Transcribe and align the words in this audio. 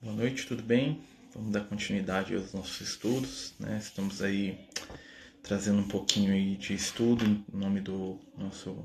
Boa 0.00 0.14
noite, 0.14 0.46
tudo 0.46 0.62
bem? 0.62 1.02
Vamos 1.34 1.50
dar 1.50 1.62
continuidade 1.62 2.32
aos 2.32 2.52
nossos 2.52 2.80
estudos, 2.80 3.52
né? 3.58 3.78
Estamos 3.82 4.22
aí 4.22 4.56
trazendo 5.42 5.80
um 5.80 5.88
pouquinho 5.88 6.32
aí 6.32 6.54
de 6.54 6.72
estudo 6.72 7.24
em 7.24 7.44
nome 7.52 7.80
do 7.80 8.16
nosso 8.36 8.76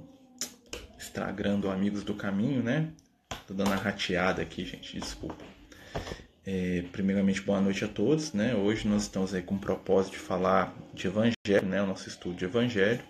Instagram 0.98 1.60
do 1.60 1.70
Amigos 1.70 2.04
do 2.04 2.16
Caminho, 2.16 2.64
né? 2.64 2.92
Tô 3.46 3.54
dando 3.54 3.74
a 3.74 3.76
rateada 3.76 4.42
aqui, 4.42 4.66
gente, 4.66 5.00
desculpa. 5.00 5.46
É, 6.44 6.84
primeiramente, 6.92 7.42
boa 7.42 7.62
noite 7.62 7.86
a 7.86 7.88
todos, 7.88 8.34
né? 8.34 8.56
Hoje 8.56 8.88
nós 8.88 9.04
estamos 9.04 9.36
aí 9.36 9.44
com 9.44 9.54
o 9.54 9.60
propósito 9.60 10.14
de 10.14 10.20
falar 10.20 10.76
de 10.96 11.06
Evangelho, 11.06 11.68
né? 11.68 11.80
O 11.84 11.86
nosso 11.86 12.10
estudo 12.10 12.36
de 12.36 12.46
Evangelho. 12.46 13.04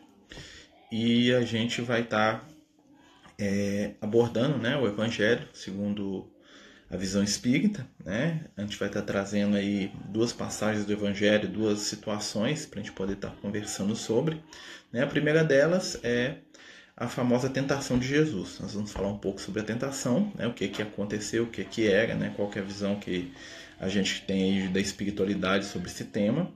E 0.91 1.33
a 1.33 1.41
gente 1.43 1.81
vai 1.81 2.01
estar 2.01 2.41
tá, 2.41 2.47
é, 3.39 3.93
abordando, 4.01 4.57
né? 4.57 4.75
O 4.75 4.85
Evangelho 4.85 5.47
segundo 5.53 6.32
a 6.89 6.97
visão 6.97 7.23
espírita, 7.23 7.87
né? 8.03 8.45
A 8.55 8.61
gente 8.61 8.77
vai 8.77 8.87
estar 8.87 9.01
trazendo 9.01 9.55
aí 9.55 9.91
duas 10.09 10.31
passagens 10.31 10.85
do 10.85 10.93
Evangelho, 10.93 11.47
duas 11.47 11.79
situações 11.79 12.65
para 12.65 12.79
a 12.79 12.83
gente 12.83 12.93
poder 12.93 13.13
estar 13.13 13.31
conversando 13.41 13.95
sobre. 13.95 14.41
Né? 14.91 15.01
A 15.01 15.07
primeira 15.07 15.43
delas 15.43 15.99
é 16.03 16.35
a 16.95 17.07
famosa 17.07 17.49
tentação 17.49 17.97
de 17.97 18.07
Jesus. 18.07 18.59
Nós 18.59 18.73
vamos 18.73 18.91
falar 18.91 19.09
um 19.09 19.17
pouco 19.17 19.41
sobre 19.41 19.61
a 19.61 19.63
tentação, 19.63 20.31
né? 20.35 20.45
o 20.45 20.53
que 20.53 20.67
que 20.67 20.81
aconteceu, 20.81 21.43
o 21.43 21.47
que 21.47 21.63
que 21.63 21.87
era, 21.87 22.13
né? 22.13 22.31
qual 22.35 22.51
é 22.55 22.59
a 22.59 22.63
visão 22.63 22.99
que 22.99 23.33
a 23.79 23.89
gente 23.89 24.21
tem 24.21 24.61
aí 24.61 24.67
da 24.67 24.79
espiritualidade 24.79 25.65
sobre 25.65 25.89
esse 25.89 26.05
tema. 26.05 26.51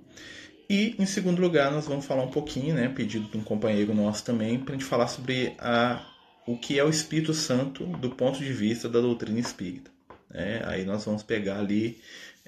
E, 0.70 0.96
em 1.00 1.06
segundo 1.06 1.42
lugar, 1.42 1.72
nós 1.72 1.88
vamos 1.88 2.06
falar 2.06 2.24
um 2.24 2.32
pouquinho, 2.32 2.76
né, 2.76 2.90
pedido 2.90 3.30
de 3.30 3.38
um 3.38 3.44
companheiro 3.44 3.94
nosso 3.94 4.26
também, 4.26 4.60
para 4.60 4.76
a 4.76 4.78
gente 4.78 4.88
falar 4.88 5.08
sobre 5.08 5.56
a, 5.58 6.06
o 6.46 6.58
que 6.58 6.78
é 6.78 6.84
o 6.84 6.90
Espírito 6.90 7.34
Santo 7.34 7.86
do 7.86 8.10
ponto 8.10 8.38
de 8.40 8.52
vista 8.52 8.90
da 8.90 9.00
doutrina 9.00 9.40
espírita. 9.40 9.90
Né? 10.30 10.62
Aí 10.66 10.86
nós 10.86 11.06
vamos 11.06 11.24
pegar 11.24 11.60
ali 11.60 12.00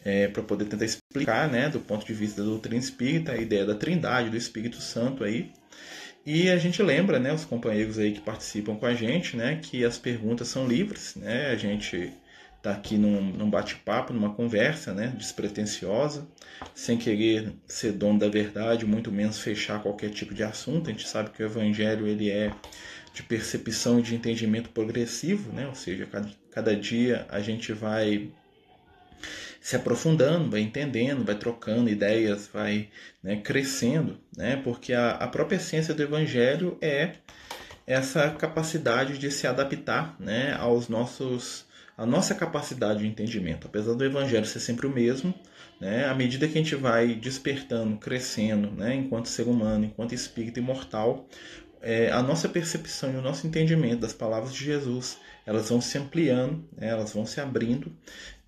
é, 0.04 0.28
para 0.28 0.44
poder 0.44 0.66
tentar 0.66 0.86
explicar, 0.86 1.50
né, 1.50 1.70
do 1.70 1.80
ponto 1.80 2.06
de 2.06 2.14
vista 2.14 2.42
da 2.42 2.48
doutrina 2.48 2.78
espírita, 2.78 3.34
a 3.34 3.38
ideia 3.38 3.66
da 3.66 3.76
trindade, 3.76 4.30
do 4.30 4.38
Espírito 4.38 4.81
Santo 4.81 5.23
aí. 5.23 5.52
E 6.26 6.50
a 6.50 6.58
gente 6.58 6.81
lembra, 6.84 7.20
né, 7.20 7.34
os 7.34 7.45
companheiros 7.45 7.98
aí 7.98 8.12
que 8.14 8.22
participam 8.22 8.76
com 8.76 8.86
a 8.86 8.94
gente, 8.94 9.36
né, 9.36 9.59
que 9.62 9.84
as 9.84 9.98
perguntas 9.98 10.48
são 10.48 10.68
livres, 10.68 11.16
né, 11.16 11.48
a 11.48 11.56
gente 11.56 12.14
está 12.58 12.72
aqui 12.72 12.98
num, 12.98 13.22
num 13.22 13.50
bate-papo, 13.50 14.12
numa 14.14 14.34
conversa, 14.34 14.94
né, 14.94 15.14
despretensiosa, 15.18 16.28
sem 16.75 16.98
querer 16.98 17.53
ser 17.66 17.94
dono 17.94 18.20
da 18.20 18.28
verdade, 18.28 18.86
muito 18.86 19.12
menos 19.12 19.40
fechar 19.40 19.81
qualquer 19.81 20.09
tipo 20.09 20.34
de 20.34 20.44
assunto. 20.44 20.90
A 20.90 20.92
gente 20.92 21.08
sabe 21.08 21.30
que 21.30 21.42
o 21.42 21.46
evangelho 21.46 22.06
ele 22.06 22.30
é 22.30 22.53
de 23.14 23.23
percepção 23.23 24.00
e 24.00 24.02
de 24.02 24.14
entendimento 24.14 24.70
progressivo, 24.70 25.53
né, 25.53 25.68
ou 25.68 25.75
seja, 25.75 26.06
cada, 26.06 26.30
cada 26.52 26.75
dia 26.75 27.25
a 27.30 27.39
gente 27.39 27.73
vai 27.73 28.31
se 29.61 29.75
aprofundando, 29.75 30.50
vai 30.50 30.61
entendendo, 30.61 31.23
vai 31.23 31.36
trocando 31.36 31.89
ideias, 31.89 32.50
vai 32.52 32.89
né, 33.22 33.38
crescendo, 33.38 34.17
né? 34.36 34.56
porque 34.64 34.94
a, 34.94 35.11
a 35.11 35.28
própria 35.28 35.58
essência 35.58 35.94
do 35.94 36.02
Evangelho 36.02 36.78
é 36.81 37.16
essa 37.86 38.30
capacidade 38.30 39.17
de 39.17 39.31
se 39.31 39.47
adaptar 39.47 40.16
né, 40.19 40.53
aos 40.53 40.88
nossos 40.88 41.67
a 41.97 42.06
nossa 42.06 42.33
capacidade 42.33 43.00
de 43.00 43.08
entendimento. 43.08 43.67
Apesar 43.67 43.94
do 43.94 44.06
Evangelho 44.06 44.45
ser 44.45 44.61
sempre 44.61 44.88
o 44.88 44.89
mesmo, 44.89 45.34
né, 45.81 46.06
à 46.06 46.16
medida 46.16 46.47
que 46.47 46.58
a 46.58 46.61
gente 46.61 46.73
vai 46.73 47.13
despertando, 47.13 47.97
crescendo, 47.97 48.72
né, 48.72 48.95
enquanto 48.95 49.28
ser 49.28 49.47
humano, 49.47 49.84
enquanto 49.84 50.16
espírito 50.16 50.59
imortal, 50.59 51.28
é, 51.81 52.11
a 52.11 52.22
nossa 52.22 52.49
percepção 52.49 53.13
e 53.13 53.16
o 53.16 53.22
nosso 53.22 53.47
entendimento 53.47 54.02
das 54.02 54.13
palavras 54.13 54.53
de 54.53 54.63
Jesus 54.63 55.17
elas 55.45 55.69
vão 55.69 55.81
se 55.81 55.97
ampliando, 55.97 56.63
né, 56.77 56.89
elas 56.89 57.13
vão 57.13 57.25
se 57.25 57.39
abrindo 57.41 57.91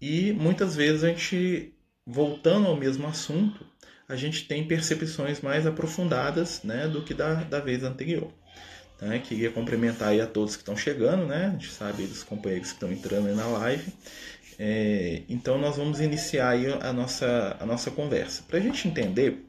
e 0.02 0.34
muitas 0.34 0.76
vezes 0.76 1.04
a 1.04 1.10
gente, 1.10 1.74
voltando 2.06 2.68
ao 2.68 2.76
mesmo 2.76 3.08
assunto, 3.08 3.66
a 4.10 4.16
gente 4.16 4.48
tem 4.48 4.68
percepções 4.68 5.42
mais 5.42 5.68
aprofundadas 5.68 6.64
né, 6.64 6.88
do 6.88 7.04
que 7.04 7.14
da, 7.14 7.36
da 7.36 7.60
vez 7.60 7.84
anterior. 7.84 8.32
Né? 9.00 9.20
Queria 9.20 9.52
cumprimentar 9.52 10.10
aí 10.10 10.20
a 10.20 10.28
todos 10.28 10.56
que 10.56 10.64
estão 10.64 10.76
chegando, 10.76 11.26
né? 11.26 11.48
a 11.48 11.50
gente 11.52 11.72
sabe 11.72 12.06
dos 12.08 12.24
companheiros 12.24 12.70
que 12.70 12.74
estão 12.76 12.92
entrando 12.92 13.34
na 13.36 13.46
live. 13.46 13.94
É, 14.60 15.22
então 15.30 15.58
nós 15.58 15.78
vamos 15.78 16.00
iniciar 16.02 16.50
aí 16.50 16.66
a 16.68 16.92
nossa, 16.92 17.56
a 17.60 17.66
nossa 17.66 17.90
conversa. 17.90 18.44
Para 18.48 18.58
a 18.58 18.62
gente 18.62 18.88
entender 18.88 19.46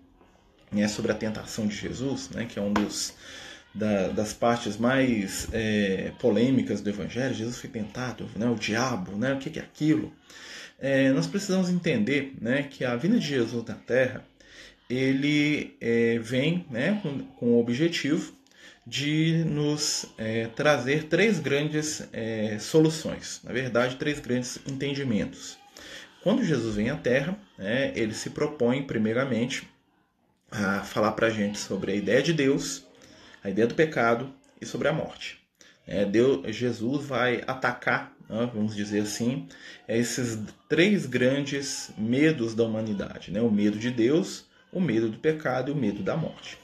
né, 0.70 0.86
sobre 0.86 1.12
a 1.12 1.14
tentação 1.14 1.66
de 1.66 1.74
Jesus, 1.74 2.28
né, 2.30 2.46
que 2.46 2.58
é 2.58 2.62
um 2.62 2.72
dos, 2.72 3.14
da, 3.74 4.08
das 4.08 4.32
partes 4.32 4.76
mais 4.76 5.48
é, 5.52 6.12
polêmicas 6.18 6.80
do 6.80 6.90
Evangelho, 6.90 7.34
Jesus 7.34 7.58
foi 7.58 7.70
tentado, 7.70 8.28
né, 8.36 8.46
o 8.48 8.54
diabo, 8.54 9.16
né, 9.16 9.32
o 9.32 9.38
que 9.38 9.58
é 9.58 9.62
aquilo? 9.62 10.12
É, 10.78 11.10
nós 11.12 11.26
precisamos 11.26 11.70
entender 11.70 12.34
né, 12.40 12.64
que 12.64 12.84
a 12.84 12.96
vinda 12.96 13.18
de 13.18 13.26
Jesus 13.26 13.64
na 13.64 13.74
Terra 13.74 14.24
ele 14.90 15.76
é, 15.80 16.18
vem 16.18 16.66
né, 16.70 17.00
com, 17.02 17.18
com, 17.20 17.46
o 17.54 17.60
objetivo 17.60 18.34
de 18.86 19.44
nos 19.46 20.06
é, 20.18 20.48
trazer 20.48 21.04
três 21.04 21.38
grandes 21.38 22.06
é, 22.12 22.58
soluções, 22.58 23.40
na 23.44 23.52
verdade, 23.52 23.96
três 23.96 24.18
grandes 24.18 24.58
entendimentos. 24.66 25.56
Quando 26.22 26.44
Jesus 26.44 26.74
vem 26.74 26.90
à 26.90 26.96
Terra, 26.96 27.38
né, 27.56 27.92
ele 27.94 28.12
se 28.12 28.30
propõe, 28.30 28.82
primeiramente, 28.82 29.68
a 30.50 30.80
falar 30.80 31.12
para 31.12 31.28
a 31.28 31.30
gente 31.30 31.58
sobre 31.58 31.92
a 31.92 31.94
ideia 31.94 32.22
de 32.22 32.32
Deus, 32.32 32.86
a 33.42 33.50
ideia 33.50 33.66
do 33.66 33.74
pecado 33.74 34.32
e 34.60 34.66
sobre 34.66 34.88
a 34.88 34.92
morte. 34.92 35.40
É, 35.86 36.04
Deus, 36.04 36.54
Jesus 36.54 37.06
vai 37.06 37.42
atacar, 37.46 38.14
né, 38.28 38.48
vamos 38.54 38.74
dizer 38.74 39.00
assim, 39.00 39.48
esses 39.88 40.38
três 40.68 41.06
grandes 41.06 41.90
medos 41.98 42.54
da 42.54 42.64
humanidade: 42.64 43.32
né? 43.32 43.40
o 43.40 43.50
medo 43.50 43.78
de 43.78 43.90
Deus, 43.90 44.46
o 44.72 44.80
medo 44.80 45.08
do 45.08 45.18
pecado 45.18 45.70
e 45.70 45.74
o 45.74 45.76
medo 45.76 46.02
da 46.02 46.16
morte. 46.16 46.56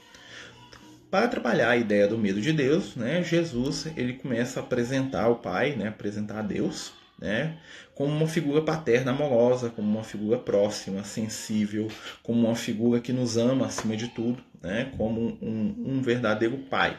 Para 1.11 1.27
trabalhar 1.27 1.71
a 1.71 1.77
ideia 1.77 2.07
do 2.07 2.17
medo 2.17 2.39
de 2.39 2.53
Deus, 2.53 2.95
né, 2.95 3.23
Jesus 3.23 3.87
ele 3.97 4.13
começa 4.13 4.59
a 4.59 4.63
apresentar 4.63 5.27
o 5.27 5.37
Pai, 5.37 5.75
né, 5.75 5.87
apresentar 5.87 6.39
a 6.39 6.43
Deus, 6.43 6.93
né, 7.19 7.57
como 7.99 8.15
uma 8.15 8.29
figura 8.29 8.61
paterna 8.61 9.11
amorosa, 9.11 9.69
como 9.69 9.85
uma 9.85 10.05
figura 10.05 10.39
próxima, 10.39 11.03
sensível, 11.03 11.89
como 12.23 12.47
uma 12.47 12.55
figura 12.55 13.01
que 13.01 13.11
nos 13.11 13.35
ama 13.35 13.65
acima 13.65 13.97
de 13.97 14.07
tudo, 14.07 14.41
né, 14.63 14.89
como 14.95 15.37
um, 15.41 15.75
um 15.85 16.01
verdadeiro 16.01 16.57
pai. 16.59 16.97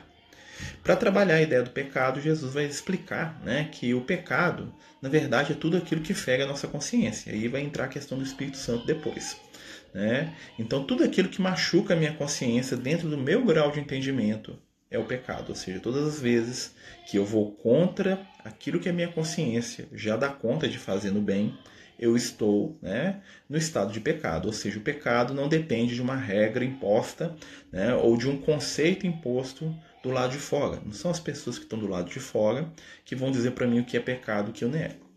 Para 0.82 0.94
trabalhar 0.96 1.36
a 1.36 1.40
ideia 1.40 1.62
do 1.62 1.70
pecado, 1.70 2.20
Jesus 2.20 2.52
vai 2.52 2.66
explicar 2.66 3.40
né, 3.42 3.70
que 3.72 3.94
o 3.94 4.02
pecado, 4.02 4.74
na 5.00 5.08
verdade, 5.08 5.52
é 5.52 5.54
tudo 5.54 5.78
aquilo 5.78 6.02
que 6.02 6.12
fere 6.12 6.42
a 6.42 6.46
nossa 6.46 6.68
consciência. 6.68 7.32
Aí 7.32 7.48
vai 7.48 7.62
entrar 7.62 7.84
a 7.84 7.88
questão 7.88 8.18
do 8.18 8.24
Espírito 8.24 8.58
Santo 8.58 8.84
depois. 8.84 9.40
Né? 9.94 10.34
Então, 10.58 10.84
tudo 10.84 11.02
aquilo 11.02 11.30
que 11.30 11.40
machuca 11.40 11.94
a 11.94 11.96
minha 11.96 12.12
consciência 12.12 12.76
dentro 12.76 13.08
do 13.08 13.16
meu 13.16 13.42
grau 13.42 13.70
de 13.70 13.80
entendimento 13.80 14.58
é 14.90 14.98
o 14.98 15.04
pecado. 15.04 15.50
Ou 15.50 15.54
seja, 15.54 15.80
todas 15.80 16.06
as 16.06 16.20
vezes 16.20 16.74
que 17.08 17.16
eu 17.16 17.24
vou 17.24 17.52
contra 17.52 18.26
aquilo 18.44 18.80
que 18.80 18.88
a 18.88 18.92
minha 18.92 19.08
consciência 19.08 19.86
já 19.92 20.16
dá 20.16 20.28
conta 20.28 20.68
de 20.68 20.78
fazer 20.78 21.10
no 21.10 21.20
bem, 21.20 21.56
eu 21.98 22.16
estou 22.16 22.78
né, 22.80 23.20
no 23.48 23.58
estado 23.58 23.92
de 23.92 24.00
pecado. 24.00 24.46
Ou 24.46 24.52
seja, 24.52 24.78
o 24.78 24.82
pecado 24.82 25.34
não 25.34 25.48
depende 25.48 25.94
de 25.94 26.02
uma 26.02 26.16
regra 26.16 26.64
imposta 26.64 27.36
né, 27.70 27.94
ou 27.94 28.16
de 28.16 28.28
um 28.28 28.38
conceito 28.38 29.06
imposto 29.06 29.74
do 30.02 30.10
lado 30.10 30.32
de 30.32 30.38
fora. 30.38 30.80
Não 30.84 30.92
são 30.92 31.10
as 31.10 31.20
pessoas 31.20 31.58
que 31.58 31.64
estão 31.64 31.78
do 31.78 31.86
lado 31.86 32.10
de 32.10 32.18
fora 32.18 32.72
que 33.04 33.14
vão 33.14 33.30
dizer 33.30 33.52
para 33.52 33.66
mim 33.66 33.80
o 33.80 33.84
que 33.84 33.96
é 33.96 34.00
pecado, 34.00 34.48
o 34.48 34.52
que 34.52 34.64
eu 34.64 34.68
nego. 34.68 35.10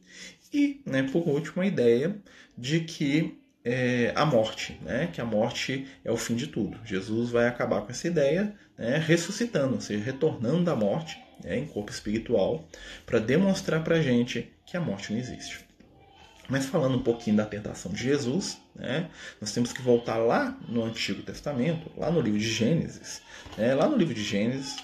E, 0.53 0.81
né, 0.85 1.03
por 1.03 1.27
último, 1.27 1.63
a 1.63 1.65
ideia 1.65 2.15
de 2.55 2.81
que 2.81 3.39
é, 3.63 4.11
a 4.13 4.25
morte, 4.25 4.77
né, 4.81 5.09
que 5.11 5.21
a 5.21 5.25
morte 5.25 5.87
é 6.03 6.11
o 6.11 6.17
fim 6.17 6.35
de 6.35 6.47
tudo. 6.47 6.77
Jesus 6.85 7.29
vai 7.29 7.47
acabar 7.47 7.81
com 7.81 7.91
essa 7.91 8.07
ideia, 8.07 8.53
né, 8.77 8.97
ressuscitando, 8.97 9.75
ou 9.75 9.81
seja, 9.81 10.03
retornando 10.03 10.63
da 10.63 10.75
morte 10.75 11.21
né, 11.43 11.57
em 11.57 11.65
corpo 11.65 11.91
espiritual, 11.91 12.67
para 13.05 13.19
demonstrar 13.19 13.83
para 13.83 13.97
a 13.97 14.01
gente 14.01 14.51
que 14.65 14.77
a 14.77 14.81
morte 14.81 15.11
não 15.11 15.19
existe. 15.19 15.65
Mas 16.49 16.65
falando 16.65 16.97
um 16.97 17.03
pouquinho 17.03 17.37
da 17.37 17.45
tentação 17.45 17.91
de 17.91 18.03
Jesus, 18.03 18.57
né, 18.75 19.09
nós 19.39 19.51
temos 19.51 19.71
que 19.71 19.81
voltar 19.81 20.17
lá 20.17 20.57
no 20.67 20.83
Antigo 20.83 21.21
Testamento, 21.23 21.89
lá 21.97 22.11
no 22.11 22.19
livro 22.19 22.39
de 22.39 22.51
Gênesis. 22.51 23.21
Né, 23.57 23.73
lá 23.73 23.87
no 23.87 23.95
livro 23.95 24.13
de 24.13 24.23
Gênesis, 24.23 24.77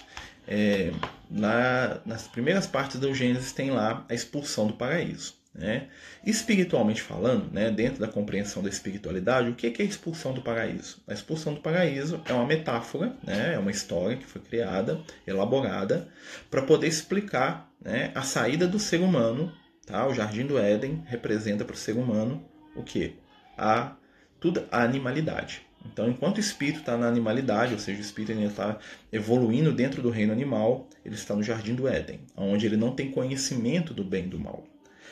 é, 0.48 0.92
nas 1.30 2.28
primeiras 2.28 2.66
partes 2.66 3.00
do 3.00 3.14
Gênesis 3.14 3.52
tem 3.52 3.72
lá 3.72 4.06
a 4.10 4.14
expulsão 4.14 4.68
do 4.68 4.74
paraíso. 4.74 5.39
Né? 5.54 5.88
Espiritualmente 6.26 7.02
falando, 7.02 7.52
né, 7.52 7.72
dentro 7.72 8.00
da 8.00 8.08
compreensão 8.08 8.62
da 8.62 8.70
espiritualidade, 8.70 9.50
o 9.50 9.56
que 9.56 9.68
é 9.68 9.84
a 9.84 9.88
expulsão 9.88 10.32
do 10.32 10.42
paraíso? 10.42 11.02
A 11.08 11.14
expulsão 11.14 11.54
do 11.54 11.60
paraíso 11.60 12.22
é 12.26 12.34
uma 12.34 12.46
metáfora, 12.46 13.16
né, 13.24 13.56
é 13.56 13.60
uma 13.60 13.72
história 13.72 14.16
que 14.16 14.26
foi 14.26 14.42
criada, 14.42 15.02
elaborada, 15.26 16.08
para 16.50 16.62
poder 16.62 16.88
explicar 16.88 17.70
né, 17.82 18.12
a 18.14 18.22
saída 18.22 18.68
do 18.68 18.80
ser 18.80 19.02
humano 19.02 19.52
Tá? 19.90 20.06
O 20.06 20.14
jardim 20.14 20.46
do 20.46 20.60
Éden 20.60 21.02
representa 21.08 21.66
para 21.66 21.74
o 21.74 21.78
ser 21.78 21.94
humano 21.94 22.46
o 22.76 22.84
que? 22.84 23.16
A, 23.58 23.96
a 24.72 24.84
animalidade. 24.84 25.64
Então, 25.84 26.08
enquanto 26.08 26.38
o 26.38 26.40
espírito 26.40 26.82
está 26.82 26.96
na 26.96 27.08
animalidade, 27.08 27.74
ou 27.74 27.80
seja, 27.80 27.98
o 27.98 28.02
espírito 28.02 28.40
está 28.40 28.78
evoluindo 29.12 29.74
dentro 29.74 30.04
do 30.04 30.12
reino 30.12 30.32
animal, 30.32 30.88
ele 31.04 31.16
está 31.16 31.36
no 31.36 31.42
jardim 31.42 31.74
do 31.74 31.88
Éden, 31.88 32.20
onde 32.38 32.68
ele 32.68 32.78
não 32.78 32.94
tem 32.94 33.10
conhecimento 33.10 33.92
do 33.92 34.04
bem 34.04 34.26
e 34.26 34.28
do 34.28 34.40
mal. 34.40 34.64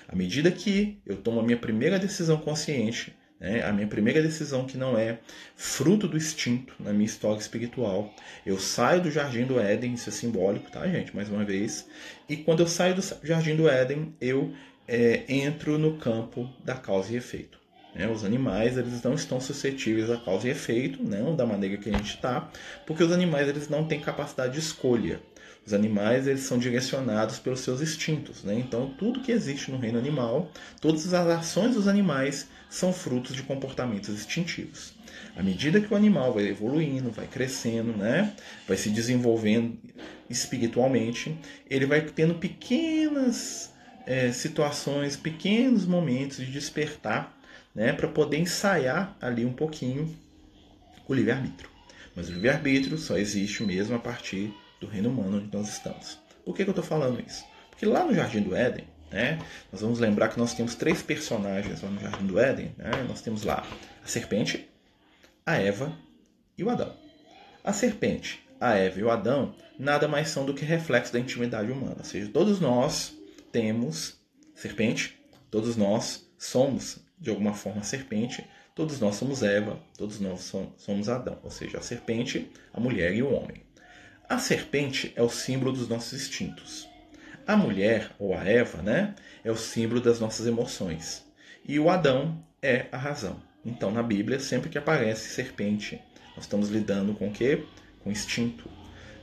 À 0.07 0.15
medida 0.15 0.50
que 0.51 1.00
eu 1.06 1.18
tomo 1.18 1.39
a 1.39 1.44
minha 1.44 1.57
primeira 1.57 2.00
decisão 2.00 2.38
consciente, 2.38 3.13
né, 3.39 3.63
a 3.63 3.71
minha 3.71 3.88
primeira 3.88 4.21
decisão 4.21 4.65
que 4.65 4.77
não 4.77 4.98
é 4.98 5.19
fruto 5.56 6.07
do 6.07 6.18
instinto 6.18 6.74
na 6.80 6.92
minha 6.92 7.06
história 7.06 7.39
espiritual, 7.39 8.13
eu 8.45 8.57
saio 8.57 9.01
do 9.01 9.12
jardim 9.12 9.45
do 9.45 9.59
Éden, 9.59 9.94
isso 9.94 10.09
é 10.09 10.12
simbólico, 10.12 10.71
tá, 10.71 10.88
gente? 10.88 11.15
Mais 11.15 11.30
uma 11.30 11.44
vez. 11.44 11.88
E 12.27 12.38
quando 12.38 12.62
eu 12.62 12.68
saio 12.68 12.95
do 12.95 13.04
jardim 13.24 13.56
do 13.56 13.69
Éden, 13.69 14.15
eu 14.19 14.54
é, 14.88 15.24
entro 15.27 15.77
no 15.77 15.98
campo 15.98 16.50
da 16.63 16.75
causa 16.75 17.13
e 17.13 17.18
efeito. 17.18 17.59
Né? 17.94 18.07
Os 18.07 18.24
animais 18.24 18.77
eles 18.77 19.01
não 19.04 19.13
estão 19.13 19.42
suscetíveis 19.42 20.09
a 20.09 20.18
causa 20.18 20.48
e 20.48 20.51
efeito, 20.51 21.04
não 21.04 21.36
da 21.36 21.45
maneira 21.45 21.77
que 21.77 21.89
a 21.89 21.98
gente 21.98 22.15
está, 22.15 22.50
porque 22.86 23.04
os 23.04 23.12
animais 23.12 23.48
eles 23.48 23.68
não 23.68 23.86
têm 23.86 24.00
capacidade 24.00 24.54
de 24.54 24.59
escolha. 24.59 25.19
Os 25.67 25.73
animais 25.73 26.27
eles 26.27 26.43
são 26.43 26.57
direcionados 26.57 27.39
pelos 27.39 27.59
seus 27.59 27.81
instintos, 27.81 28.41
né? 28.41 28.57
Então 28.57 28.89
tudo 28.97 29.19
que 29.19 29.33
existe 29.33 29.69
no 29.69 29.77
reino 29.77 29.99
animal, 29.99 30.49
todas 30.79 31.13
as 31.13 31.27
ações 31.27 31.75
dos 31.75 31.89
animais 31.89 32.47
são 32.69 32.93
frutos 32.93 33.35
de 33.35 33.43
comportamentos 33.43 34.07
instintivos. 34.07 34.93
À 35.35 35.43
medida 35.43 35.81
que 35.81 35.93
o 35.93 35.97
animal 35.97 36.33
vai 36.33 36.47
evoluindo, 36.47 37.11
vai 37.11 37.27
crescendo, 37.27 37.91
né? 37.91 38.33
vai 38.65 38.77
se 38.77 38.89
desenvolvendo 38.89 39.77
espiritualmente, 40.29 41.37
ele 41.69 41.85
vai 41.85 41.99
tendo 41.99 42.35
pequenas 42.35 43.73
é, 44.05 44.31
situações, 44.31 45.17
pequenos 45.17 45.85
momentos 45.85 46.37
de 46.37 46.45
despertar, 46.45 47.37
né? 47.75 47.91
para 47.91 48.07
poder 48.07 48.37
ensaiar 48.37 49.17
ali 49.19 49.43
um 49.43 49.53
pouquinho 49.53 50.15
o 51.05 51.13
livre-arbítrio. 51.13 51.69
Mas 52.15 52.29
o 52.29 52.31
livre-arbítrio 52.31 52.97
só 52.97 53.17
existe 53.17 53.63
mesmo 53.63 53.97
a 53.97 53.99
partir 53.99 54.53
do 54.79 54.88
reino 54.88 55.09
humano 55.09 55.38
onde 55.38 55.56
nós 55.56 55.69
estamos. 55.69 56.19
Por 56.44 56.56
que, 56.56 56.63
que 56.63 56.69
eu 56.69 56.71
estou 56.71 56.85
falando 56.85 57.19
isso? 57.25 57.44
Porque 57.69 57.85
lá 57.85 58.03
no 58.03 58.13
Jardim 58.13 58.41
do 58.41 58.56
Éden, 58.56 58.88
né, 59.12 59.39
nós 59.71 59.81
vamos 59.81 60.00
lembrar 60.00 60.29
que 60.29 60.39
nós 60.39 60.53
temos 60.53 60.75
três 60.75 61.01
personagens 61.01 61.81
lá 61.81 61.89
no 61.89 62.00
Jardim 62.00 62.25
do 62.25 62.39
Éden. 62.39 62.74
Né? 62.77 63.06
Nós 63.07 63.21
temos 63.21 63.44
lá 63.44 63.65
a 64.03 64.07
serpente, 64.07 64.68
a 65.45 65.56
Eva 65.56 65.97
e 66.57 66.63
o 66.63 66.69
Adão. 66.69 66.94
A 67.63 67.74
serpente, 67.74 68.47
a 68.59 68.75
Eva 68.75 69.00
e 69.00 69.03
o 69.03 69.12
Adão 69.12 69.53
nada 69.77 70.07
mais 70.07 70.29
são 70.29 70.45
do 70.45 70.53
que 70.53 70.65
reflexos 70.65 71.12
da 71.12 71.19
intimidade 71.19 71.71
humana. 71.71 71.97
Ou 72.00 72.06
seja, 72.06 72.30
todos 72.31 72.59
nós 72.59 73.15
temos 73.51 74.19
serpente, 74.56 75.19
todos 75.51 75.75
nós 75.75 76.27
somos 76.38 77.00
de 77.19 77.30
alguma 77.30 77.53
forma 77.53 77.83
serpente, 77.83 78.45
todos 78.73 79.00
nós 79.00 79.15
somos 79.15 79.44
Eva, 79.44 79.80
todos 79.97 80.19
nós 80.19 80.53
somos 80.77 81.09
Adão. 81.09 81.39
Ou 81.44 81.51
seja, 81.51 81.77
a 81.80 81.81
serpente, 81.81 82.51
a 82.73 82.80
mulher 82.80 83.13
e 83.13 83.21
o 83.21 83.33
homem. 83.33 83.66
A 84.29 84.39
serpente 84.39 85.13
é 85.15 85.24
o 85.24 85.29
símbolo 85.29 85.71
dos 85.71 85.88
nossos 85.88 86.12
instintos. 86.12 86.85
A 87.47 87.56
mulher, 87.56 88.12
ou 88.19 88.33
a 88.33 88.44
Eva, 88.44 88.81
né, 88.81 89.15
é 89.41 89.50
o 89.50 89.56
símbolo 89.56 90.01
das 90.01 90.19
nossas 90.19 90.45
emoções. 90.45 91.24
E 91.65 91.79
o 91.79 91.89
Adão 91.89 92.44
é 92.62 92.88
a 92.91 92.97
razão. 92.97 93.41
Então, 93.63 93.89
na 93.89 94.03
Bíblia, 94.03 94.38
sempre 94.38 94.69
que 94.69 94.77
aparece 94.77 95.29
serpente, 95.29 96.01
nós 96.35 96.44
estamos 96.44 96.68
lidando 96.68 97.13
com 97.13 97.29
o 97.29 97.31
quê? 97.31 97.63
Com 98.03 98.12
instinto. 98.12 98.69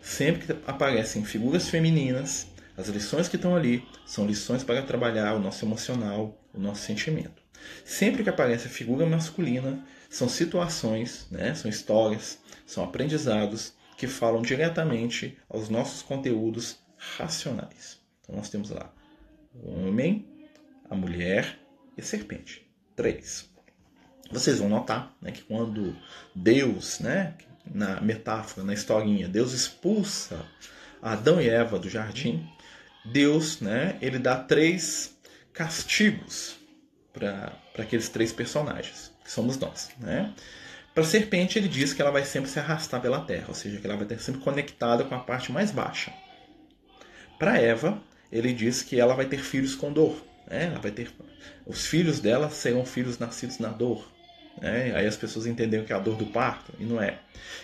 Sempre 0.00 0.46
que 0.46 0.52
aparecem 0.66 1.22
figuras 1.22 1.68
femininas, 1.68 2.46
as 2.74 2.88
lições 2.88 3.28
que 3.28 3.36
estão 3.36 3.54
ali 3.54 3.86
são 4.06 4.26
lições 4.26 4.64
para 4.64 4.80
trabalhar 4.80 5.34
o 5.34 5.38
nosso 5.38 5.66
emocional, 5.66 6.42
o 6.54 6.58
nosso 6.58 6.80
sentimento. 6.80 7.42
Sempre 7.84 8.22
que 8.22 8.30
aparece 8.30 8.68
a 8.68 8.70
figura 8.70 9.04
masculina, 9.04 9.84
são 10.08 10.30
situações, 10.30 11.26
né, 11.30 11.54
são 11.54 11.70
histórias, 11.70 12.38
são 12.64 12.82
aprendizados 12.82 13.74
que 14.04 14.10
falam 14.10 14.42
diretamente 14.42 15.38
aos 15.48 15.70
nossos 15.70 16.02
conteúdos 16.02 16.78
racionais. 17.16 17.98
Então 18.20 18.36
nós 18.36 18.50
temos 18.50 18.68
lá 18.68 18.92
o 19.54 19.70
homem, 19.70 20.28
a 20.90 20.94
mulher 20.94 21.58
e 21.96 22.02
a 22.02 22.04
serpente. 22.04 22.70
Três. 22.94 23.48
Vocês 24.30 24.58
vão 24.58 24.68
notar 24.68 25.16
né, 25.22 25.32
que 25.32 25.40
quando 25.40 25.96
Deus, 26.34 27.00
né, 27.00 27.34
na 27.64 27.98
metáfora, 28.02 28.66
na 28.66 28.74
historinha, 28.74 29.26
Deus 29.26 29.52
expulsa 29.52 30.44
Adão 31.00 31.40
e 31.40 31.48
Eva 31.48 31.78
do 31.78 31.88
jardim, 31.88 32.46
Deus 33.06 33.60
né, 33.60 33.96
ele 34.02 34.18
dá 34.18 34.36
três 34.36 35.16
castigos 35.50 36.56
para 37.10 37.58
aqueles 37.78 38.10
três 38.10 38.34
personagens, 38.34 39.10
que 39.24 39.30
somos 39.30 39.56
nós. 39.56 39.92
Né? 39.98 40.34
Para 40.94 41.02
a 41.02 41.06
serpente, 41.06 41.58
ele 41.58 41.66
diz 41.66 41.92
que 41.92 42.00
ela 42.00 42.12
vai 42.12 42.24
sempre 42.24 42.48
se 42.48 42.60
arrastar 42.60 43.00
pela 43.00 43.20
terra, 43.20 43.46
ou 43.48 43.54
seja, 43.54 43.80
que 43.80 43.86
ela 43.86 43.96
vai 43.96 44.04
estar 44.04 44.18
sempre 44.20 44.40
conectada 44.40 45.02
com 45.02 45.14
a 45.16 45.18
parte 45.18 45.50
mais 45.50 45.72
baixa. 45.72 46.12
Para 47.36 47.58
Eva, 47.58 48.00
ele 48.30 48.52
diz 48.52 48.80
que 48.80 49.00
ela 49.00 49.12
vai 49.12 49.26
ter 49.26 49.38
filhos 49.38 49.74
com 49.74 49.92
dor. 49.92 50.24
Né? 50.46 50.66
Ela 50.66 50.78
vai 50.78 50.92
ter, 50.92 51.10
os 51.66 51.84
filhos 51.84 52.20
dela 52.20 52.48
serão 52.48 52.86
filhos 52.86 53.18
nascidos 53.18 53.58
na 53.58 53.70
dor. 53.70 54.08
Né? 54.60 54.94
Aí 54.94 55.04
as 55.04 55.16
pessoas 55.16 55.46
entenderam 55.46 55.84
que 55.84 55.92
é 55.92 55.96
a 55.96 55.98
dor 55.98 56.16
do 56.16 56.26
parto, 56.26 56.72
e 56.78 56.84
não 56.84 57.02
é. 57.02 57.18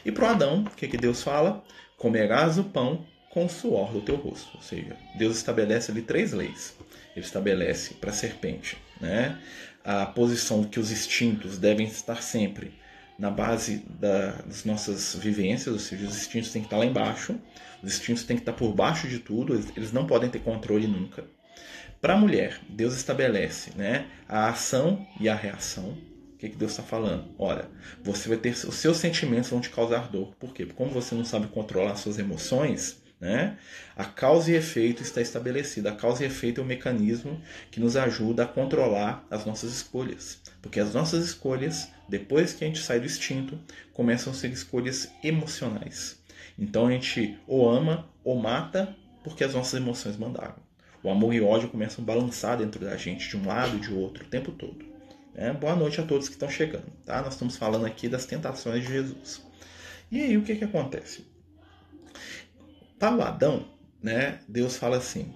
E 0.04 0.10
para 0.10 0.30
Adão, 0.30 0.64
o 0.64 0.70
que, 0.70 0.88
que 0.88 0.96
Deus 0.96 1.22
fala? 1.22 1.62
Comerás 1.96 2.58
o 2.58 2.64
pão 2.64 3.06
com 3.30 3.44
o 3.44 3.48
suor 3.48 3.92
do 3.92 4.00
teu 4.00 4.16
rosto. 4.16 4.56
Ou 4.56 4.62
seja, 4.62 4.96
Deus 5.16 5.36
estabelece 5.36 5.92
ali 5.92 6.02
três 6.02 6.32
leis. 6.32 6.74
Ele 7.14 7.24
estabelece 7.24 7.94
para 7.94 8.10
a 8.10 8.12
serpente 8.12 8.76
né? 9.00 9.38
a 9.84 10.04
posição 10.06 10.64
que 10.64 10.80
os 10.80 10.90
instintos 10.90 11.58
devem 11.58 11.86
estar 11.86 12.20
sempre 12.22 12.79
na 13.20 13.30
base 13.30 13.84
da, 14.00 14.30
das 14.46 14.64
nossas 14.64 15.14
vivências, 15.14 15.72
ou 15.72 15.78
seja, 15.78 16.06
os 16.06 16.16
instintos 16.16 16.50
têm 16.50 16.62
que 16.62 16.66
estar 16.66 16.78
lá 16.78 16.86
embaixo, 16.86 17.38
os 17.82 17.92
instintos 17.92 18.24
têm 18.24 18.34
que 18.34 18.42
estar 18.42 18.54
por 18.54 18.72
baixo 18.72 19.06
de 19.06 19.18
tudo, 19.18 19.52
eles, 19.52 19.66
eles 19.76 19.92
não 19.92 20.06
podem 20.06 20.30
ter 20.30 20.38
controle 20.38 20.86
nunca. 20.86 21.24
Para 22.00 22.14
a 22.14 22.16
mulher, 22.16 22.58
Deus 22.66 22.96
estabelece 22.96 23.76
né, 23.76 24.06
a 24.26 24.48
ação 24.48 25.06
e 25.20 25.28
a 25.28 25.34
reação. 25.34 25.98
O 26.32 26.38
que, 26.38 26.48
que 26.48 26.56
Deus 26.56 26.70
está 26.70 26.82
falando? 26.82 27.26
Olha, 27.38 27.68
você 28.02 28.26
vai 28.26 28.38
ter 28.38 28.52
os 28.52 28.76
seus 28.76 28.96
sentimentos 28.96 29.50
vão 29.50 29.60
te 29.60 29.68
causar 29.68 30.08
dor. 30.08 30.34
Por 30.40 30.54
quê? 30.54 30.64
Porque 30.64 30.78
como 30.78 30.90
você 30.90 31.14
não 31.14 31.24
sabe 31.24 31.48
controlar 31.48 31.96
suas 31.96 32.18
emoções, 32.18 33.02
né? 33.20 33.58
A 33.94 34.06
causa 34.06 34.50
e 34.50 34.54
efeito 34.54 35.02
está 35.02 35.20
estabelecida. 35.20 35.90
A 35.90 35.94
causa 35.94 36.24
e 36.24 36.26
efeito 36.26 36.62
é 36.62 36.64
o 36.64 36.66
mecanismo 36.66 37.38
que 37.70 37.78
nos 37.78 37.98
ajuda 37.98 38.44
a 38.44 38.46
controlar 38.46 39.26
as 39.30 39.44
nossas 39.44 39.70
escolhas. 39.70 40.40
Porque 40.62 40.80
as 40.80 40.94
nossas 40.94 41.24
escolhas, 41.24 41.88
depois 42.08 42.52
que 42.52 42.64
a 42.64 42.66
gente 42.66 42.80
sai 42.80 43.00
do 43.00 43.06
instinto, 43.06 43.58
começam 43.92 44.32
a 44.32 44.36
ser 44.36 44.50
escolhas 44.50 45.10
emocionais. 45.22 46.18
Então 46.58 46.86
a 46.86 46.90
gente 46.90 47.38
ou 47.46 47.68
ama 47.68 48.08
ou 48.22 48.38
mata 48.38 48.94
porque 49.22 49.44
as 49.44 49.54
nossas 49.54 49.80
emoções 49.80 50.16
mandaram. 50.16 50.56
O 51.02 51.10
amor 51.10 51.32
e 51.32 51.40
o 51.40 51.46
ódio 51.46 51.70
começam 51.70 52.04
a 52.04 52.06
balançar 52.06 52.58
dentro 52.58 52.84
da 52.84 52.96
gente, 52.96 53.28
de 53.28 53.36
um 53.36 53.46
lado 53.46 53.76
e 53.76 53.80
de 53.80 53.92
outro, 53.92 54.24
o 54.24 54.28
tempo 54.28 54.52
todo. 54.52 54.84
É, 55.34 55.50
boa 55.52 55.74
noite 55.74 56.00
a 56.00 56.04
todos 56.04 56.28
que 56.28 56.34
estão 56.34 56.50
chegando. 56.50 56.90
Tá? 57.06 57.22
Nós 57.22 57.34
estamos 57.34 57.56
falando 57.56 57.86
aqui 57.86 58.08
das 58.08 58.26
tentações 58.26 58.82
de 58.82 58.92
Jesus. 58.92 59.42
E 60.10 60.20
aí 60.20 60.36
o 60.36 60.42
que, 60.42 60.56
que 60.56 60.64
acontece? 60.64 61.24
Para 62.98 63.16
o 63.16 63.22
Adão, 63.22 63.66
né, 64.02 64.40
Deus 64.46 64.76
fala 64.76 64.98
assim: 64.98 65.34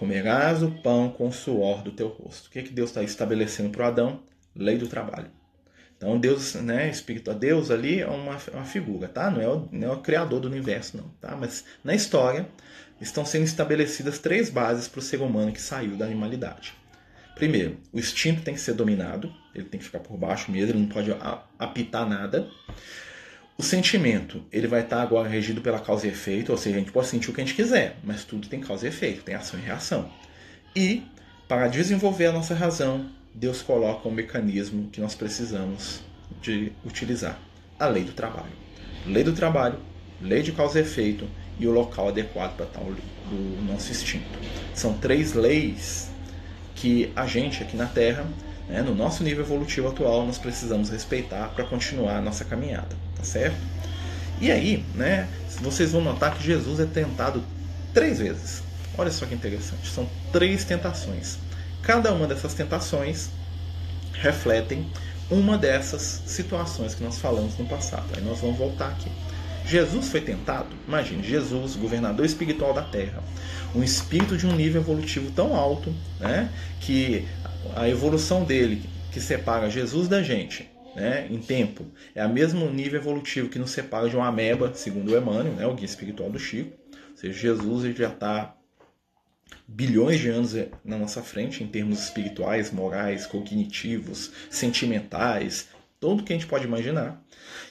comerás 0.00 0.62
o 0.62 0.70
pão 0.70 1.10
com 1.10 1.28
o 1.28 1.32
suor 1.32 1.82
do 1.82 1.92
teu 1.92 2.08
rosto. 2.08 2.46
O 2.46 2.50
que, 2.50 2.62
que 2.62 2.72
Deus 2.72 2.88
está 2.88 3.02
estabelecendo 3.02 3.68
para 3.68 3.84
o 3.84 3.86
Adão? 3.86 4.22
Lei 4.56 4.78
do 4.78 4.88
trabalho. 4.88 5.30
Então 5.94 6.18
Deus, 6.18 6.54
né, 6.54 6.88
Espírito 6.88 7.30
a 7.30 7.34
Deus 7.34 7.70
ali 7.70 8.00
é 8.00 8.06
uma, 8.06 8.38
uma 8.54 8.64
figura, 8.64 9.06
tá? 9.06 9.30
Não 9.30 9.42
é, 9.42 9.46
o, 9.46 9.68
não 9.70 9.88
é 9.88 9.92
o 9.92 10.00
criador 10.00 10.40
do 10.40 10.48
universo, 10.48 10.96
não, 10.96 11.08
tá? 11.20 11.36
Mas 11.36 11.66
na 11.84 11.94
história 11.94 12.48
estão 12.98 13.26
sendo 13.26 13.44
estabelecidas 13.44 14.18
três 14.18 14.48
bases 14.48 14.88
para 14.88 15.00
o 15.00 15.02
ser 15.02 15.20
humano 15.20 15.52
que 15.52 15.60
saiu 15.60 15.94
da 15.96 16.06
animalidade. 16.06 16.72
Primeiro, 17.34 17.76
o 17.92 17.98
instinto 17.98 18.40
tem 18.40 18.54
que 18.54 18.60
ser 18.60 18.72
dominado, 18.72 19.30
ele 19.54 19.66
tem 19.66 19.78
que 19.78 19.84
ficar 19.84 20.00
por 20.00 20.16
baixo 20.16 20.50
mesmo, 20.50 20.72
ele 20.72 20.80
não 20.80 20.88
pode 20.88 21.14
apitar 21.58 22.08
nada. 22.08 22.48
O 23.60 23.62
sentimento, 23.62 24.42
ele 24.50 24.66
vai 24.66 24.80
estar 24.80 25.02
agora 25.02 25.28
regido 25.28 25.60
pela 25.60 25.78
causa 25.78 26.06
e 26.06 26.08
efeito, 26.08 26.50
ou 26.50 26.56
seja, 26.56 26.76
a 26.76 26.78
gente 26.78 26.90
pode 26.90 27.08
sentir 27.08 27.28
o 27.28 27.34
que 27.34 27.42
a 27.42 27.44
gente 27.44 27.54
quiser, 27.54 27.98
mas 28.02 28.24
tudo 28.24 28.48
tem 28.48 28.58
causa 28.58 28.86
e 28.86 28.88
efeito, 28.88 29.22
tem 29.22 29.34
ação 29.34 29.60
e 29.60 29.62
reação. 29.62 30.10
E, 30.74 31.02
para 31.46 31.68
desenvolver 31.68 32.24
a 32.24 32.32
nossa 32.32 32.54
razão, 32.54 33.10
Deus 33.34 33.60
coloca 33.60 34.08
um 34.08 34.12
mecanismo 34.12 34.88
que 34.88 34.98
nós 34.98 35.14
precisamos 35.14 36.00
de 36.40 36.72
utilizar: 36.86 37.38
a 37.78 37.86
lei 37.86 38.02
do 38.02 38.12
trabalho. 38.12 38.48
Lei 39.04 39.22
do 39.22 39.34
trabalho, 39.34 39.78
lei 40.22 40.40
de 40.40 40.52
causa 40.52 40.78
e 40.78 40.82
efeito 40.82 41.28
e 41.58 41.66
o 41.66 41.70
local 41.70 42.08
adequado 42.08 42.56
para 42.56 42.64
tal 42.64 42.84
do 42.84 43.62
nosso 43.70 43.90
instinto. 43.90 44.38
São 44.74 44.94
três 44.94 45.34
leis 45.34 46.10
que 46.74 47.12
a 47.14 47.26
gente 47.26 47.62
aqui 47.62 47.76
na 47.76 47.84
Terra, 47.84 48.26
né, 48.70 48.80
no 48.80 48.94
nosso 48.94 49.22
nível 49.22 49.44
evolutivo 49.44 49.88
atual, 49.88 50.24
nós 50.24 50.38
precisamos 50.38 50.88
respeitar 50.88 51.48
para 51.48 51.66
continuar 51.66 52.16
a 52.16 52.22
nossa 52.22 52.42
caminhada 52.42 53.09
tá 53.20 53.26
certo? 53.26 53.56
E 54.40 54.50
aí, 54.50 54.84
né, 54.94 55.28
vocês 55.60 55.92
vão 55.92 56.00
notar 56.00 56.34
que 56.34 56.42
Jesus 56.42 56.80
é 56.80 56.86
tentado 56.86 57.44
três 57.92 58.18
vezes. 58.18 58.62
Olha 58.96 59.10
só 59.10 59.26
que 59.26 59.34
interessante, 59.34 59.88
são 59.88 60.08
três 60.32 60.64
tentações. 60.64 61.38
Cada 61.82 62.12
uma 62.12 62.26
dessas 62.26 62.54
tentações 62.54 63.28
refletem 64.14 64.86
uma 65.30 65.56
dessas 65.56 66.22
situações 66.26 66.94
que 66.94 67.02
nós 67.02 67.18
falamos 67.18 67.56
no 67.58 67.66
passado. 67.66 68.06
Aí 68.16 68.22
nós 68.22 68.40
vamos 68.40 68.58
voltar 68.58 68.88
aqui. 68.88 69.10
Jesus 69.66 70.08
foi 70.08 70.20
tentado? 70.20 70.68
Imagine, 70.88 71.22
Jesus, 71.22 71.76
governador 71.76 72.24
espiritual 72.24 72.72
da 72.72 72.82
Terra, 72.82 73.22
um 73.74 73.82
espírito 73.82 74.36
de 74.36 74.46
um 74.46 74.56
nível 74.56 74.80
evolutivo 74.80 75.30
tão 75.30 75.54
alto, 75.54 75.94
né, 76.18 76.50
que 76.80 77.28
a 77.76 77.88
evolução 77.88 78.42
dele, 78.42 78.82
que 79.12 79.20
separa 79.20 79.70
Jesus 79.70 80.08
da 80.08 80.22
gente, 80.22 80.69
né, 80.94 81.26
em 81.30 81.38
tempo, 81.38 81.86
é 82.14 82.24
o 82.24 82.32
mesmo 82.32 82.68
nível 82.70 83.00
evolutivo 83.00 83.48
que 83.48 83.58
nos 83.58 83.70
separa 83.70 84.08
de 84.08 84.16
uma 84.16 84.28
ameba, 84.28 84.72
segundo 84.74 85.12
o 85.12 85.16
Emmanuel, 85.16 85.54
né, 85.54 85.66
o 85.66 85.74
guia 85.74 85.84
espiritual 85.84 86.30
do 86.30 86.38
Chico. 86.38 86.72
Ou 87.10 87.16
seja, 87.16 87.38
Jesus 87.38 87.84
ele 87.84 87.94
já 87.94 88.08
está 88.08 88.56
bilhões 89.66 90.18
de 90.18 90.28
anos 90.28 90.54
na 90.84 90.98
nossa 90.98 91.22
frente 91.22 91.62
em 91.62 91.66
termos 91.66 92.02
espirituais, 92.02 92.72
morais, 92.72 93.26
cognitivos, 93.26 94.32
sentimentais, 94.50 95.68
tudo 96.00 96.24
que 96.24 96.32
a 96.32 96.36
gente 96.36 96.48
pode 96.48 96.64
imaginar. 96.64 97.22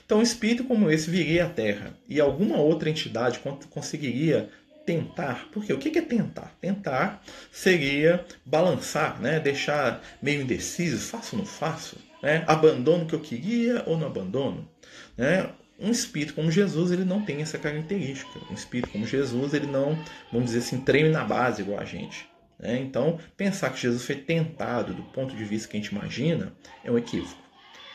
Então, 0.04 0.18
um 0.18 0.22
espírito 0.22 0.64
como 0.64 0.90
esse 0.90 1.10
viria 1.10 1.46
à 1.46 1.48
Terra 1.48 1.94
e 2.08 2.20
alguma 2.20 2.56
outra 2.56 2.88
entidade 2.88 3.40
conseguiria 3.70 4.48
tentar. 4.90 5.48
Porque 5.52 5.72
o 5.72 5.78
que 5.78 5.96
é 5.96 6.02
tentar? 6.02 6.52
Tentar 6.60 7.22
seria 7.52 8.24
balançar, 8.44 9.20
né? 9.20 9.38
deixar 9.38 10.02
meio 10.20 10.42
indeciso, 10.42 10.98
faço 10.98 11.36
ou 11.36 11.42
não 11.42 11.46
faço? 11.46 11.96
Né? 12.20 12.44
Abandono 12.48 13.04
o 13.04 13.06
que 13.06 13.14
eu 13.14 13.20
queria 13.20 13.84
ou 13.86 13.96
não 13.96 14.08
abandono? 14.08 14.68
Né? 15.16 15.48
Um 15.78 15.92
espírito 15.92 16.34
como 16.34 16.50
Jesus, 16.50 16.90
ele 16.90 17.04
não 17.04 17.22
tem 17.24 17.40
essa 17.40 17.56
característica. 17.56 18.40
Um 18.50 18.54
espírito 18.54 18.90
como 18.90 19.06
Jesus, 19.06 19.54
ele 19.54 19.66
não, 19.66 19.96
vamos 20.32 20.46
dizer 20.46 20.58
assim, 20.58 20.80
treine 20.80 21.08
na 21.08 21.24
base 21.24 21.62
igual 21.62 21.78
a 21.78 21.84
gente. 21.84 22.28
Né? 22.58 22.80
Então, 22.80 23.18
pensar 23.36 23.70
que 23.70 23.80
Jesus 23.80 24.04
foi 24.04 24.16
tentado 24.16 24.92
do 24.92 25.04
ponto 25.04 25.36
de 25.36 25.44
vista 25.44 25.68
que 25.68 25.76
a 25.76 25.80
gente 25.80 25.92
imagina 25.92 26.52
é 26.84 26.90
um 26.90 26.98
equívoco. 26.98 27.40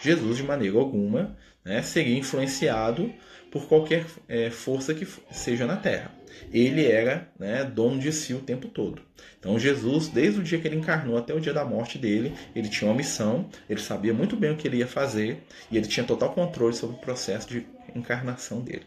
Jesus, 0.02 0.38
de 0.38 0.44
maneira 0.44 0.78
alguma, 0.78 1.36
né, 1.64 1.82
seria 1.82 2.18
influenciado 2.18 3.12
por 3.52 3.68
qualquer 3.68 4.06
é, 4.28 4.50
força 4.50 4.94
que 4.94 5.08
seja 5.32 5.66
na 5.66 5.78
Terra. 5.78 6.12
Ele 6.52 6.86
era 6.86 7.30
né, 7.40 7.64
dono 7.64 8.00
de 8.00 8.12
si 8.12 8.34
o 8.34 8.40
tempo 8.40 8.68
todo. 8.68 9.02
Então 9.40 9.58
Jesus, 9.60 10.08
desde 10.08 10.40
o 10.40 10.44
dia 10.44 10.60
que 10.60 10.68
ele 10.68 10.76
encarnou 10.76 11.18
até 11.18 11.34
o 11.34 11.40
dia 11.40 11.54
da 11.54 11.64
morte 11.64 11.98
dele, 11.98 12.34
ele 12.56 12.70
tinha 12.70 12.90
uma 12.90 12.98
missão, 12.98 13.50
ele 13.70 13.80
sabia 13.80 14.14
muito 14.14 14.36
bem 14.36 14.52
o 14.52 14.58
que 14.58 14.68
ele 14.68 14.78
ia 14.78 14.88
fazer 14.88 15.44
e 15.72 15.78
ele 15.78 15.88
tinha 15.88 16.06
total 16.06 16.34
controle 16.34 16.74
sobre 16.74 16.96
o 16.96 17.00
processo 17.00 17.48
de 17.50 17.66
encarnação 17.96 18.62
dele. 18.62 18.86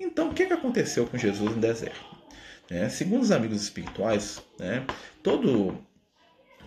Então, 0.00 0.30
o 0.30 0.34
que, 0.34 0.42
aconteceu 0.42 1.06
com 1.06 1.16
Jesus 1.16 1.54
no 1.54 1.60
deserto? 1.60 2.18
É, 2.70 2.88
segundo 2.88 3.22
os 3.22 3.30
amigos 3.30 3.62
espirituais, 3.62 4.42
né, 4.58 4.84
todo 5.22 5.78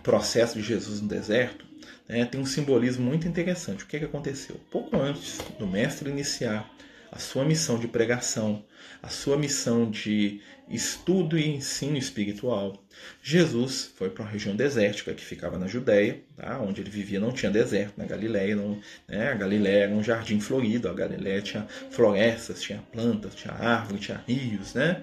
processo 0.02 0.58
de 0.58 0.64
Jesus 0.64 1.00
no 1.00 1.08
deserto 1.08 1.64
né, 2.08 2.24
tem 2.24 2.40
um 2.40 2.46
simbolismo 2.46 3.04
muito 3.04 3.28
interessante. 3.28 3.84
O 3.84 3.86
que, 3.86 3.98
que 3.98 4.04
aconteceu? 4.04 4.56
Pouco 4.70 4.96
antes 4.96 5.38
do 5.58 5.66
mestre 5.66 6.10
iniciar 6.10 6.68
a 7.12 7.18
sua 7.18 7.44
missão 7.44 7.78
de 7.78 7.86
pregação, 7.86 8.64
a 9.02 9.08
sua 9.08 9.36
missão 9.36 9.90
de 9.90 10.40
estudo 10.66 11.38
e 11.38 11.46
ensino 11.46 11.98
espiritual. 11.98 12.82
Jesus 13.22 13.92
foi 13.94 14.08
para 14.08 14.24
uma 14.24 14.30
região 14.30 14.56
desértica 14.56 15.12
que 15.12 15.22
ficava 15.22 15.58
na 15.58 15.66
Judéia, 15.66 16.22
tá? 16.34 16.58
onde 16.58 16.80
ele 16.80 16.88
vivia 16.88 17.20
não 17.20 17.30
tinha 17.30 17.52
deserto, 17.52 17.92
na 17.98 18.06
Galileia, 18.06 18.56
não, 18.56 18.80
né? 19.06 19.30
a 19.30 19.34
Galileia 19.34 19.84
era 19.84 19.92
um 19.92 20.02
jardim 20.02 20.40
florido, 20.40 20.88
a 20.88 20.94
Galileia 20.94 21.42
tinha 21.42 21.66
florestas, 21.90 22.62
tinha 22.62 22.82
plantas, 22.90 23.34
tinha 23.34 23.52
árvores, 23.52 24.00
tinha 24.00 24.24
rios, 24.26 24.72
né? 24.72 25.02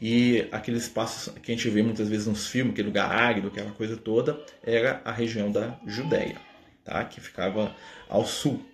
E 0.00 0.46
aqueles 0.52 0.84
espaços 0.84 1.34
que 1.42 1.50
a 1.50 1.54
gente 1.56 1.68
vê 1.68 1.82
muitas 1.82 2.08
vezes 2.08 2.28
nos 2.28 2.46
filmes, 2.46 2.72
aquele 2.72 2.86
lugar 2.86 3.10
árido, 3.10 3.48
aquela 3.48 3.72
coisa 3.72 3.96
toda, 3.96 4.38
era 4.62 5.02
a 5.04 5.10
região 5.10 5.50
da 5.50 5.76
Judéia, 5.84 6.36
tá? 6.84 7.04
que 7.04 7.20
ficava 7.20 7.74
ao 8.08 8.24
sul 8.24 8.64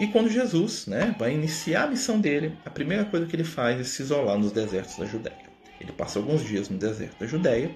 e 0.00 0.06
quando 0.06 0.30
Jesus 0.30 0.86
né, 0.86 1.14
vai 1.18 1.34
iniciar 1.34 1.84
a 1.84 1.86
missão 1.86 2.18
dele, 2.18 2.56
a 2.64 2.70
primeira 2.70 3.04
coisa 3.04 3.26
que 3.26 3.36
ele 3.36 3.44
faz 3.44 3.78
é 3.78 3.84
se 3.84 4.00
isolar 4.00 4.38
nos 4.38 4.50
desertos 4.50 4.96
da 4.96 5.04
Judéia. 5.04 5.50
Ele 5.78 5.92
passa 5.92 6.18
alguns 6.18 6.42
dias 6.42 6.70
no 6.70 6.78
deserto 6.78 7.20
da 7.20 7.26
Judéia. 7.26 7.70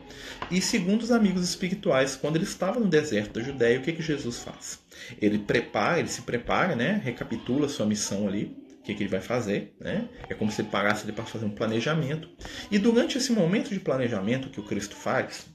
E 0.50 0.60
segundo 0.60 1.02
os 1.02 1.10
amigos 1.10 1.44
espirituais, 1.44 2.16
quando 2.16 2.36
ele 2.36 2.44
estava 2.44 2.80
no 2.80 2.86
deserto 2.86 3.34
da 3.34 3.42
Judéia, 3.42 3.78
o 3.78 3.82
que, 3.82 3.92
que 3.92 4.02
Jesus 4.02 4.38
faz? 4.38 4.78
Ele 5.20 5.38
prepara, 5.38 5.98
ele 5.98 6.08
se 6.08 6.22
prepara, 6.22 6.74
né, 6.74 6.98
recapitula 7.04 7.68
sua 7.68 7.84
missão 7.84 8.26
ali, 8.26 8.56
o 8.78 8.82
que, 8.82 8.94
que 8.94 9.02
ele 9.02 9.10
vai 9.10 9.20
fazer. 9.20 9.74
Né? 9.78 10.08
É 10.26 10.32
como 10.32 10.50
se 10.50 10.62
ele 10.62 10.68
parasse 10.68 11.04
ali 11.04 11.12
para 11.12 11.26
fazer 11.26 11.44
um 11.44 11.50
planejamento. 11.50 12.30
E 12.70 12.78
durante 12.78 13.18
esse 13.18 13.32
momento 13.32 13.68
de 13.68 13.80
planejamento 13.80 14.48
que 14.48 14.60
o 14.60 14.64
Cristo 14.64 14.96
faz, 14.96 15.46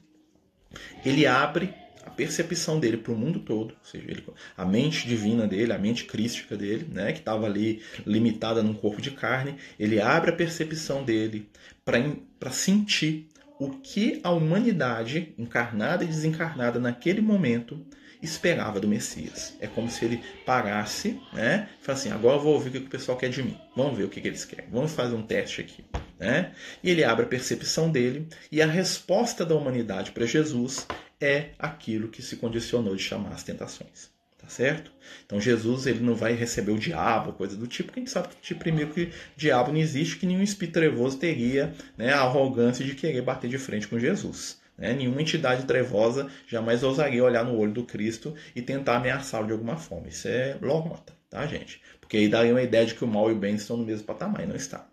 ele 1.03 1.25
abre 1.25 1.73
a 2.06 2.10
percepção 2.10 2.79
dele 2.79 2.98
para 2.98 3.12
o 3.12 3.15
mundo 3.15 3.39
todo, 3.39 3.72
ou 3.72 3.84
seja, 3.84 4.06
ele, 4.08 4.24
a 4.56 4.65
mente 4.65 5.08
divina 5.08 5.48
dele, 5.48 5.74
a 5.74 5.77
mente 5.77 6.06
crística 6.06 6.56
dele, 6.56 6.88
né, 6.91 7.12
que 7.12 7.20
estava 7.20 7.46
ali 7.46 7.82
limitada 8.06 8.63
num 8.63 8.74
corpo 8.74 9.01
de 9.01 9.12
carne, 9.12 9.56
ele 9.77 10.00
abre 10.00 10.32
a 10.32 10.36
percepção 10.36 11.03
dele 11.03 11.50
para 11.84 12.51
sentir 12.51 13.27
o 13.60 13.72
que 13.72 14.22
a 14.24 14.32
humanidade, 14.32 15.34
encarnada 15.38 16.03
e 16.03 16.08
desencarnada 16.08 16.79
naquele 16.79 17.22
momento, 17.22 17.86
esperava 18.22 18.79
do 18.79 18.88
Messias. 18.88 19.56
É 19.60 19.68
como 19.68 19.89
se 19.89 20.03
ele 20.03 20.22
parasse, 20.46 21.20
né? 21.34 21.70
E 21.86 21.91
assim, 21.91 22.12
agora 22.12 22.38
eu 22.38 22.41
vou 22.41 22.53
ouvir 22.53 22.70
o 22.70 22.72
que 22.72 22.77
o 22.79 22.89
pessoal 22.89 23.18
quer 23.18 23.29
de 23.29 23.41
mim. 23.41 23.58
Vamos 23.75 23.98
ver 23.98 24.03
o 24.03 24.10
que, 24.10 24.22
que 24.22 24.27
eles 24.27 24.46
querem. 24.46 24.70
Vamos 24.72 24.94
fazer 24.94 25.15
um 25.15 25.22
teste 25.22 25.62
aqui. 25.62 25.84
Né? 26.20 26.51
E 26.84 26.89
ele 26.89 27.03
abre 27.03 27.25
a 27.25 27.27
percepção 27.27 27.89
dele 27.89 28.27
e 28.51 28.62
a 28.62 28.68
resposta 28.68 29.46
da 29.46 29.56
humanidade 29.56 30.12
para 30.12 30.25
Jesus 30.25 30.86
é 31.19 31.49
aquilo 31.57 32.07
que 32.07 32.21
se 32.21 32.38
condicionou 32.38 32.95
de 32.95 33.03
chamar 33.03 33.31
as 33.31 33.43
tentações. 33.43 34.09
Tá 34.38 34.47
certo? 34.47 34.89
Então 35.25 35.39
Jesus 35.39 35.85
ele 35.85 35.99
não 35.99 36.15
vai 36.15 36.33
receber 36.33 36.71
o 36.71 36.79
diabo, 36.79 37.33
coisa 37.33 37.57
do 37.57 37.67
tipo, 37.67 37.91
que 37.91 37.99
a 37.99 38.01
gente 38.01 38.11
sabe 38.11 38.29
que 38.41 38.55
primeiro 38.55 38.93
que 38.93 39.11
diabo 39.35 39.69
não 39.69 39.79
existe, 39.79 40.15
que 40.15 40.25
nenhum 40.25 40.41
espírito 40.41 40.75
trevoso 40.75 41.17
teria 41.17 41.73
né, 41.97 42.13
a 42.13 42.21
arrogância 42.21 42.85
de 42.85 42.95
querer 42.95 43.21
bater 43.21 43.49
de 43.49 43.57
frente 43.57 43.85
com 43.85 43.99
Jesus. 43.99 44.57
Né? 44.77 44.93
Nenhuma 44.93 45.21
entidade 45.21 45.65
trevosa 45.65 46.27
jamais 46.47 46.83
ousaria 46.83 47.21
olhar 47.21 47.43
no 47.43 47.57
olho 47.57 47.73
do 47.73 47.83
Cristo 47.83 48.33
e 48.55 48.61
tentar 48.61 48.95
ameaçá-lo 48.95 49.45
de 49.45 49.51
alguma 49.51 49.75
forma. 49.75 50.07
Isso 50.07 50.29
é 50.29 50.57
lorota, 50.61 51.13
tá, 51.29 51.45
gente? 51.45 51.81
Porque 51.99 52.15
aí 52.15 52.29
daria 52.29 52.53
uma 52.53 52.63
ideia 52.63 52.85
de 52.85 52.95
que 52.95 53.03
o 53.03 53.07
mal 53.07 53.29
e 53.29 53.33
o 53.33 53.38
bem 53.38 53.55
estão 53.55 53.75
no 53.75 53.85
mesmo 53.85 54.05
patamar, 54.05 54.41
e 54.41 54.47
não 54.47 54.55
está. 54.55 54.88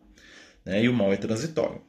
Né? 0.64 0.82
E 0.82 0.88
o 0.88 0.92
mal 0.92 1.12
é 1.12 1.16
transitório. 1.16 1.80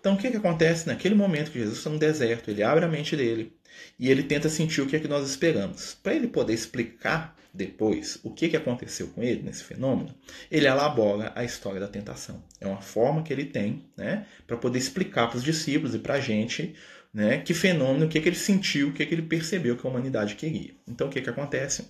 Então, 0.00 0.14
o 0.14 0.16
que, 0.16 0.30
que 0.30 0.36
acontece 0.36 0.86
naquele 0.86 1.14
momento 1.14 1.50
que 1.50 1.58
Jesus 1.58 1.78
está 1.78 1.90
no 1.90 1.98
deserto? 1.98 2.48
Ele 2.48 2.62
abre 2.62 2.84
a 2.84 2.88
mente 2.88 3.16
dele 3.16 3.52
e 3.98 4.10
ele 4.10 4.22
tenta 4.22 4.48
sentir 4.48 4.80
o 4.80 4.86
que 4.86 4.96
é 4.96 5.00
que 5.00 5.08
nós 5.08 5.28
esperamos. 5.28 5.94
Para 6.02 6.14
ele 6.14 6.28
poder 6.28 6.54
explicar 6.54 7.36
depois 7.52 8.18
o 8.22 8.30
que, 8.30 8.48
que 8.48 8.56
aconteceu 8.56 9.08
com 9.08 9.22
ele 9.22 9.42
nesse 9.42 9.62
fenômeno, 9.62 10.14
ele 10.50 10.66
elabora 10.66 11.32
a 11.34 11.44
história 11.44 11.80
da 11.80 11.88
tentação. 11.88 12.42
É 12.60 12.66
uma 12.66 12.80
forma 12.80 13.22
que 13.22 13.32
ele 13.32 13.44
tem 13.44 13.84
né, 13.96 14.26
para 14.46 14.56
poder 14.56 14.78
explicar 14.78 15.28
para 15.28 15.36
os 15.36 15.44
discípulos 15.44 15.94
e 15.94 15.98
para 15.98 16.14
a 16.14 16.20
gente 16.20 16.74
né, 17.12 17.38
que 17.38 17.52
fenômeno, 17.52 18.06
o 18.06 18.08
que, 18.08 18.20
que 18.20 18.28
ele 18.28 18.36
sentiu, 18.36 18.88
o 18.88 18.92
que, 18.92 19.04
que 19.04 19.14
ele 19.14 19.22
percebeu 19.22 19.76
que 19.76 19.86
a 19.86 19.90
humanidade 19.90 20.34
queria. 20.34 20.74
Então, 20.88 21.08
o 21.08 21.10
que, 21.10 21.20
que 21.20 21.28
acontece? 21.28 21.86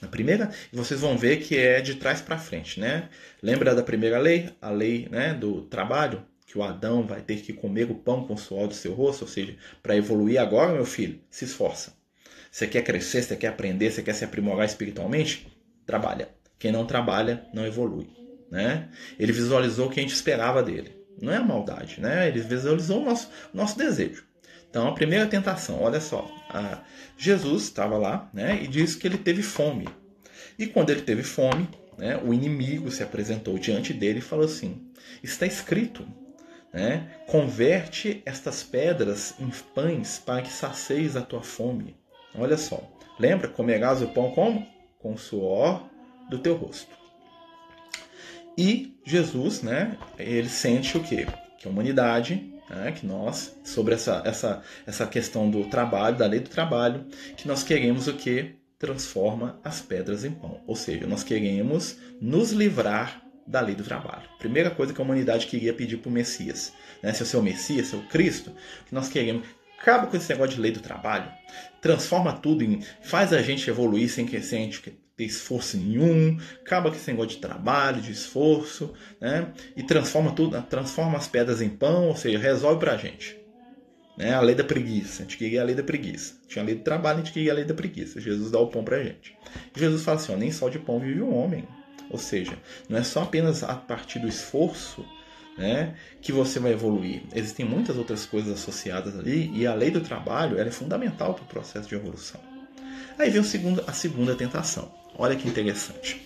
Na 0.00 0.08
primeira, 0.08 0.50
vocês 0.72 1.00
vão 1.00 1.18
ver 1.18 1.38
que 1.38 1.56
é 1.56 1.80
de 1.80 1.96
trás 1.96 2.22
para 2.22 2.38
frente, 2.38 2.78
né? 2.78 3.08
Lembra 3.42 3.74
da 3.74 3.82
primeira 3.82 4.18
lei, 4.18 4.50
a 4.62 4.70
lei 4.70 5.08
né, 5.10 5.34
do 5.34 5.62
trabalho? 5.62 6.24
Que 6.54 6.58
o 6.58 6.62
Adão 6.62 7.04
vai 7.04 7.20
ter 7.20 7.40
que 7.40 7.52
comer 7.52 7.90
o 7.90 7.96
pão 7.96 8.24
com 8.24 8.34
o 8.34 8.38
suor 8.38 8.68
do 8.68 8.74
seu 8.74 8.94
rosto, 8.94 9.22
ou 9.22 9.28
seja, 9.28 9.56
para 9.82 9.96
evoluir 9.96 10.40
agora, 10.40 10.72
meu 10.72 10.86
filho, 10.86 11.20
se 11.28 11.44
esforça. 11.44 11.92
Você 12.48 12.68
quer 12.68 12.82
crescer, 12.82 13.24
você 13.24 13.34
quer 13.34 13.48
aprender, 13.48 13.90
você 13.90 14.04
quer 14.04 14.14
se 14.14 14.24
aprimorar 14.24 14.64
espiritualmente? 14.64 15.48
Trabalha. 15.84 16.28
Quem 16.56 16.70
não 16.70 16.86
trabalha, 16.86 17.44
não 17.52 17.66
evolui. 17.66 18.08
Né? 18.52 18.88
Ele 19.18 19.32
visualizou 19.32 19.88
o 19.88 19.90
que 19.90 19.98
a 19.98 20.02
gente 20.04 20.14
esperava 20.14 20.62
dele. 20.62 20.96
Não 21.20 21.32
é 21.32 21.38
a 21.38 21.42
maldade, 21.42 22.00
né? 22.00 22.28
Ele 22.28 22.40
visualizou 22.40 23.02
o 23.02 23.04
nosso, 23.04 23.28
nosso 23.52 23.76
desejo. 23.76 24.24
Então, 24.70 24.86
a 24.86 24.94
primeira 24.94 25.26
tentação, 25.26 25.82
olha 25.82 26.00
só. 26.00 26.30
Jesus 27.18 27.64
estava 27.64 27.98
lá 27.98 28.30
né, 28.32 28.62
e 28.62 28.68
disse 28.68 28.96
que 28.96 29.08
ele 29.08 29.18
teve 29.18 29.42
fome. 29.42 29.88
E 30.56 30.68
quando 30.68 30.90
ele 30.90 31.02
teve 31.02 31.24
fome, 31.24 31.68
né, 31.98 32.16
o 32.24 32.32
inimigo 32.32 32.92
se 32.92 33.02
apresentou 33.02 33.58
diante 33.58 33.92
dele 33.92 34.20
e 34.20 34.22
falou 34.22 34.44
assim: 34.44 34.80
Está 35.22 35.46
escrito, 35.46 36.06
né? 36.74 37.08
Converte 37.28 38.20
estas 38.26 38.64
pedras 38.64 39.32
em 39.38 39.48
pães 39.72 40.18
para 40.18 40.42
que 40.42 40.50
sacies 40.50 41.14
a 41.14 41.22
tua 41.22 41.40
fome. 41.40 41.96
Olha 42.34 42.56
só. 42.56 42.82
Lembra? 43.16 43.46
Comerás 43.46 44.02
o 44.02 44.08
pão 44.08 44.32
como? 44.32 44.66
Com 44.98 45.12
o 45.12 45.18
suor 45.18 45.88
do 46.28 46.40
teu 46.40 46.56
rosto. 46.56 46.90
E 48.58 48.98
Jesus, 49.04 49.62
né? 49.62 49.96
Ele 50.18 50.48
sente 50.48 50.98
o 50.98 51.02
quê? 51.02 51.28
Que 51.58 51.68
a 51.68 51.70
humanidade, 51.70 52.52
né, 52.68 52.90
que 52.90 53.06
nós, 53.06 53.56
sobre 53.62 53.94
essa, 53.94 54.22
essa, 54.24 54.62
essa 54.84 55.06
questão 55.06 55.48
do 55.48 55.64
trabalho, 55.66 56.16
da 56.16 56.26
lei 56.26 56.40
do 56.40 56.50
trabalho, 56.50 57.06
que 57.36 57.46
nós 57.46 57.62
queremos 57.62 58.08
o 58.08 58.14
que? 58.14 58.56
Transforma 58.80 59.60
as 59.62 59.80
pedras 59.80 60.24
em 60.24 60.32
pão. 60.32 60.60
Ou 60.66 60.74
seja, 60.74 61.06
nós 61.06 61.22
queremos 61.22 61.96
nos 62.20 62.50
livrar 62.50 63.23
da 63.46 63.60
lei 63.60 63.74
do 63.74 63.84
trabalho. 63.84 64.28
Primeira 64.38 64.70
coisa 64.70 64.92
que 64.92 65.00
a 65.00 65.04
humanidade 65.04 65.46
queria 65.46 65.72
pedir 65.72 65.98
para 65.98 66.08
o 66.08 66.12
Messias. 66.12 66.72
Né? 67.02 67.12
Se 67.12 67.22
o 67.22 67.26
seu 67.26 67.42
Messias, 67.42 67.88
se 67.88 67.96
o 67.96 68.02
Cristo, 68.02 68.52
que 68.86 68.94
nós 68.94 69.08
queremos. 69.08 69.46
Acaba 69.80 70.06
com 70.06 70.16
esse 70.16 70.30
negócio 70.30 70.54
de 70.54 70.60
lei 70.62 70.72
do 70.72 70.80
trabalho. 70.80 71.30
Transforma 71.82 72.32
tudo 72.32 72.64
em. 72.64 72.80
Faz 73.02 73.34
a 73.34 73.42
gente 73.42 73.68
evoluir 73.68 74.08
sem 74.08 74.24
que, 74.24 74.40
sem, 74.40 74.70
ter 75.16 75.24
esforço 75.24 75.76
nenhum, 75.76 76.38
acaba 76.64 76.90
com 76.90 76.96
esse 76.96 77.10
negócio 77.10 77.32
de 77.32 77.36
trabalho, 77.36 78.00
de 78.00 78.10
esforço, 78.10 78.92
né? 79.20 79.52
E 79.76 79.82
transforma 79.82 80.32
tudo, 80.32 80.60
transforma 80.62 81.16
as 81.18 81.28
pedras 81.28 81.60
em 81.60 81.68
pão, 81.68 82.08
ou 82.08 82.16
seja, 82.16 82.38
resolve 82.38 82.80
pra 82.80 82.96
gente. 82.96 83.38
Né? 84.16 84.32
A 84.32 84.40
lei 84.40 84.54
da 84.54 84.64
preguiça. 84.64 85.22
A 85.22 85.24
gente 85.24 85.36
queria 85.36 85.60
a 85.60 85.64
lei 85.64 85.74
da 85.74 85.82
preguiça. 85.82 86.34
Tinha 86.48 86.62
a 86.62 86.66
lei 86.66 86.76
do 86.76 86.82
trabalho, 86.82 87.18
a 87.18 87.22
gente 87.22 87.32
queria 87.32 87.52
a 87.52 87.54
lei 87.54 87.64
da 87.64 87.74
preguiça. 87.74 88.20
Jesus 88.20 88.50
dá 88.50 88.58
o 88.58 88.68
pão 88.68 88.84
pra 88.84 89.02
gente. 89.02 89.36
E 89.74 89.78
Jesus 89.78 90.02
fala 90.02 90.16
assim: 90.16 90.32
ó, 90.32 90.36
nem 90.36 90.50
só 90.50 90.68
de 90.68 90.78
pão 90.78 90.98
vive 90.98 91.20
o 91.20 91.26
um 91.26 91.34
homem. 91.34 91.66
Ou 92.10 92.18
seja, 92.18 92.58
não 92.88 92.98
é 92.98 93.02
só 93.02 93.22
apenas 93.22 93.62
a 93.62 93.74
partir 93.74 94.18
do 94.18 94.28
esforço 94.28 95.04
né, 95.56 95.94
que 96.20 96.32
você 96.32 96.58
vai 96.58 96.72
evoluir. 96.72 97.22
Existem 97.34 97.64
muitas 97.64 97.96
outras 97.96 98.26
coisas 98.26 98.52
associadas 98.52 99.18
ali 99.18 99.50
e 99.54 99.66
a 99.66 99.74
lei 99.74 99.90
do 99.90 100.00
trabalho 100.00 100.58
é 100.58 100.70
fundamental 100.70 101.34
para 101.34 101.44
o 101.44 101.48
processo 101.48 101.88
de 101.88 101.94
evolução. 101.94 102.40
Aí 103.18 103.30
vem 103.30 103.42
segundo, 103.42 103.82
a 103.86 103.92
segunda 103.92 104.34
tentação. 104.34 104.92
Olha 105.16 105.36
que 105.36 105.48
interessante. 105.48 106.24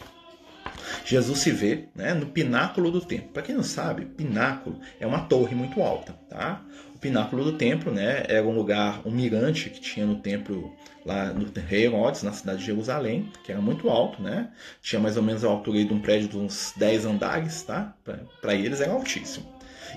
Jesus 1.05 1.41
se 1.41 1.51
vê 1.51 1.89
né, 1.95 2.15
no 2.15 2.27
pináculo 2.27 2.91
do 2.91 3.01
templo. 3.01 3.31
Para 3.31 3.43
quem 3.43 3.55
não 3.55 3.63
sabe, 3.63 4.07
pináculo 4.07 4.81
é 4.99 5.07
uma 5.07 5.21
torre 5.21 5.55
muito 5.55 5.83
alta. 5.83 6.13
Tá? 6.29 6.63
O 6.99 7.01
pináculo 7.01 7.45
do 7.45 7.53
templo 7.53 7.93
né, 7.93 8.25
era 8.27 8.45
um 8.45 8.51
lugar, 8.51 9.03
um 9.07 9.13
mirante 9.13 9.71
que 9.71 9.81
tinha 9.81 10.05
no 10.05 10.17
templo 10.17 10.77
lá 11.07 11.33
no 11.33 11.49
Herodes, 11.73 12.25
na 12.25 12.33
cidade 12.33 12.59
de 12.59 12.67
Jerusalém, 12.67 13.31
que 13.45 13.53
era 13.53 13.61
muito 13.61 13.89
alto, 13.89 14.21
né? 14.21 14.49
Tinha 14.83 15.01
mais 15.01 15.17
ou 15.17 15.23
menos 15.23 15.45
a 15.45 15.49
altura 15.49 15.85
de 15.85 15.95
um 15.95 16.01
prédio 16.01 16.27
de 16.27 16.37
uns 16.37 16.73
10 16.77 17.05
andares, 17.05 17.63
tá? 17.63 17.95
Para 18.43 18.53
eles 18.53 18.81
era 18.81 18.91
altíssimo. 18.91 19.47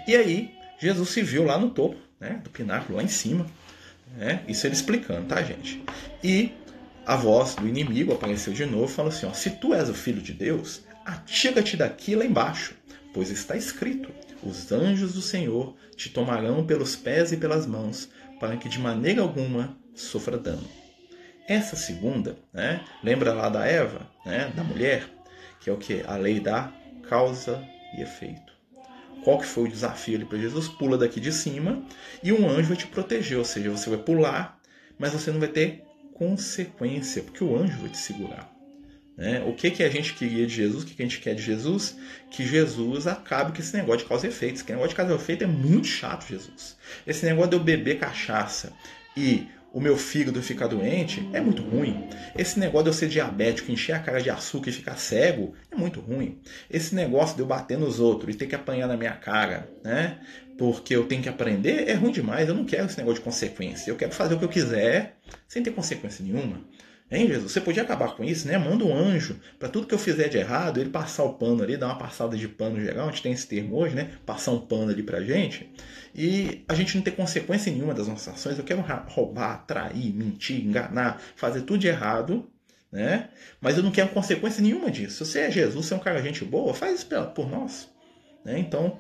E 0.08 0.16
aí, 0.16 0.54
Jesus 0.78 1.10
se 1.10 1.24
viu 1.24 1.44
lá 1.44 1.58
no 1.58 1.72
topo, 1.72 1.98
né, 2.20 2.40
do 2.44 2.52
pináculo, 2.52 3.00
lá 3.00 3.04
em 3.04 3.08
cima. 3.08 3.48
Né? 4.16 4.44
Isso 4.48 4.68
ele 4.68 4.76
explicando, 4.76 5.26
tá, 5.26 5.42
gente? 5.42 5.84
E 6.24 6.52
a 7.04 7.16
voz 7.16 7.56
do 7.56 7.68
inimigo 7.68 8.14
apareceu 8.14 8.54
de 8.54 8.68
novo 8.68 8.86
e 8.86 8.94
falou 8.94 9.10
assim: 9.10 9.26
ó, 9.26 9.34
Se 9.34 9.50
tu 9.50 9.74
és 9.74 9.90
o 9.90 9.94
filho 9.96 10.22
de 10.22 10.34
Deus, 10.34 10.84
atira-te 11.04 11.76
daqui 11.76 12.14
lá 12.14 12.24
embaixo, 12.24 12.76
pois 13.12 13.32
está 13.32 13.58
escrito: 13.58 14.12
Os 14.44 14.72
anjos 14.72 15.14
do 15.14 15.22
Senhor 15.22 15.76
te 15.96 16.10
tomarão 16.10 16.66
pelos 16.66 16.96
pés 16.96 17.32
e 17.32 17.38
pelas 17.38 17.68
mãos, 17.68 18.10
para 18.40 18.58
que 18.58 18.68
de 18.68 18.80
maneira 18.80 19.22
alguma 19.22 19.78
sofra 19.94 20.38
dano. 20.38 20.68
Essa 21.48 21.76
segunda, 21.76 22.38
né, 22.52 22.84
lembra 23.04 23.34
lá 23.34 23.50
da 23.50 23.66
Eva, 23.66 24.10
né, 24.26 24.52
da 24.56 24.64
mulher, 24.64 25.06
que 25.60 25.70
é 25.70 25.74
o 25.74 25.78
que? 25.78 26.04
A 26.08 26.16
lei 26.16 26.40
da 26.40 26.72
causa 27.08 27.64
e 27.96 28.02
efeito. 28.02 28.52
Qual 29.24 29.38
que 29.38 29.46
foi 29.46 29.66
o 29.66 29.72
desafio 29.72 30.16
ali 30.16 30.26
para 30.26 30.40
Jesus? 30.40 30.68
Pula 30.68 30.98
daqui 30.98 31.20
de 31.20 31.32
cima 31.32 31.84
e 32.24 32.32
um 32.32 32.50
anjo 32.50 32.70
vai 32.70 32.78
te 32.78 32.88
proteger, 32.88 33.38
ou 33.38 33.46
seja, 33.46 33.70
você 33.70 33.90
vai 33.90 34.00
pular, 34.00 34.60
mas 34.98 35.14
você 35.14 35.32
não 35.32 35.40
vai 35.40 35.50
ter 35.50 35.84
consequência, 36.14 37.22
porque 37.22 37.44
o 37.44 37.56
anjo 37.56 37.78
vai 37.80 37.90
te 37.90 37.98
segurar. 37.98 38.51
Né? 39.22 39.44
O 39.46 39.54
que, 39.54 39.70
que 39.70 39.84
a 39.84 39.90
gente 39.90 40.16
queria 40.16 40.48
de 40.48 40.56
Jesus? 40.56 40.82
O 40.82 40.86
que, 40.88 40.96
que 40.96 41.04
a 41.04 41.06
gente 41.06 41.20
quer 41.20 41.36
de 41.36 41.44
Jesus? 41.44 41.96
Que 42.32 42.44
Jesus 42.44 43.06
acabe 43.06 43.52
com 43.52 43.60
esse 43.60 43.78
negócio 43.78 44.00
de 44.00 44.06
causa 44.06 44.26
e 44.26 44.30
efeito. 44.32 44.56
Esse 44.56 44.68
negócio 44.68 44.90
de 44.90 44.96
causa 44.96 45.14
e 45.14 45.16
efeito 45.16 45.44
é 45.44 45.48
muito 45.48 45.86
chato, 45.86 46.28
Jesus. 46.28 46.76
Esse 47.06 47.24
negócio 47.24 47.52
de 47.52 47.56
eu 47.58 47.64
beber 47.64 48.00
cachaça 48.00 48.74
e 49.16 49.48
o 49.72 49.80
meu 49.80 49.96
fígado 49.96 50.42
ficar 50.42 50.66
doente 50.66 51.30
é 51.34 51.40
muito 51.40 51.62
ruim. 51.62 52.10
Esse 52.36 52.58
negócio 52.58 52.86
de 52.86 52.90
eu 52.90 52.94
ser 52.94 53.10
diabético, 53.10 53.72
encher 53.72 53.94
a 53.94 54.00
cara 54.00 54.20
de 54.20 54.32
açúcar 54.32 54.72
e 54.72 54.74
ficar 54.74 54.98
cego 54.98 55.54
é 55.70 55.76
muito 55.76 56.00
ruim. 56.00 56.42
Esse 56.68 56.96
negócio 56.96 57.36
de 57.36 57.44
eu 57.44 57.46
bater 57.46 57.78
nos 57.78 58.00
outros 58.00 58.34
e 58.34 58.38
ter 58.40 58.48
que 58.48 58.56
apanhar 58.56 58.88
na 58.88 58.98
minha 58.98 59.14
cara, 59.14 59.70
né? 59.84 60.18
Porque 60.58 60.96
eu 60.96 61.06
tenho 61.06 61.22
que 61.22 61.30
aprender 61.30 61.88
é 61.88 61.94
ruim 61.94 62.12
demais. 62.12 62.50
Eu 62.50 62.56
não 62.56 62.66
quero 62.66 62.88
esse 62.88 62.98
negócio 62.98 63.20
de 63.20 63.26
consequência. 63.26 63.92
Eu 63.92 63.96
quero 63.96 64.14
fazer 64.14 64.34
o 64.34 64.40
que 64.40 64.46
eu 64.46 64.50
quiser 64.50 65.16
sem 65.48 65.62
ter 65.62 65.70
consequência 65.70 66.26
nenhuma. 66.26 66.60
Hein, 67.12 67.28
Jesus? 67.28 67.52
Você 67.52 67.60
podia 67.60 67.84
acabar 67.84 68.16
com 68.16 68.24
isso, 68.24 68.48
né? 68.48 68.58
Manda 68.58 68.86
um 68.86 68.96
anjo 68.96 69.38
para 69.60 69.68
tudo 69.68 69.86
que 69.86 69.94
eu 69.94 70.00
fizer 70.00 70.30
de 70.30 70.38
errado, 70.38 70.80
ele 70.80 70.90
passar 70.90 71.24
o 71.24 71.34
pano 71.34 71.62
ali, 71.62 71.76
dar 71.76 71.88
uma 71.88 71.98
passada 71.98 72.38
de 72.38 72.48
pano 72.48 72.80
geral, 72.80 73.10
a 73.10 73.12
gente 73.12 73.22
tem 73.22 73.34
esse 73.34 73.46
termo 73.46 73.76
hoje, 73.76 73.94
né? 73.94 74.12
Passar 74.26 74.52
um 74.52 74.62
pano 74.62 74.92
ali 74.92 75.04
pra 75.04 75.22
gente. 75.22 75.70
E 76.16 76.64
a 76.70 76.74
gente 76.74 76.96
não 76.96 77.04
ter 77.04 77.12
consequência 77.12 77.70
nenhuma 77.70 77.94
das 77.94 78.08
nossas 78.08 78.34
ações. 78.34 78.58
Eu 78.58 78.64
quero 78.64 78.82
roubar, 79.08 79.66
trair, 79.66 80.14
mentir, 80.14 80.66
enganar, 80.66 81.22
fazer 81.36 81.64
tudo 81.64 81.80
de 81.80 81.88
errado, 81.88 82.50
né? 82.90 83.30
Mas 83.60 83.76
eu 83.76 83.84
não 83.84 83.92
quero 83.92 84.10
consequência 84.10 84.62
nenhuma 84.62 84.90
disso. 84.90 85.26
Se 85.26 85.32
você 85.32 85.40
é 85.40 85.52
Jesus, 85.52 85.86
você 85.86 85.94
é 85.94 85.98
um 85.98 86.02
cara 86.02 86.22
gente 86.22 86.46
boa, 86.46 86.74
faz 86.74 87.00
isso 87.00 87.10
por 87.36 87.50
nós. 87.50 87.90
Né? 88.46 88.58
Então, 88.58 89.00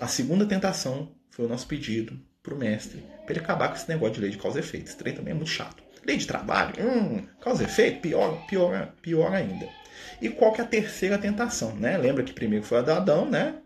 a, 0.00 0.08
segunda 0.08 0.44
tentação 0.44 1.12
foi 1.30 1.46
o 1.46 1.48
nosso 1.48 1.66
pedido 1.66 2.18
pro 2.42 2.56
mestre, 2.56 3.02
para 3.24 3.32
ele 3.32 3.40
acabar 3.40 3.68
com 3.68 3.74
esse 3.74 3.88
negócio 3.88 4.14
de 4.14 4.20
lei 4.22 4.30
de 4.30 4.38
causa 4.38 4.58
e 4.58 4.60
efeito. 4.60 4.88
Esse 4.88 4.96
trem 4.96 5.14
também 5.14 5.32
é 5.32 5.36
muito 5.36 5.50
chato. 5.50 5.87
Lei 6.08 6.16
de 6.16 6.26
trabalho, 6.26 6.72
hum, 6.80 7.22
causa 7.38 7.64
efeito, 7.64 8.00
pior, 8.00 8.46
pior, 8.46 8.88
pior 9.02 9.30
ainda. 9.30 9.68
E 10.22 10.30
qual 10.30 10.54
que 10.54 10.62
é 10.62 10.64
a 10.64 10.66
terceira 10.66 11.18
tentação? 11.18 11.76
Né? 11.76 11.98
Lembra 11.98 12.24
que 12.24 12.32
primeiro 12.32 12.64
foi 12.64 12.78
a 12.78 12.80
do 12.80 12.92
Adão, 12.92 13.28
né? 13.28 13.56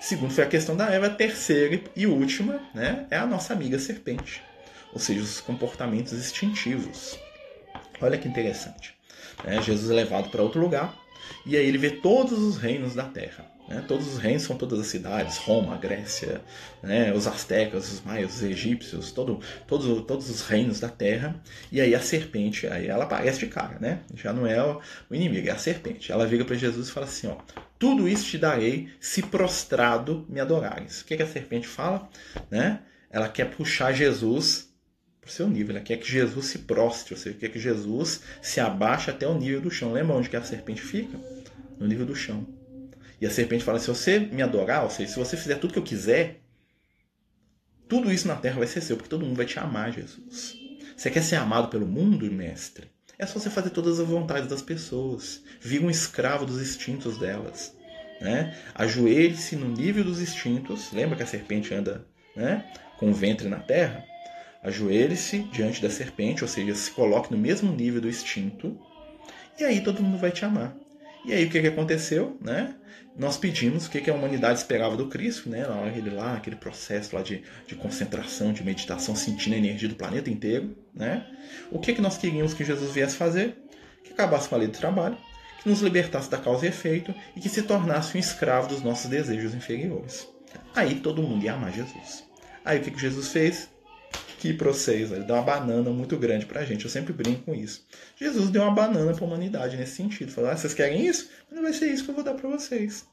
Segundo 0.00 0.32
foi 0.32 0.44
a 0.44 0.48
questão 0.48 0.76
da 0.76 0.88
Eva. 0.88 1.10
Terceira 1.10 1.82
e 1.96 2.06
última 2.06 2.60
né, 2.72 3.04
é 3.10 3.16
a 3.16 3.26
nossa 3.26 3.52
amiga 3.52 3.80
serpente. 3.80 4.40
Ou 4.92 5.00
seja, 5.00 5.20
os 5.22 5.40
comportamentos 5.40 6.12
instintivos. 6.12 7.18
Olha 8.00 8.16
que 8.16 8.28
interessante. 8.28 8.94
Né? 9.42 9.60
Jesus 9.60 9.90
é 9.90 9.94
levado 9.94 10.30
para 10.30 10.40
outro 10.40 10.60
lugar 10.60 10.96
e 11.44 11.56
aí 11.56 11.66
ele 11.66 11.78
vê 11.78 11.90
todos 11.90 12.38
os 12.38 12.58
reinos 12.58 12.94
da 12.94 13.06
terra. 13.06 13.44
Né? 13.72 13.82
Todos 13.88 14.06
os 14.06 14.18
reinos 14.18 14.42
são 14.42 14.54
todas 14.54 14.78
as 14.78 14.86
cidades, 14.86 15.38
Roma, 15.38 15.78
Grécia, 15.78 16.42
né? 16.82 17.10
os 17.14 17.26
astecas, 17.26 17.90
os 17.90 18.02
maias, 18.02 18.34
os 18.34 18.42
egípcios, 18.42 19.12
todo, 19.12 19.40
todos, 19.66 20.04
todos 20.04 20.28
os 20.28 20.42
reinos 20.42 20.78
da 20.78 20.90
terra. 20.90 21.40
E 21.70 21.80
aí 21.80 21.94
a 21.94 22.00
serpente, 22.00 22.66
aí 22.66 22.86
ela 22.86 23.04
aparece 23.04 23.38
de 23.38 23.46
cara, 23.46 23.78
né? 23.80 24.00
Já 24.14 24.30
não 24.30 24.46
é 24.46 24.62
o 24.62 24.80
inimigo, 25.10 25.48
é 25.48 25.52
a 25.52 25.58
serpente. 25.58 26.12
Ela 26.12 26.26
vira 26.26 26.44
para 26.44 26.54
Jesus 26.54 26.88
e 26.88 26.92
fala 26.92 27.06
assim: 27.06 27.28
ó, 27.28 27.36
tudo 27.78 28.06
isso 28.06 28.26
te 28.26 28.36
darei 28.36 28.90
se 29.00 29.22
prostrado 29.22 30.26
me 30.28 30.38
adorares. 30.38 31.00
O 31.00 31.06
que, 31.06 31.16
que 31.16 31.22
a 31.22 31.26
serpente 31.26 31.66
fala? 31.66 32.10
Né? 32.50 32.80
Ela 33.10 33.28
quer 33.28 33.46
puxar 33.56 33.92
Jesus 33.92 34.70
para 35.18 35.28
o 35.28 35.32
seu 35.32 35.48
nível, 35.48 35.76
ela 35.76 35.84
quer 35.84 35.96
que 35.96 36.10
Jesus 36.10 36.46
se 36.46 36.58
prostre, 36.58 37.14
ou 37.14 37.20
seja, 37.20 37.38
quer 37.38 37.48
que 37.48 37.58
Jesus 37.58 38.22
se 38.42 38.60
abaixe 38.60 39.08
até 39.08 39.26
o 39.26 39.38
nível 39.38 39.62
do 39.62 39.70
chão. 39.70 39.92
Lembra 39.92 40.16
onde 40.16 40.28
que 40.28 40.36
a 40.36 40.42
serpente 40.42 40.82
fica? 40.82 41.16
No 41.78 41.86
nível 41.86 42.04
do 42.04 42.14
chão. 42.14 42.46
E 43.22 43.26
a 43.26 43.30
serpente 43.30 43.62
fala: 43.62 43.78
se 43.78 43.86
você 43.86 44.18
me 44.18 44.42
adorar, 44.42 44.82
ou 44.82 44.90
seja, 44.90 45.12
se 45.12 45.18
você 45.18 45.36
fizer 45.36 45.54
tudo 45.54 45.72
que 45.72 45.78
eu 45.78 45.84
quiser, 45.84 46.40
tudo 47.88 48.10
isso 48.10 48.26
na 48.26 48.34
terra 48.34 48.58
vai 48.58 48.66
ser 48.66 48.80
seu, 48.80 48.96
porque 48.96 49.08
todo 49.08 49.24
mundo 49.24 49.36
vai 49.36 49.46
te 49.46 49.60
amar, 49.60 49.92
Jesus. 49.92 50.56
Você 50.96 51.08
quer 51.08 51.22
ser 51.22 51.36
amado 51.36 51.68
pelo 51.68 51.86
mundo, 51.86 52.28
mestre? 52.32 52.90
É 53.16 53.24
só 53.24 53.38
você 53.38 53.48
fazer 53.48 53.70
todas 53.70 54.00
as 54.00 54.08
vontades 54.08 54.48
das 54.48 54.60
pessoas. 54.60 55.40
Vira 55.60 55.84
um 55.84 55.90
escravo 55.90 56.44
dos 56.44 56.60
instintos 56.60 57.16
delas. 57.16 57.72
Né? 58.20 58.56
Ajoelhe-se 58.74 59.54
no 59.54 59.68
nível 59.68 60.02
dos 60.02 60.20
instintos. 60.20 60.90
Lembra 60.90 61.16
que 61.16 61.22
a 61.22 61.26
serpente 61.26 61.72
anda 61.72 62.04
né, 62.34 62.72
com 62.98 63.10
o 63.10 63.14
ventre 63.14 63.48
na 63.48 63.60
terra? 63.60 64.04
Ajoelhe-se 64.64 65.40
diante 65.52 65.80
da 65.80 65.90
serpente, 65.90 66.42
ou 66.42 66.48
seja, 66.48 66.74
se 66.74 66.90
coloque 66.90 67.30
no 67.30 67.38
mesmo 67.38 67.72
nível 67.72 68.00
do 68.00 68.08
instinto. 68.08 68.76
E 69.60 69.62
aí 69.62 69.80
todo 69.80 70.02
mundo 70.02 70.18
vai 70.18 70.32
te 70.32 70.44
amar. 70.44 70.74
E 71.24 71.32
aí 71.32 71.44
o 71.44 71.50
que, 71.50 71.60
que 71.60 71.68
aconteceu? 71.68 72.36
Né? 72.40 72.74
Nós 73.16 73.36
pedimos 73.36 73.86
o 73.86 73.90
que, 73.90 74.00
que 74.00 74.10
a 74.10 74.14
humanidade 74.14 74.58
esperava 74.58 74.96
do 74.96 75.08
Cristo, 75.08 75.48
né? 75.48 75.66
na 75.66 75.74
hora 75.74 75.96
ele 75.96 76.10
lá, 76.10 76.34
aquele 76.34 76.56
processo 76.56 77.14
lá 77.14 77.22
de, 77.22 77.42
de 77.66 77.74
concentração, 77.74 78.52
de 78.52 78.64
meditação, 78.64 79.14
sentindo 79.14 79.54
a 79.54 79.58
energia 79.58 79.88
do 79.88 79.94
planeta 79.94 80.30
inteiro. 80.30 80.76
Né? 80.94 81.24
O 81.70 81.78
que, 81.78 81.92
que 81.92 82.00
nós 82.00 82.18
queríamos 82.18 82.54
que 82.54 82.64
Jesus 82.64 82.92
viesse 82.92 83.16
fazer? 83.16 83.56
Que 84.02 84.12
acabasse 84.12 84.48
com 84.48 84.54
a 84.54 84.58
lei 84.58 84.66
do 84.66 84.76
trabalho, 84.76 85.16
que 85.62 85.68
nos 85.68 85.80
libertasse 85.80 86.30
da 86.30 86.38
causa 86.38 86.66
e 86.66 86.68
efeito 86.68 87.14
e 87.36 87.40
que 87.40 87.48
se 87.48 87.62
tornasse 87.62 88.16
um 88.16 88.20
escravo 88.20 88.68
dos 88.68 88.82
nossos 88.82 89.08
desejos 89.08 89.54
inferiores. 89.54 90.28
Aí 90.74 90.96
todo 90.96 91.22
mundo 91.22 91.44
ia 91.44 91.52
amar 91.52 91.72
Jesus. 91.72 92.24
Aí 92.64 92.78
o 92.78 92.82
que, 92.82 92.90
que 92.90 93.00
Jesus 93.00 93.28
fez? 93.28 93.71
Que 94.42 94.52
para 94.52 94.72
vocês, 94.72 95.12
ele 95.12 95.22
deu 95.22 95.36
uma 95.36 95.44
banana 95.44 95.88
muito 95.90 96.16
grande 96.16 96.46
para 96.46 96.62
a 96.62 96.64
gente. 96.64 96.84
Eu 96.84 96.90
sempre 96.90 97.12
brinco 97.12 97.42
com 97.42 97.54
isso. 97.54 97.86
Jesus 98.16 98.50
deu 98.50 98.62
uma 98.62 98.74
banana 98.74 99.14
para 99.14 99.22
a 99.22 99.26
humanidade 99.28 99.76
nesse 99.76 99.94
sentido. 99.94 100.32
Falou: 100.32 100.50
ah, 100.50 100.56
vocês 100.56 100.74
querem 100.74 101.06
isso? 101.06 101.30
Não 101.48 101.62
vai 101.62 101.72
ser 101.72 101.86
isso 101.86 102.04
que 102.04 102.10
eu 102.10 102.14
vou 102.16 102.24
dar 102.24 102.34
para 102.34 102.50
vocês. 102.50 103.06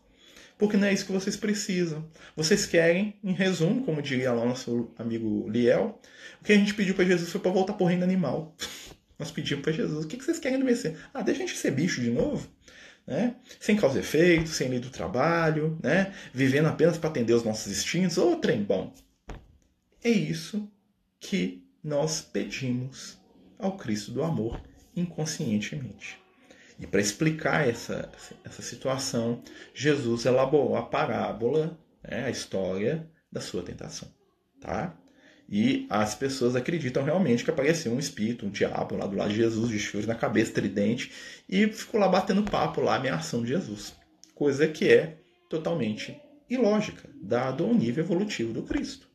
Porque 0.58 0.76
não 0.76 0.88
é 0.88 0.94
isso 0.94 1.06
que 1.06 1.12
vocês 1.12 1.38
precisam. 1.38 2.04
Vocês 2.36 2.66
querem, 2.66 3.14
em 3.24 3.32
resumo, 3.32 3.84
como 3.86 4.02
diria 4.02 4.34
lá 4.34 4.44
nosso 4.44 4.90
amigo 4.98 5.48
Liel, 5.48 6.02
o 6.42 6.44
que 6.44 6.52
a 6.52 6.56
gente 6.56 6.74
pediu 6.74 6.96
para 6.96 7.06
Jesus 7.06 7.30
foi 7.30 7.40
para 7.40 7.52
voltar 7.52 7.80
o 7.80 7.86
reino 7.86 8.04
animal. 8.04 8.56
Nós 9.20 9.30
pedimos 9.30 9.62
para 9.62 9.72
Jesus: 9.72 10.06
o 10.06 10.08
que 10.08 10.18
vocês 10.18 10.40
querem 10.40 10.58
do 10.58 10.66
Messias? 10.66 10.98
Ah, 11.14 11.22
deixa 11.22 11.44
a 11.44 11.46
gente 11.46 11.60
ser 11.60 11.70
bicho 11.70 12.02
de 12.02 12.10
novo. 12.10 12.50
Né? 13.06 13.36
Sem 13.60 13.76
causa 13.76 14.00
e 14.00 14.02
efeito, 14.02 14.50
sem 14.50 14.68
lei 14.68 14.80
do 14.80 14.90
trabalho, 14.90 15.78
né? 15.84 16.12
vivendo 16.34 16.66
apenas 16.66 16.98
para 16.98 17.12
atender 17.12 17.34
os 17.34 17.44
nossos 17.44 17.72
instintos. 17.72 18.18
Ô, 18.18 18.36
trem 18.36 18.64
bom. 18.64 18.92
É 20.04 20.10
isso 20.10 20.68
que 21.20 21.64
nós 21.84 22.22
pedimos 22.22 23.18
ao 23.58 23.78
Cristo 23.78 24.12
do 24.12 24.24
amor 24.24 24.62
inconscientemente. 24.96 26.20
E 26.80 26.88
para 26.88 27.02
explicar 27.02 27.68
essa, 27.68 28.10
essa 28.44 28.62
situação, 28.62 29.42
Jesus 29.74 30.26
elaborou 30.26 30.78
a 30.78 30.84
parábola, 30.84 31.78
né, 32.02 32.26
a 32.26 32.30
história 32.30 33.10
da 33.32 33.42
sua 33.42 33.62
tentação. 33.62 34.08
Tá? 34.62 34.98
E 35.52 35.88
as 35.90 36.16
pessoas 36.16 36.56
acreditam 36.56 37.04
realmente 37.04 37.44
que 37.44 37.50
apareceu 37.50 37.92
um 37.92 38.00
espírito, 38.00 38.46
um 38.46 38.50
diabo 38.50 38.96
lá 38.96 39.08
do 39.08 39.18
lado 39.18 39.32
de 39.32 39.38
Jesus, 39.38 39.70
de 39.70 39.80
chifres 39.80 40.06
na 40.06 40.16
cabeça, 40.16 40.54
tridente, 40.54 41.12
e 41.50 41.68
ficou 41.68 42.00
lá 42.00 42.08
batendo 42.08 42.44
papo, 42.44 42.82
lá 42.82 42.96
ameaçando 42.96 43.48
Jesus. 43.48 43.96
Coisa 44.36 44.68
que 44.68 44.88
é 44.88 45.18
totalmente 45.50 46.18
ilógica, 46.50 47.10
dado 47.22 47.66
o 47.66 47.74
nível 47.74 48.04
evolutivo 48.04 48.54
do 48.54 48.64
Cristo. 48.64 49.09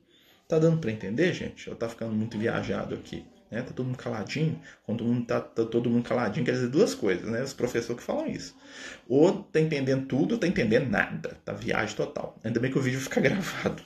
Tá 0.55 0.61
dando 0.61 0.79
para 0.79 0.93
entender, 0.93 1.33
gente? 1.33 1.67
Eu 1.67 1.75
tá 1.75 1.89
ficando 1.89 2.13
muito 2.13 2.39
viajado 2.39 2.95
aqui. 2.95 3.25
Né? 3.51 3.61
Tá 3.61 3.73
todo 3.73 3.87
mundo 3.87 3.99
caladinho. 3.99 4.63
Quando 4.87 4.99
todo 4.99 5.09
mundo 5.09 5.27
tá, 5.27 5.41
tá, 5.41 5.65
todo 5.65 5.91
mundo 5.91 6.09
caladinho, 6.09 6.47
quer 6.47 6.53
dizer 6.53 6.69
duas 6.69 6.95
coisas, 6.95 7.29
né? 7.29 7.43
Os 7.43 7.53
professores 7.53 8.01
que 8.01 8.07
falam 8.07 8.29
isso. 8.29 8.57
Ou 9.09 9.43
tá 9.43 9.59
entendendo 9.59 10.07
tudo, 10.07 10.35
ou 10.35 10.39
tá 10.39 10.47
entendendo 10.47 10.89
nada. 10.89 11.37
Tá 11.45 11.53
viagem 11.53 11.97
total. 11.97 12.39
Ainda 12.45 12.61
bem 12.61 12.71
que 12.71 12.79
o 12.79 12.81
vídeo 12.81 13.01
fica 13.01 13.19
gravado, 13.21 13.83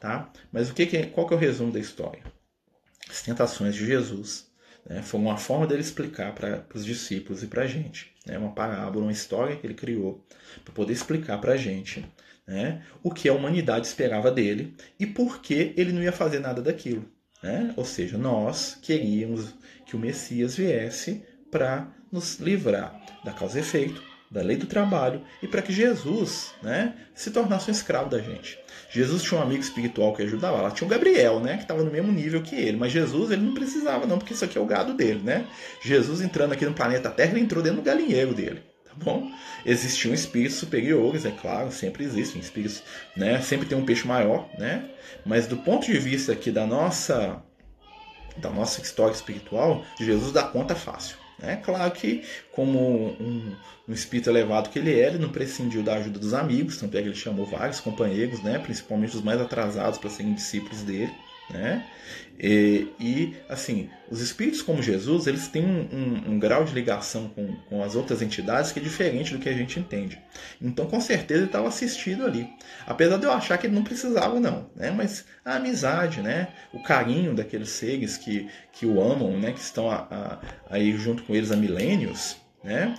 tá? 0.00 0.32
Mas 0.50 0.70
o 0.70 0.72
que, 0.74 0.86
que 0.86 0.96
é, 0.96 1.04
qual 1.04 1.28
que 1.28 1.34
é 1.34 1.36
o 1.36 1.40
resumo 1.40 1.70
da 1.70 1.78
história? 1.78 2.22
As 3.10 3.20
tentações 3.20 3.74
de 3.74 3.84
Jesus 3.84 4.50
né? 4.86 5.02
foi 5.02 5.20
uma 5.20 5.36
forma 5.36 5.66
dele 5.66 5.82
explicar 5.82 6.34
para 6.34 6.64
os 6.74 6.82
discípulos 6.82 7.42
e 7.42 7.46
para 7.46 7.64
a 7.64 7.66
gente. 7.66 8.14
Né? 8.24 8.38
Uma 8.38 8.54
parábola, 8.54 9.04
uma 9.04 9.12
história 9.12 9.54
que 9.54 9.66
ele 9.66 9.74
criou 9.74 10.24
para 10.64 10.72
poder 10.72 10.94
explicar 10.94 11.38
para 11.42 11.52
a 11.52 11.56
gente 11.58 12.06
né? 12.46 12.82
o 13.02 13.10
que 13.10 13.28
a 13.28 13.32
humanidade 13.32 13.86
esperava 13.86 14.30
dele 14.30 14.74
e 14.98 15.06
por 15.06 15.40
que 15.40 15.74
ele 15.76 15.92
não 15.92 16.02
ia 16.02 16.12
fazer 16.12 16.38
nada 16.38 16.62
daquilo. 16.62 17.04
Né? 17.42 17.72
Ou 17.76 17.84
seja, 17.84 18.16
nós 18.16 18.78
queríamos 18.80 19.54
que 19.84 19.96
o 19.96 19.98
Messias 19.98 20.56
viesse 20.56 21.22
para 21.50 21.88
nos 22.10 22.38
livrar 22.38 23.00
da 23.24 23.32
causa 23.32 23.58
e 23.58 23.60
efeito, 23.60 24.02
da 24.30 24.42
lei 24.42 24.56
do 24.56 24.66
trabalho 24.66 25.22
e 25.42 25.46
para 25.46 25.62
que 25.62 25.72
Jesus 25.72 26.52
né, 26.62 26.94
se 27.14 27.30
tornasse 27.30 27.70
um 27.70 27.72
escravo 27.72 28.10
da 28.10 28.18
gente. 28.18 28.58
Jesus 28.90 29.22
tinha 29.22 29.38
um 29.38 29.42
amigo 29.42 29.62
espiritual 29.62 30.14
que 30.14 30.22
ajudava 30.22 30.60
lá, 30.60 30.70
tinha 30.70 30.86
o 30.86 30.90
Gabriel, 30.90 31.40
né, 31.40 31.56
que 31.56 31.62
estava 31.62 31.82
no 31.82 31.90
mesmo 31.90 32.10
nível 32.10 32.42
que 32.42 32.54
ele, 32.54 32.76
mas 32.76 32.92
Jesus 32.92 33.30
ele 33.30 33.42
não 33.42 33.54
precisava 33.54 34.06
não, 34.06 34.18
porque 34.18 34.34
isso 34.34 34.44
aqui 34.44 34.58
é 34.58 34.60
o 34.60 34.66
gado 34.66 34.94
dele, 34.94 35.20
né? 35.22 35.46
Jesus 35.82 36.20
entrando 36.20 36.52
aqui 36.52 36.64
no 36.64 36.74
planeta 36.74 37.10
Terra, 37.10 37.32
ele 37.32 37.40
entrou 37.40 37.62
dentro 37.62 37.80
do 37.80 37.84
galinheiro 37.84 38.34
dele 38.34 38.62
bom? 39.02 39.30
Existiam 39.64 40.14
espíritos 40.14 40.56
superiores, 40.56 41.24
é 41.24 41.30
claro, 41.30 41.70
sempre 41.70 42.04
existem 42.04 42.40
espíritos, 42.40 42.82
né? 43.16 43.40
Sempre 43.40 43.66
tem 43.66 43.76
um 43.76 43.84
peixe 43.84 44.06
maior, 44.06 44.48
né? 44.58 44.88
Mas 45.24 45.46
do 45.46 45.56
ponto 45.56 45.86
de 45.86 45.98
vista 45.98 46.32
aqui 46.32 46.50
da 46.50 46.66
nossa 46.66 47.42
da 48.36 48.50
nossa 48.50 48.82
história 48.82 49.14
espiritual, 49.14 49.82
Jesus 49.98 50.30
dá 50.30 50.42
conta 50.42 50.74
fácil. 50.74 51.16
É 51.40 51.56
claro 51.56 51.90
que, 51.90 52.22
como 52.50 52.78
um, 53.20 53.54
um, 53.86 53.92
espírito 53.92 54.30
elevado 54.30 54.70
que 54.70 54.78
ele 54.78 54.98
é, 54.98 55.06
ele 55.06 55.18
não 55.18 55.28
prescindiu 55.28 55.82
da 55.82 55.94
ajuda 55.94 56.18
dos 56.18 56.32
amigos, 56.32 56.78
tanto 56.78 56.96
é 56.96 57.02
que 57.02 57.08
ele 57.08 57.14
chamou 57.14 57.44
vários 57.44 57.78
companheiros, 57.78 58.42
né, 58.42 58.58
principalmente 58.58 59.16
os 59.16 59.22
mais 59.22 59.40
atrasados 59.40 59.98
para 59.98 60.08
serem 60.08 60.32
discípulos 60.32 60.82
dele. 60.82 61.12
Né? 61.50 61.84
E, 62.38 62.88
e, 63.00 63.36
assim, 63.48 63.88
os 64.10 64.20
espíritos 64.20 64.60
como 64.60 64.82
Jesus, 64.82 65.26
eles 65.26 65.48
têm 65.48 65.64
um, 65.64 65.88
um, 65.90 66.32
um, 66.32 66.38
grau 66.38 66.64
de 66.64 66.74
ligação 66.74 67.28
com, 67.28 67.54
com 67.68 67.82
as 67.82 67.94
outras 67.94 68.20
entidades 68.20 68.72
que 68.72 68.78
é 68.78 68.82
diferente 68.82 69.32
do 69.32 69.38
que 69.38 69.48
a 69.48 69.54
gente 69.54 69.80
entende. 69.80 70.20
Então, 70.60 70.86
com 70.86 71.00
certeza, 71.00 71.40
ele 71.40 71.46
estava 71.46 71.68
assistido 71.68 72.26
ali. 72.26 72.48
Apesar 72.86 73.16
de 73.16 73.24
eu 73.24 73.32
achar 73.32 73.56
que 73.56 73.66
ele 73.66 73.74
não 73.74 73.84
precisava, 73.84 74.38
não. 74.38 74.68
Né? 74.76 74.90
Mas 74.90 75.24
a 75.44 75.56
amizade, 75.56 76.20
né? 76.20 76.48
o 76.72 76.82
carinho 76.82 77.34
daqueles 77.34 77.70
seres 77.70 78.18
que, 78.18 78.48
que 78.72 78.84
o 78.84 79.00
amam, 79.00 79.38
né? 79.38 79.52
que 79.52 79.60
estão 79.60 79.90
a, 79.90 80.06
a, 80.10 80.38
aí 80.68 80.92
junto 80.92 81.22
com 81.22 81.34
eles 81.34 81.50
há 81.50 81.56
milênios, 81.56 82.36
né? 82.62 82.94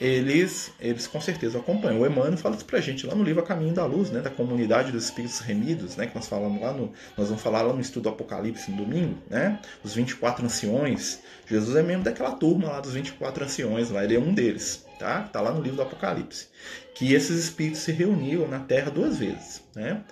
Eles, 0.00 0.70
eles 0.78 1.06
com 1.06 1.20
certeza 1.20 1.58
acompanham. 1.58 2.00
O 2.00 2.06
Emmanuel 2.06 2.36
fala 2.36 2.54
isso 2.54 2.64
pra 2.64 2.80
gente 2.80 3.06
lá 3.06 3.14
no 3.14 3.24
livro 3.24 3.42
A 3.42 3.46
Caminho 3.46 3.72
da 3.72 3.84
Luz, 3.86 4.10
né, 4.10 4.20
da 4.20 4.30
comunidade 4.30 4.92
dos 4.92 5.04
espíritos 5.04 5.40
remidos, 5.40 5.96
né, 5.96 6.06
que 6.06 6.14
nós 6.14 6.28
falamos 6.28 6.60
lá 6.60 6.72
no, 6.72 6.92
nós 7.16 7.28
vamos 7.28 7.42
falar 7.42 7.62
lá 7.62 7.72
no 7.72 7.80
estudo 7.80 8.04
do 8.04 8.08
Apocalipse 8.10 8.70
no 8.70 8.84
domingo, 8.84 9.18
né, 9.28 9.58
os 9.82 9.94
24 9.94 10.44
anciões. 10.44 11.20
Jesus 11.46 11.76
é 11.76 11.82
membro 11.82 12.04
daquela 12.04 12.32
turma 12.32 12.68
lá 12.68 12.80
dos 12.80 12.92
24 12.92 13.44
anciões, 13.44 13.90
lá 13.90 14.04
ele 14.04 14.16
é 14.16 14.18
um 14.18 14.34
deles, 14.34 14.84
tá? 14.98 15.22
Tá 15.22 15.40
lá 15.40 15.52
no 15.52 15.62
livro 15.62 15.76
do 15.76 15.82
Apocalipse. 15.82 16.48
Que 16.94 17.14
esses 17.14 17.44
espíritos 17.44 17.80
se 17.80 17.92
reuniram 17.92 18.48
na 18.48 18.58
Terra 18.58 18.90
duas 18.90 19.18
vezes, 19.18 19.62
né? 19.74 20.02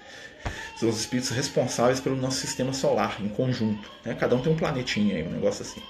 São 0.77 0.89
os 0.89 1.01
espíritos 1.01 1.31
responsáveis 1.31 2.01
pelo 2.01 2.17
nosso 2.17 2.39
sistema 2.39 2.73
solar 2.73 3.19
em 3.21 3.29
conjunto, 3.29 3.91
né? 4.05 4.15
Cada 4.15 4.35
um 4.35 4.41
tem 4.41 4.53
um 4.53 4.57
planetinha 4.57 5.17
aí, 5.17 5.23
um 5.23 5.31
negócio 5.31 5.63
assim. 5.63 5.81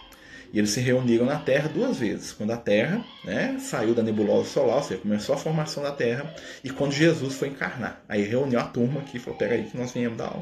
E 0.55 0.59
eles 0.61 0.71
se 0.71 0.79
reuniram 0.79 1.27
na 1.27 1.37
Terra 1.37 1.69
duas 1.69 1.99
vezes. 1.99 2.33
Quando 2.33 2.53
a 2.53 2.57
Terra 2.57 3.05
né, 3.25 3.57
saiu 3.59 3.93
da 3.93 4.05
nebulosa 4.05 4.49
solar, 4.49 4.77
ou 4.77 4.83
seja, 4.85 5.01
começou 5.01 5.35
a 5.35 5.38
formação 5.38 5.83
da 5.83 5.90
Terra, 5.90 6.33
e 6.62 6.71
quando 6.71 6.93
Jesus 6.93 7.35
foi 7.35 7.49
encarnar. 7.49 8.01
Aí 8.09 8.23
reuniu 8.23 8.61
a 8.61 8.62
turma 8.62 9.01
aqui 9.01 9.17
e 9.17 9.21
falou: 9.21 9.37
peraí, 9.37 9.64
que 9.64 9.77
nós 9.77 9.90
viemos 9.90 10.17
dar, 10.17 10.33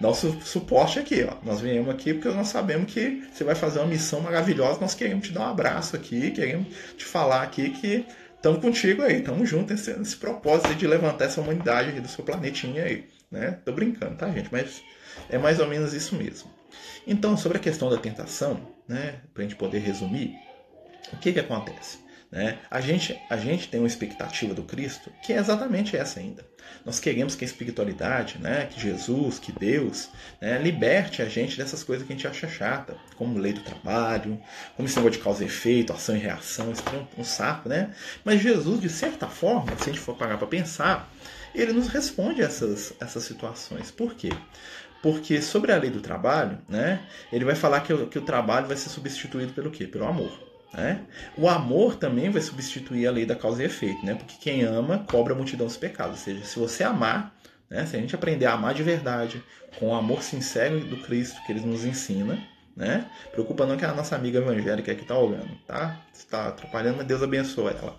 dar 0.00 0.08
o 0.08 0.14
su 0.14 0.40
suporte 0.42 1.00
aqui. 1.00 1.26
Ó. 1.28 1.34
Nós 1.44 1.60
viemos 1.60 1.92
aqui 1.92 2.14
porque 2.14 2.28
nós 2.28 2.46
sabemos 2.46 2.92
que 2.92 3.24
você 3.32 3.42
vai 3.42 3.56
fazer 3.56 3.80
uma 3.80 3.88
missão 3.88 4.20
maravilhosa. 4.20 4.78
Nós 4.80 4.94
queremos 4.94 5.26
te 5.26 5.34
dar 5.34 5.40
um 5.40 5.50
abraço 5.50 5.96
aqui, 5.96 6.30
queremos 6.30 6.68
te 6.96 7.04
falar 7.04 7.42
aqui 7.42 7.70
que 7.70 8.06
estamos 8.36 8.60
contigo 8.60 9.02
aí, 9.02 9.16
estamos 9.16 9.50
juntos 9.50 9.72
nesse, 9.72 9.98
nesse 9.98 10.16
propósito 10.16 10.76
de 10.76 10.86
levantar 10.86 11.24
essa 11.24 11.40
humanidade 11.40 12.00
do 12.00 12.06
seu 12.06 12.24
planetinha 12.24 12.84
aí. 12.84 13.08
Né? 13.28 13.58
Tô 13.64 13.72
brincando, 13.72 14.14
tá, 14.14 14.30
gente? 14.30 14.48
Mas 14.52 14.80
é 15.28 15.38
mais 15.38 15.58
ou 15.58 15.66
menos 15.66 15.92
isso 15.92 16.14
mesmo. 16.14 16.48
Então, 17.04 17.36
sobre 17.36 17.58
a 17.58 17.60
questão 17.60 17.90
da 17.90 17.96
tentação, 17.96 18.75
né, 18.88 19.20
para 19.32 19.42
a 19.42 19.46
gente 19.46 19.56
poder 19.56 19.78
resumir, 19.78 20.34
o 21.12 21.16
que, 21.16 21.32
que 21.32 21.40
acontece? 21.40 21.98
Né? 22.30 22.58
A, 22.70 22.80
gente, 22.80 23.18
a 23.30 23.36
gente 23.36 23.68
tem 23.68 23.80
uma 23.80 23.86
expectativa 23.86 24.52
do 24.52 24.64
Cristo 24.64 25.12
que 25.22 25.32
é 25.32 25.36
exatamente 25.36 25.96
essa 25.96 26.18
ainda. 26.18 26.44
Nós 26.84 26.98
queremos 26.98 27.36
que 27.36 27.44
a 27.44 27.46
espiritualidade, 27.46 28.38
né, 28.38 28.66
que 28.66 28.80
Jesus, 28.80 29.38
que 29.38 29.52
Deus, 29.52 30.10
né, 30.40 30.58
liberte 30.58 31.22
a 31.22 31.28
gente 31.28 31.56
dessas 31.56 31.84
coisas 31.84 32.06
que 32.06 32.12
a 32.12 32.16
gente 32.16 32.26
acha 32.26 32.48
chata, 32.48 32.96
como 33.16 33.38
lei 33.38 33.52
do 33.52 33.60
trabalho, 33.60 34.40
como 34.74 34.86
esse 34.86 34.96
negócio 34.96 35.18
de 35.18 35.24
causa 35.24 35.44
e 35.44 35.46
efeito, 35.46 35.92
ação 35.92 36.16
e 36.16 36.18
reação, 36.18 36.72
isso 36.72 36.82
é 36.92 36.96
um, 36.96 37.20
um 37.20 37.24
saco, 37.24 37.68
né? 37.68 37.94
Mas 38.24 38.42
Jesus, 38.42 38.80
de 38.80 38.88
certa 38.88 39.28
forma, 39.28 39.76
se 39.76 39.84
a 39.84 39.92
gente 39.92 40.00
for 40.00 40.16
parar 40.16 40.36
para 40.36 40.46
pensar, 40.46 41.10
ele 41.54 41.72
nos 41.72 41.88
responde 41.88 42.42
essas, 42.42 42.92
essas 43.00 43.24
situações. 43.24 43.90
Por 43.90 44.14
quê? 44.14 44.30
Porque 45.02 45.40
sobre 45.40 45.72
a 45.72 45.76
lei 45.76 45.90
do 45.90 46.00
trabalho, 46.00 46.58
né, 46.68 47.00
ele 47.32 47.44
vai 47.44 47.54
falar 47.54 47.80
que, 47.80 47.92
o, 47.92 48.06
que 48.06 48.18
o 48.18 48.22
trabalho 48.22 48.66
vai 48.66 48.76
ser 48.76 48.88
substituído 48.88 49.52
pelo 49.52 49.70
quê? 49.70 49.86
Pelo 49.86 50.06
amor. 50.06 50.32
Né? 50.72 51.02
O 51.36 51.48
amor 51.48 51.96
também 51.96 52.28
vai 52.30 52.42
substituir 52.42 53.06
a 53.06 53.10
lei 53.10 53.24
da 53.24 53.34
causa 53.34 53.62
e 53.62 53.66
efeito, 53.66 54.04
né? 54.04 54.14
porque 54.14 54.36
quem 54.40 54.62
ama 54.62 55.04
cobra 55.10 55.32
a 55.32 55.36
multidão 55.36 55.66
dos 55.66 55.76
pecados. 55.76 56.18
Ou 56.18 56.24
seja, 56.24 56.44
se 56.44 56.58
você 56.58 56.82
amar, 56.82 57.34
né, 57.70 57.86
se 57.86 57.96
a 57.96 58.00
gente 58.00 58.14
aprender 58.14 58.46
a 58.46 58.52
amar 58.52 58.74
de 58.74 58.82
verdade, 58.82 59.42
com 59.78 59.88
o 59.88 59.94
amor 59.94 60.22
sincero 60.22 60.80
do 60.80 60.96
Cristo 60.98 61.40
que 61.46 61.52
ele 61.52 61.60
nos 61.60 61.84
ensina, 61.84 62.38
né? 62.76 63.10
Preocupa 63.32 63.64
não 63.64 63.76
que 63.76 63.84
a 63.84 63.94
nossa 63.94 64.14
amiga 64.14 64.38
evangélica 64.38 64.94
que 64.94 65.02
está 65.02 65.18
olhando, 65.18 65.56
tá? 65.66 65.98
Está 66.12 66.48
atrapalhando, 66.48 66.98
mas 66.98 67.06
Deus 67.06 67.22
abençoe 67.22 67.72
ela. 67.72 67.96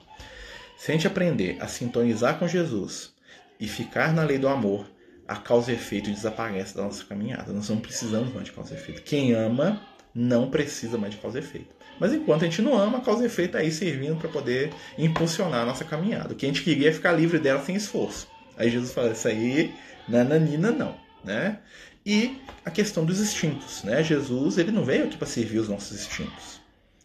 Se 0.78 0.92
a 0.92 0.94
gente 0.94 1.08
aprender 1.08 1.58
a 1.60 1.68
sintonizar 1.68 2.38
com 2.38 2.48
Jesus 2.48 3.12
e 3.60 3.68
ficar 3.68 4.14
na 4.14 4.24
lei 4.24 4.38
do 4.38 4.48
amor, 4.48 4.86
a 5.28 5.36
causa 5.36 5.72
e 5.72 5.76
efeito 5.76 6.10
desaparece 6.10 6.76
da 6.76 6.84
nossa 6.84 7.04
caminhada. 7.04 7.52
Nós 7.52 7.70
não 7.70 7.80
precisamos 7.80 8.34
mais 8.34 8.46
de 8.46 8.52
causa 8.52 8.74
e 8.74 8.78
efeito. 8.78 9.02
Quem 9.02 9.34
ama 9.34 9.82
não 10.14 10.50
precisa 10.50 10.98
mais 10.98 11.14
de 11.14 11.20
causa 11.20 11.40
e 11.40 11.42
efeito. 11.42 11.76
Mas 12.00 12.14
enquanto 12.14 12.44
a 12.44 12.46
gente 12.46 12.62
não 12.62 12.78
ama, 12.78 13.00
a 13.00 13.02
causa 13.02 13.24
e 13.24 13.26
efeito 13.26 13.50
está 13.50 13.60
aí 13.60 13.72
servindo 13.72 14.18
para 14.18 14.30
poder 14.30 14.72
impulsionar 14.98 15.62
a 15.62 15.66
nossa 15.66 15.84
caminhada. 15.84 16.34
O 16.34 16.36
que 16.36 16.46
a 16.46 16.50
gente 16.50 16.64
queria 16.64 16.90
é 16.90 16.94
ficar 16.94 17.12
livre 17.12 17.40
dela 17.40 17.62
sem 17.64 17.76
esforço. 17.76 18.28
Aí 18.56 18.70
Jesus 18.70 18.94
fala, 18.94 19.12
isso 19.12 19.28
aí, 19.28 19.74
nananina 20.08 20.72
não. 20.72 20.96
Né? 21.24 21.60
E 22.06 22.40
a 22.64 22.72
questão 22.72 23.04
dos 23.04 23.20
instintos. 23.20 23.84
Né? 23.84 24.04
Jesus 24.04 24.58
ele 24.58 24.72
não 24.72 24.84
veio 24.84 25.06
aqui 25.06 25.18
para 25.18 25.28
servir 25.28 25.60
os 25.60 25.68
nossos 25.68 26.00
instintos 26.00 26.57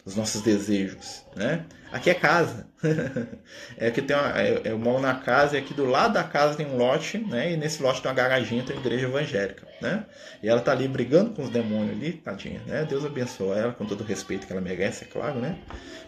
os 0.04 0.16
nossos 0.16 0.42
desejos, 0.42 1.24
né? 1.36 1.64
Aqui 1.92 2.10
é 2.10 2.14
casa. 2.14 2.66
é 3.76 3.90
que 3.90 4.02
tem 4.02 4.16
uma, 4.16 4.40
é, 4.40 4.62
eu 4.64 4.78
moro 4.78 5.00
na 5.00 5.14
casa 5.14 5.56
e 5.56 5.60
aqui 5.60 5.72
do 5.72 5.84
lado 5.84 6.14
da 6.14 6.24
casa 6.24 6.56
tem 6.56 6.66
um 6.66 6.76
lote, 6.76 7.18
né? 7.18 7.52
E 7.52 7.56
nesse 7.56 7.82
lote 7.82 8.02
tem 8.02 8.10
uma 8.10 8.16
garaginha, 8.16 8.64
tem 8.64 8.74
uma 8.74 8.84
igreja 8.84 9.06
evangélica, 9.06 9.66
né? 9.80 10.04
E 10.42 10.48
ela 10.48 10.60
tá 10.60 10.72
ali 10.72 10.88
brigando 10.88 11.30
com 11.30 11.42
os 11.42 11.50
demônios 11.50 11.96
ali, 11.96 12.12
tadinha, 12.12 12.60
né? 12.66 12.84
Deus 12.84 13.04
abençoe 13.04 13.58
ela 13.58 13.72
com 13.72 13.84
todo 13.84 14.00
o 14.00 14.04
respeito 14.04 14.46
que 14.46 14.52
ela 14.52 14.62
merece, 14.62 15.04
é 15.04 15.06
claro, 15.06 15.38
né? 15.38 15.58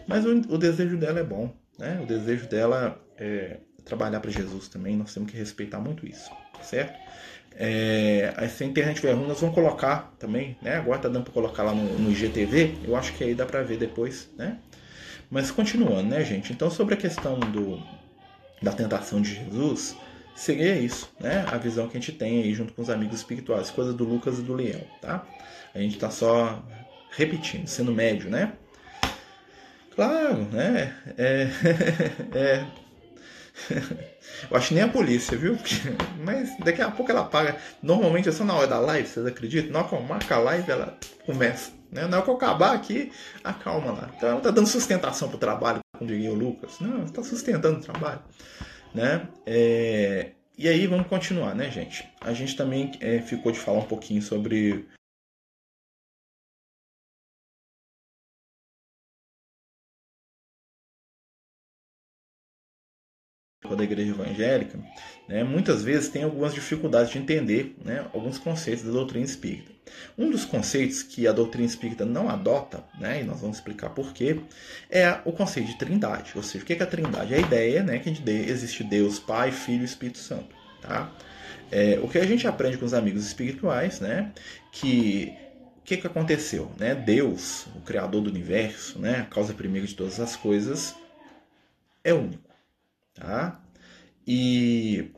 Mas 0.07 0.25
o, 0.25 0.31
o 0.31 0.57
desejo 0.57 0.97
dela 0.97 1.19
é 1.19 1.23
bom, 1.23 1.55
né? 1.79 1.99
O 2.01 2.05
desejo 2.05 2.47
dela 2.47 2.99
é 3.17 3.59
trabalhar 3.85 4.19
para 4.19 4.31
Jesus 4.31 4.67
também, 4.67 4.97
nós 4.97 5.13
temos 5.13 5.31
que 5.31 5.37
respeitar 5.37 5.79
muito 5.79 6.05
isso, 6.05 6.29
certo? 6.61 6.99
É, 7.57 8.33
se 8.49 8.63
a 8.63 8.67
internet 8.67 8.99
tiver 8.99 9.13
ruim, 9.13 9.27
nós 9.27 9.39
vamos 9.39 9.55
colocar 9.55 10.13
também, 10.19 10.57
né? 10.61 10.75
Agora 10.75 10.99
tá 10.99 11.07
dando 11.07 11.23
para 11.23 11.33
colocar 11.33 11.63
lá 11.63 11.73
no, 11.73 11.83
no 11.97 12.11
IGTV, 12.11 12.75
eu 12.83 12.95
acho 12.95 13.13
que 13.13 13.23
aí 13.23 13.33
dá 13.33 13.45
para 13.45 13.63
ver 13.63 13.77
depois, 13.77 14.29
né? 14.37 14.59
Mas 15.29 15.51
continuando, 15.51 16.09
né, 16.09 16.23
gente? 16.23 16.51
Então, 16.51 16.69
sobre 16.69 16.93
a 16.95 16.97
questão 16.97 17.39
do, 17.39 17.81
da 18.61 18.71
tentação 18.73 19.21
de 19.21 19.35
Jesus, 19.35 19.95
seria 20.35 20.75
isso, 20.75 21.09
né? 21.19 21.45
A 21.47 21.57
visão 21.57 21.87
que 21.87 21.97
a 21.97 21.99
gente 21.99 22.11
tem 22.11 22.43
aí 22.43 22.53
junto 22.53 22.73
com 22.73 22.81
os 22.81 22.89
amigos 22.89 23.17
espirituais, 23.17 23.71
coisa 23.71 23.93
do 23.93 24.03
Lucas 24.03 24.37
e 24.37 24.41
do 24.41 24.53
Leão, 24.53 24.81
tá? 25.01 25.25
A 25.73 25.79
gente 25.79 25.97
tá 25.97 26.11
só 26.11 26.61
repetindo, 27.11 27.67
sendo 27.67 27.93
médio, 27.93 28.29
né? 28.29 28.53
Claro, 29.95 30.43
né? 30.51 30.93
É, 31.17 31.47
é, 32.35 32.65
Eu 34.49 34.57
acho 34.57 34.73
nem 34.73 34.83
a 34.83 34.87
polícia, 34.87 35.37
viu? 35.37 35.57
Mas 36.23 36.57
daqui 36.59 36.81
a 36.81 36.91
pouco 36.91 37.11
ela 37.11 37.23
paga. 37.23 37.57
Normalmente 37.81 38.29
é 38.29 38.31
só 38.31 38.43
na 38.43 38.53
hora 38.53 38.67
da 38.67 38.79
live, 38.79 39.07
vocês 39.07 39.25
acreditam? 39.25 39.71
Na 39.71 39.79
hora 39.79 39.87
que 39.87 39.95
eu 39.95 40.01
marco 40.01 40.33
a 40.33 40.37
live, 40.37 40.71
ela 40.71 40.97
começa. 41.25 41.71
Né? 41.91 42.07
Na 42.07 42.17
hora 42.17 42.25
que 42.25 42.29
eu 42.29 42.35
acabar 42.35 42.73
aqui, 42.73 43.11
acalma 43.43 43.91
lá. 43.91 44.09
Então 44.15 44.29
ela 44.29 44.41
tá 44.41 44.51
dando 44.51 44.67
sustentação 44.67 45.29
pro 45.29 45.37
trabalho, 45.37 45.79
como 45.97 46.09
diria 46.09 46.31
o 46.31 46.35
Lucas. 46.35 46.79
Não, 46.79 46.99
ela 46.99 47.09
tá 47.09 47.23
sustentando 47.23 47.79
o 47.79 47.81
trabalho. 47.81 48.21
Né? 48.93 49.27
É... 49.45 50.31
E 50.57 50.69
aí 50.69 50.87
vamos 50.87 51.07
continuar, 51.07 51.53
né, 51.53 51.69
gente? 51.69 52.07
A 52.21 52.33
gente 52.33 52.55
também 52.55 52.91
é, 53.01 53.19
ficou 53.19 53.51
de 53.51 53.59
falar 53.59 53.79
um 53.79 53.85
pouquinho 53.85 54.21
sobre 54.21 54.87
da 63.73 63.85
igreja 63.85 64.11
evangélica, 64.11 64.77
né, 65.29 65.45
muitas 65.45 65.81
vezes 65.81 66.09
tem 66.09 66.23
algumas 66.23 66.53
dificuldades 66.53 67.09
de 67.09 67.17
entender 67.17 67.73
né, 67.83 68.05
alguns 68.13 68.37
conceitos 68.37 68.83
da 68.83 68.91
doutrina 68.91 69.23
espírita. 69.23 69.71
Um 70.17 70.29
dos 70.29 70.43
conceitos 70.43 71.01
que 71.03 71.25
a 71.25 71.31
doutrina 71.31 71.65
espírita 71.65 72.05
não 72.05 72.29
adota, 72.29 72.83
né, 72.99 73.21
e 73.21 73.23
nós 73.23 73.39
vamos 73.39 73.57
explicar 73.57 73.91
por 73.91 74.11
quê, 74.13 74.41
é 74.89 75.19
o 75.23 75.31
conceito 75.31 75.67
de 75.67 75.77
trindade. 75.77 76.33
Ou 76.35 76.43
seja, 76.43 76.63
o 76.63 76.67
que 76.67 76.73
é 76.73 76.83
a 76.83 76.85
trindade? 76.85 77.33
É 77.33 77.37
a 77.37 77.39
ideia 77.39 77.83
né, 77.83 77.99
que 77.99 78.09
existe 78.29 78.83
Deus, 78.83 79.17
Pai, 79.17 79.51
Filho 79.51 79.83
e 79.83 79.85
Espírito 79.85 80.17
Santo. 80.17 80.53
Tá? 80.81 81.11
É, 81.71 81.99
o 82.03 82.07
que 82.07 82.17
a 82.17 82.25
gente 82.25 82.47
aprende 82.47 82.77
com 82.77 82.85
os 82.85 82.93
amigos 82.93 83.25
espirituais, 83.25 83.99
né, 83.99 84.31
que 84.71 85.33
o 85.77 85.81
que, 85.85 85.97
que 85.97 86.07
aconteceu? 86.07 86.71
Né? 86.79 86.95
Deus, 86.95 87.67
o 87.75 87.81
Criador 87.81 88.21
do 88.21 88.29
universo, 88.29 88.97
né, 88.97 89.19
a 89.19 89.25
causa 89.25 89.53
primeira 89.53 89.85
de 89.85 89.93
todas 89.93 90.19
as 90.19 90.35
coisas, 90.35 90.95
é 92.03 92.11
único. 92.13 92.44
Tá? 93.15 93.59
E 94.27 95.11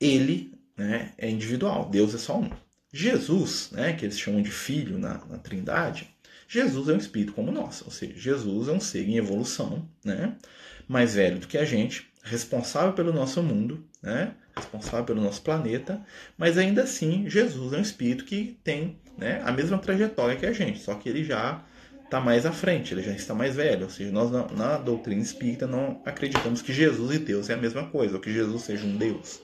ele 0.00 0.52
né, 0.76 1.12
é 1.16 1.30
individual, 1.30 1.88
Deus 1.88 2.14
é 2.14 2.18
só 2.18 2.38
um. 2.38 2.50
Jesus, 2.92 3.70
né, 3.72 3.92
que 3.92 4.04
eles 4.04 4.18
chamam 4.18 4.42
de 4.42 4.50
filho 4.50 4.98
na, 4.98 5.24
na 5.26 5.38
Trindade, 5.38 6.08
Jesus 6.48 6.88
é 6.88 6.92
um 6.92 6.98
espírito 6.98 7.32
como 7.32 7.50
nós, 7.50 7.82
ou 7.84 7.90
seja, 7.90 8.14
Jesus 8.16 8.68
é 8.68 8.72
um 8.72 8.80
ser 8.80 9.08
em 9.08 9.16
evolução, 9.16 9.88
né, 10.04 10.36
mais 10.86 11.14
velho 11.14 11.38
do 11.38 11.46
que 11.46 11.58
a 11.58 11.64
gente, 11.64 12.08
responsável 12.22 12.92
pelo 12.92 13.12
nosso 13.12 13.42
mundo, 13.42 13.84
né, 14.02 14.32
responsável 14.54 15.04
pelo 15.04 15.20
nosso 15.20 15.42
planeta, 15.42 16.00
mas 16.38 16.56
ainda 16.56 16.82
assim 16.82 17.28
Jesus 17.28 17.72
é 17.72 17.78
um 17.78 17.82
espírito 17.82 18.24
que 18.24 18.58
tem 18.62 18.98
né, 19.18 19.42
a 19.44 19.52
mesma 19.52 19.78
trajetória 19.78 20.36
que 20.36 20.46
a 20.46 20.52
gente, 20.52 20.80
só 20.80 20.94
que 20.94 21.08
ele 21.08 21.24
já 21.24 21.62
está 22.06 22.20
mais 22.20 22.46
à 22.46 22.52
frente, 22.52 22.94
ele 22.94 23.02
já 23.02 23.12
está 23.12 23.34
mais 23.34 23.54
velho. 23.54 23.84
Ou 23.84 23.90
seja, 23.90 24.10
nós 24.10 24.30
na, 24.30 24.46
na, 24.48 24.78
doutrina 24.78 25.20
espírita 25.20 25.66
não 25.66 26.00
acreditamos 26.04 26.62
que 26.62 26.72
Jesus 26.72 27.14
e 27.14 27.18
Deus 27.18 27.50
é 27.50 27.54
a 27.54 27.58
mesma 27.58 27.88
coisa, 27.88 28.14
ou 28.14 28.20
que 28.20 28.32
Jesus 28.32 28.62
seja 28.62 28.86
um 28.86 28.96
Deus. 28.96 29.40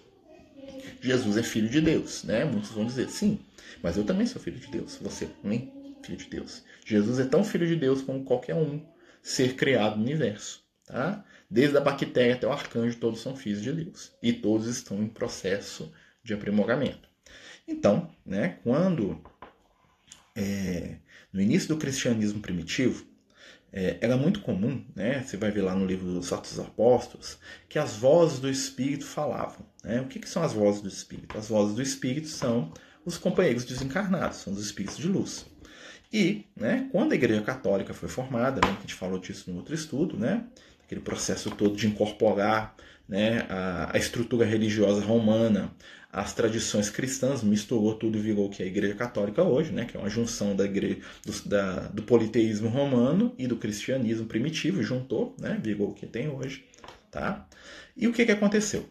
Jesus 1.00 1.36
é 1.36 1.42
filho 1.42 1.68
de 1.68 1.80
Deus, 1.80 2.24
né? 2.24 2.44
Muitos 2.44 2.70
vão 2.70 2.86
dizer 2.86 3.08
sim, 3.10 3.40
mas 3.82 3.96
eu 3.96 4.04
também 4.04 4.26
sou 4.26 4.40
filho 4.40 4.58
de 4.58 4.68
Deus. 4.68 4.98
Você 5.02 5.26
também 5.26 5.72
filho 6.02 6.18
de 6.18 6.28
Deus. 6.28 6.64
Jesus 6.84 7.18
é 7.18 7.24
tão 7.24 7.44
filho 7.44 7.66
de 7.66 7.76
Deus 7.76 8.02
como 8.02 8.24
qualquer 8.24 8.54
um 8.54 8.84
ser 9.22 9.54
criado 9.54 9.96
no 9.96 10.02
universo, 10.02 10.64
tá? 10.86 11.24
Desde 11.50 11.76
a 11.76 11.80
bactéria 11.80 12.34
até 12.34 12.46
o 12.46 12.52
arcanjo, 12.52 12.96
todos 12.98 13.20
são 13.20 13.36
filhos 13.36 13.62
de 13.62 13.72
Deus 13.72 14.12
e 14.22 14.32
todos 14.32 14.66
estão 14.66 15.02
em 15.02 15.08
processo 15.08 15.92
de 16.24 16.32
aprimoramento. 16.32 17.08
Então, 17.66 18.10
né? 18.24 18.58
Quando 18.62 19.20
é, 20.34 20.96
no 21.32 21.40
início 21.40 21.68
do 21.68 21.76
cristianismo 21.76 22.40
primitivo, 22.40 23.04
é, 23.72 23.96
era 24.02 24.16
muito 24.16 24.40
comum, 24.40 24.84
né? 24.94 25.22
Você 25.22 25.36
vai 25.36 25.50
ver 25.50 25.62
lá 25.62 25.74
no 25.74 25.86
livro 25.86 26.04
dos 26.04 26.30
Atos 26.32 26.56
dos 26.56 26.60
Apóstolos, 26.60 27.38
que 27.68 27.78
as 27.78 27.96
vozes 27.96 28.38
do 28.38 28.50
Espírito 28.50 29.06
falavam. 29.06 29.64
Né? 29.82 30.00
O 30.02 30.06
que, 30.06 30.18
que, 30.18 30.28
são 30.28 30.42
as 30.42 30.52
vozes 30.52 30.82
do 30.82 30.88
Espírito? 30.88 31.38
As 31.38 31.48
vozes 31.48 31.74
do 31.74 31.80
Espírito 31.80 32.28
são 32.28 32.70
os 33.04 33.16
companheiros 33.16 33.64
desencarnados, 33.64 34.38
são 34.38 34.52
os 34.52 34.60
espíritos 34.60 34.98
de 34.98 35.08
luz. 35.08 35.46
E, 36.12 36.44
né, 36.54 36.88
quando 36.92 37.12
a 37.12 37.14
Igreja 37.14 37.40
Católica 37.40 37.94
foi 37.94 38.08
formada, 38.08 38.60
né, 38.64 38.76
a 38.76 38.80
gente 38.80 38.94
falou 38.94 39.18
disso 39.18 39.50
no 39.50 39.56
outro 39.56 39.74
estudo, 39.74 40.18
né, 40.18 40.44
aquele 40.84 41.00
processo 41.00 41.50
todo 41.50 41.74
de 41.74 41.86
incorporar 41.86 42.76
né, 43.08 43.46
a, 43.48 43.90
a 43.94 43.98
estrutura 43.98 44.44
religiosa 44.44 45.02
romana 45.02 45.72
as 46.12 46.34
tradições 46.34 46.90
cristãs, 46.90 47.42
misturou 47.42 47.94
tudo 47.94 48.18
e 48.18 48.20
virou 48.20 48.46
o 48.46 48.50
que 48.50 48.62
é 48.62 48.66
a 48.66 48.68
Igreja 48.68 48.94
Católica 48.94 49.42
hoje, 49.42 49.72
né, 49.72 49.86
que 49.86 49.96
é 49.96 50.00
uma 50.00 50.10
junção 50.10 50.54
da 50.54 50.66
igreja, 50.66 50.98
do, 51.24 51.48
da, 51.48 51.88
do 51.88 52.02
politeísmo 52.02 52.68
romano 52.68 53.34
e 53.38 53.46
do 53.46 53.56
cristianismo 53.56 54.26
primitivo, 54.26 54.82
juntou, 54.82 55.34
né, 55.40 55.58
virou 55.62 55.88
o 55.88 55.94
que 55.94 56.06
tem 56.06 56.28
hoje. 56.28 56.66
Tá? 57.10 57.48
E 57.96 58.06
o 58.06 58.12
que, 58.12 58.26
que 58.26 58.32
aconteceu? 58.32 58.86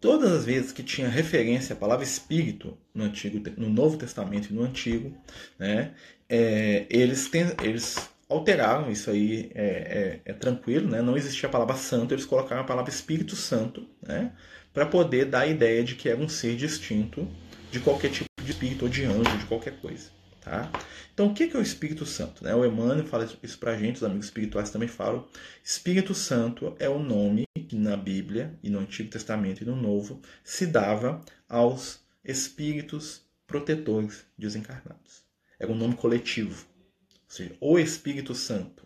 Todas 0.00 0.30
as 0.30 0.44
vezes 0.44 0.70
que 0.70 0.84
tinha 0.84 1.08
referência 1.08 1.74
à 1.74 1.76
palavra 1.76 2.04
espírito 2.04 2.78
no 2.94 3.02
Antigo, 3.02 3.42
no 3.56 3.68
Novo 3.68 3.96
Testamento 3.96 4.50
e 4.50 4.54
no 4.54 4.62
Antigo, 4.62 5.12
né, 5.58 5.94
é, 6.28 6.86
eles, 6.88 7.28
tem, 7.28 7.46
eles 7.60 8.08
alteraram 8.28 8.90
isso 8.90 9.10
aí 9.10 9.50
é, 9.54 9.64
é, 9.64 10.20
é, 10.26 10.32
tranquilo, 10.32 10.88
né? 10.88 11.00
Não 11.00 11.16
existia 11.16 11.48
a 11.48 11.52
palavra 11.52 11.74
santo, 11.76 12.14
eles 12.14 12.26
colocaram 12.26 12.60
a 12.60 12.64
palavra 12.64 12.90
Espírito 12.90 13.34
Santo, 13.34 13.88
né? 14.00 14.32
Para 14.72 14.86
poder 14.86 15.26
dar 15.26 15.40
a 15.40 15.46
ideia 15.46 15.82
de 15.82 15.94
que 15.94 16.08
era 16.08 16.20
um 16.20 16.28
ser 16.28 16.56
distinto 16.56 17.28
de 17.70 17.80
qualquer 17.80 18.10
tipo 18.10 18.28
de 18.42 18.50
espírito 18.50 18.84
ou 18.84 18.88
de 18.88 19.04
anjo, 19.04 19.38
de 19.38 19.46
qualquer 19.46 19.78
coisa. 19.80 20.10
Tá? 20.40 20.70
Então, 21.12 21.26
o 21.26 21.34
que 21.34 21.44
é 21.44 21.58
o 21.58 21.60
Espírito 21.60 22.06
Santo? 22.06 22.44
Né? 22.44 22.54
O 22.54 22.64
Emmanuel 22.64 23.04
fala 23.04 23.28
isso 23.42 23.58
para 23.58 23.72
a 23.72 23.76
gente, 23.76 23.96
os 23.96 24.04
amigos 24.04 24.26
espirituais 24.26 24.70
também 24.70 24.88
falam. 24.88 25.26
Espírito 25.62 26.14
Santo 26.14 26.76
é 26.78 26.88
o 26.88 26.98
nome 26.98 27.44
que 27.68 27.76
na 27.76 27.96
Bíblia 27.96 28.56
e 28.62 28.70
no 28.70 28.78
Antigo 28.78 29.10
Testamento 29.10 29.62
e 29.62 29.66
no 29.66 29.76
Novo 29.76 30.22
se 30.42 30.66
dava 30.66 31.20
aos 31.48 32.00
espíritos 32.24 33.22
protetores 33.46 34.24
desencarnados. 34.38 35.24
Era 35.58 35.70
um 35.70 35.76
nome 35.76 35.96
coletivo. 35.96 36.66
Ou 37.10 37.18
seja, 37.26 37.52
o 37.60 37.78
Espírito 37.78 38.34
Santo 38.34 38.84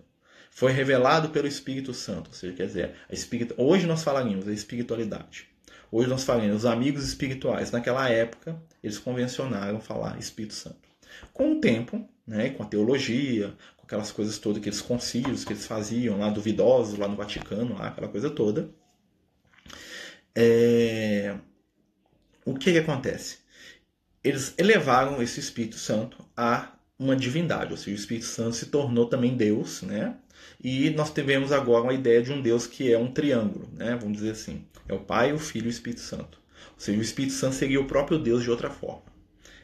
foi 0.51 0.73
revelado 0.73 1.29
pelo 1.29 1.47
Espírito 1.47 1.95
Santo. 1.95 2.29
Ou 2.29 2.35
seja, 2.35 2.55
quer 2.55 2.67
dizer, 2.67 2.95
a 3.09 3.15
espírito... 3.15 3.55
hoje 3.57 3.87
nós 3.87 4.03
falaríamos 4.03 4.49
a 4.49 4.53
espiritualidade. 4.53 5.52
Hoje 5.95 6.09
nós 6.09 6.25
falamos 6.25 6.57
os 6.57 6.65
amigos 6.65 7.05
espirituais. 7.05 7.71
Naquela 7.71 8.09
época, 8.09 8.59
eles 8.83 8.99
convencionaram 8.99 9.79
falar 9.79 10.19
Espírito 10.19 10.55
Santo. 10.55 10.89
Com 11.35 11.53
o 11.53 11.61
tempo, 11.61 12.09
né, 12.27 12.49
com 12.49 12.63
a 12.63 12.67
teologia, 12.67 13.55
com 13.77 13.85
aquelas 13.85 14.11
coisas 14.11 14.39
todas, 14.39 14.59
aqueles 14.59 14.81
concílios 14.81 15.45
que 15.45 15.53
eles 15.53 15.67
faziam 15.67 16.19
lá 16.19 16.31
duvidosos, 16.31 16.99
lá 16.99 17.07
no 17.07 17.15
Vaticano, 17.15 17.75
lá, 17.75 17.89
aquela 17.89 18.09
coisa 18.09 18.31
toda, 18.31 18.71
é... 20.35 21.37
o 22.47 22.55
que, 22.55 22.73
que 22.73 22.79
acontece? 22.79 23.41
Eles 24.25 24.55
elevaram 24.57 25.23
esse 25.23 25.41
Espírito 25.41 25.77
Santo 25.77 26.25
a 26.35 26.73
uma 26.99 27.15
divindade, 27.15 27.73
ou 27.73 27.77
seja, 27.77 27.91
o 27.91 28.01
Espírito 28.01 28.27
Santo 28.27 28.57
se 28.57 28.67
tornou 28.67 29.07
também 29.07 29.37
Deus, 29.37 29.83
né? 29.83 30.17
E 30.63 30.91
nós 30.91 31.13
tivemos 31.13 31.53
agora 31.53 31.85
uma 31.85 31.95
ideia 31.95 32.23
de 32.23 32.33
um 32.33 32.41
Deus 32.41 32.67
que 32.67 32.93
é 32.93 32.99
um 32.99 33.11
triângulo, 33.11 33.69
né? 33.75 33.97
Vamos 34.01 34.19
dizer 34.19 34.31
assim. 34.31 34.65
É 34.89 34.95
o 34.95 35.01
Pai, 35.01 35.33
o 35.33 35.39
Filho 35.39 35.67
e 35.67 35.69
o 35.69 35.71
Espírito 35.71 36.01
Santo. 36.01 36.39
Ou 36.75 36.81
seja, 36.81 36.99
o 36.99 37.03
Espírito 37.03 37.35
Santo 37.35 37.55
seria 37.55 37.81
o 37.81 37.87
próprio 37.87 38.19
Deus 38.19 38.43
de 38.43 38.51
outra 38.51 38.71
forma. 38.71 39.03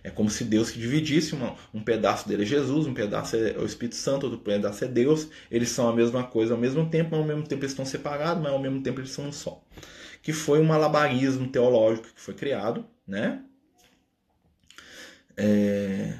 É 0.02 0.10
como 0.10 0.30
se 0.30 0.44
Deus 0.44 0.70
que 0.70 0.78
dividisse 0.78 1.34
uma, 1.34 1.54
um 1.74 1.82
pedaço 1.82 2.28
dele 2.28 2.42
é 2.42 2.46
Jesus, 2.46 2.86
um 2.86 2.94
pedaço 2.94 3.36
é 3.36 3.58
o 3.58 3.66
Espírito 3.66 3.96
Santo, 3.96 4.24
outro 4.24 4.38
pedaço 4.38 4.84
é 4.84 4.88
Deus. 4.88 5.28
Eles 5.50 5.68
são 5.70 5.88
a 5.88 5.94
mesma 5.94 6.24
coisa 6.24 6.54
ao 6.54 6.60
mesmo 6.60 6.88
tempo, 6.88 7.10
mas 7.12 7.20
ao 7.20 7.26
mesmo 7.26 7.42
tempo 7.46 7.62
eles 7.62 7.72
estão 7.72 7.84
separados, 7.84 8.42
mas 8.42 8.52
ao 8.52 8.58
mesmo 8.58 8.82
tempo 8.82 9.00
eles 9.00 9.10
são 9.10 9.26
um 9.26 9.32
só. 9.32 9.62
Que 10.22 10.32
foi 10.32 10.60
um 10.60 10.64
malabarismo 10.64 11.48
teológico 11.48 12.08
que 12.08 12.20
foi 12.20 12.34
criado, 12.34 12.86
né? 13.06 13.42
É... 15.36 16.18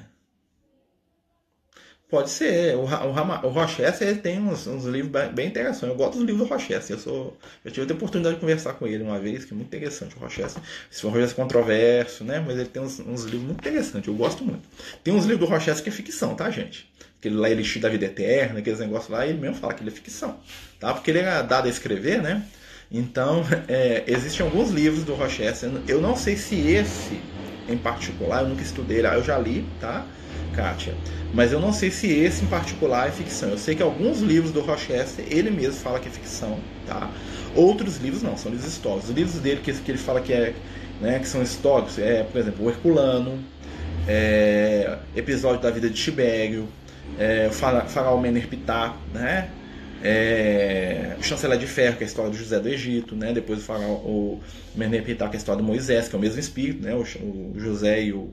Pode 2.09 2.31
ser. 2.31 2.75
O, 2.75 2.85
o, 2.85 3.47
o 3.47 3.49
Rochester 3.49 4.19
tem 4.19 4.39
uns, 4.39 4.65
uns 4.65 4.83
livros 4.85 5.11
bem, 5.31 5.47
interessantes. 5.47 5.83
Eu 5.83 5.95
gosto 5.95 6.17
dos 6.17 6.25
livros 6.25 6.47
do 6.47 6.51
Rochester. 6.51 6.95
Eu, 6.95 6.99
sou, 6.99 7.37
eu 7.63 7.71
tive 7.71 7.91
a 7.91 7.95
oportunidade 7.95 8.35
de 8.35 8.41
conversar 8.41 8.73
com 8.73 8.87
ele 8.87 9.03
uma 9.03 9.19
vez, 9.19 9.45
que 9.45 9.53
é 9.53 9.55
muito 9.55 9.67
interessante. 9.67 10.15
O 10.17 10.19
Rochester, 10.19 10.61
esse 10.91 11.01
foi 11.01 11.11
um 11.11 11.13
Rochester 11.13 11.35
controverso, 11.35 12.23
né? 12.23 12.43
Mas 12.45 12.57
ele 12.57 12.67
tem 12.67 12.81
uns, 12.81 12.99
uns, 12.99 13.25
livros 13.25 13.43
muito 13.43 13.59
interessantes. 13.59 14.07
Eu 14.07 14.15
gosto 14.15 14.43
muito. 14.43 14.67
Tem 15.03 15.13
uns 15.13 15.25
livros 15.25 15.47
do 15.47 15.53
Rochester 15.53 15.83
que 15.83 15.89
é 15.89 15.91
ficção, 15.91 16.33
tá, 16.33 16.49
gente? 16.49 16.91
Aquele 17.19 17.35
lá, 17.35 17.47
Elixir 17.47 17.79
da 17.79 17.89
Vida 17.89 18.05
Eterna, 18.05 18.59
aqueles 18.59 18.79
negócios 18.79 19.09
lá, 19.09 19.27
ele 19.27 19.37
mesmo 19.37 19.57
fala 19.57 19.75
que 19.75 19.83
ele 19.83 19.91
é 19.91 19.93
ficção, 19.93 20.39
tá? 20.79 20.93
Porque 20.93 21.11
ele 21.11 21.19
era 21.19 21.43
dado 21.43 21.67
a 21.67 21.69
escrever, 21.69 22.23
né? 22.23 22.43
Então, 22.91 23.45
é, 23.69 24.03
existem 24.07 24.43
alguns 24.43 24.71
livros 24.71 25.03
do 25.03 25.13
Rochester. 25.13 25.69
Eu 25.87 26.01
não 26.01 26.15
sei 26.15 26.35
se 26.35 26.55
esse 26.55 27.21
em 27.67 27.77
particular, 27.77 28.41
eu 28.41 28.49
nunca 28.49 28.63
estudei, 28.63 29.05
eu 29.05 29.23
já 29.23 29.37
li, 29.37 29.63
tá? 29.79 30.03
Kátia. 30.49 30.93
Mas 31.33 31.51
eu 31.51 31.59
não 31.59 31.71
sei 31.71 31.91
se 31.91 32.11
esse 32.11 32.43
em 32.43 32.47
particular 32.47 33.07
é 33.07 33.11
ficção. 33.11 33.49
Eu 33.49 33.57
sei 33.57 33.75
que 33.75 33.83
alguns 33.83 34.19
livros 34.19 34.51
do 34.51 34.61
Rochester, 34.61 35.25
ele 35.29 35.49
mesmo 35.49 35.75
fala 35.75 35.99
que 35.99 36.07
é 36.07 36.11
ficção, 36.11 36.59
tá? 36.85 37.09
Outros 37.55 37.97
livros 37.97 38.21
não, 38.21 38.37
são 38.37 38.51
livros 38.51 38.69
históricos. 38.69 39.09
Os 39.09 39.15
livros 39.15 39.35
dele 39.35 39.61
que, 39.63 39.73
que 39.73 39.91
ele 39.91 39.97
fala 39.97 40.21
que, 40.21 40.33
é, 40.33 40.53
né, 41.01 41.19
que 41.19 41.27
são 41.27 41.41
históricos 41.41 41.97
é, 41.99 42.23
por 42.23 42.39
exemplo, 42.39 42.65
o 42.65 42.69
Herculano, 42.69 43.39
é, 44.07 44.97
episódio 45.15 45.61
da 45.61 45.71
vida 45.71 45.89
de 45.89 45.95
Tibério, 45.95 46.67
é, 47.17 47.47
o 47.49 47.53
Faraó 47.53 48.17
Menor 48.17 48.47
Pitá, 48.47 48.95
né? 49.13 49.49
é, 50.03 51.15
o 51.19 51.23
chanceler 51.23 51.57
de 51.57 51.67
ferro, 51.67 51.97
que 51.97 52.03
é 52.03 52.05
a 52.05 52.07
história 52.07 52.31
do 52.31 52.37
José 52.37 52.59
do 52.59 52.69
Egito, 52.69 53.15
né? 53.15 53.33
Depois 53.33 53.59
o 53.59 53.61
faraó, 53.61 54.37
Meneptah, 54.75 55.27
que 55.27 55.35
é 55.35 55.37
a 55.37 55.39
história 55.39 55.61
do 55.61 55.67
Moisés, 55.67 56.07
que 56.07 56.15
é 56.15 56.17
o 56.17 56.21
mesmo 56.21 56.39
espírito, 56.39 56.83
né? 56.83 56.95
O, 56.95 57.01
o 57.01 57.53
José 57.57 58.03
e 58.03 58.13
o, 58.13 58.29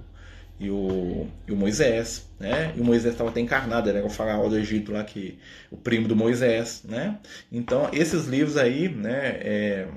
e 0.59 0.71
o, 0.71 1.27
e 1.47 1.53
o 1.53 1.57
Moisés, 1.57 2.27
né? 2.38 2.73
E 2.77 2.81
o 2.81 2.85
Moisés 2.85 3.12
estava 3.12 3.31
até 3.31 3.40
encarnado, 3.40 3.88
era 3.88 4.05
o 4.05 4.09
faraó 4.09 4.49
do 4.49 4.59
Egito 4.59 4.92
lá, 4.92 5.05
que 5.05 5.38
o 5.71 5.77
primo 5.77 6.09
do 6.09 6.16
Moisés, 6.16 6.83
né? 6.85 7.19
Então, 7.53 7.90
esses 7.92 8.27
livros 8.27 8.57
aí, 8.57 8.88
né? 8.88 9.38
É, 9.40 9.88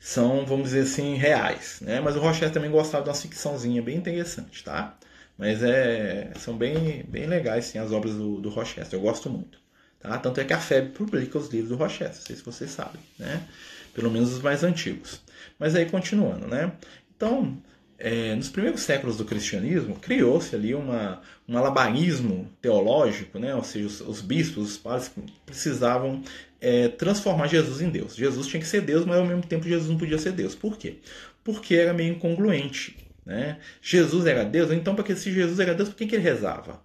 são, 0.00 0.44
vamos 0.46 0.70
dizer 0.70 0.80
assim, 0.80 1.14
reais, 1.14 1.80
né? 1.82 2.00
Mas 2.00 2.16
o 2.16 2.20
Rochester 2.20 2.50
também 2.50 2.70
gostava 2.70 3.04
de 3.04 3.10
uma 3.10 3.14
ficçãozinha 3.14 3.82
bem 3.82 3.96
interessante, 3.96 4.64
tá? 4.64 4.96
Mas 5.38 5.62
é, 5.62 6.32
são 6.38 6.56
bem, 6.56 7.04
bem 7.08 7.26
legais, 7.26 7.66
sim, 7.66 7.78
as 7.78 7.92
obras 7.92 8.14
do, 8.14 8.40
do 8.40 8.48
Rochester, 8.48 8.98
eu 8.98 9.02
gosto 9.02 9.30
muito. 9.30 9.60
Tá? 10.00 10.18
Tanto 10.18 10.40
é 10.40 10.44
que 10.44 10.52
a 10.52 10.58
FEB 10.58 10.92
publica 10.92 11.38
os 11.38 11.48
livros 11.48 11.68
do 11.68 11.76
Rochester, 11.76 12.16
não 12.16 12.26
sei 12.26 12.36
se 12.36 12.42
vocês 12.42 12.70
sabem, 12.70 13.00
né? 13.18 13.46
Pelo 13.94 14.10
menos 14.10 14.32
os 14.32 14.42
mais 14.42 14.64
antigos. 14.64 15.20
Mas 15.58 15.74
aí, 15.74 15.86
continuando, 15.86 16.46
né? 16.46 16.72
Então, 17.14 17.58
é, 18.00 18.34
nos 18.34 18.48
primeiros 18.48 18.80
séculos 18.80 19.18
do 19.18 19.26
cristianismo, 19.26 19.94
criou-se 19.94 20.56
ali 20.56 20.74
uma, 20.74 21.20
um 21.46 21.56
alabanismo 21.56 22.50
teológico, 22.60 23.38
né? 23.38 23.54
ou 23.54 23.62
seja, 23.62 23.86
os, 23.86 24.00
os 24.00 24.20
bispos, 24.22 24.70
os 24.70 24.78
padres 24.78 25.12
precisavam 25.44 26.22
é, 26.60 26.88
transformar 26.88 27.46
Jesus 27.46 27.82
em 27.82 27.90
Deus. 27.90 28.16
Jesus 28.16 28.46
tinha 28.46 28.60
que 28.60 28.66
ser 28.66 28.80
Deus, 28.80 29.04
mas 29.04 29.18
ao 29.18 29.26
mesmo 29.26 29.42
tempo 29.42 29.68
Jesus 29.68 29.90
não 29.90 29.98
podia 29.98 30.18
ser 30.18 30.32
Deus. 30.32 30.54
Por 30.54 30.78
quê? 30.78 30.96
Porque 31.44 31.74
era 31.74 31.92
meio 31.92 32.14
incongruente. 32.14 32.96
Né? 33.24 33.58
Jesus 33.82 34.26
era 34.26 34.44
Deus, 34.44 34.72
então 34.72 34.96
porque 34.96 35.14
se 35.14 35.30
Jesus 35.30 35.60
era 35.60 35.74
Deus, 35.74 35.90
por 35.90 35.96
que, 35.96 36.06
que 36.06 36.16
ele 36.16 36.24
rezava? 36.24 36.80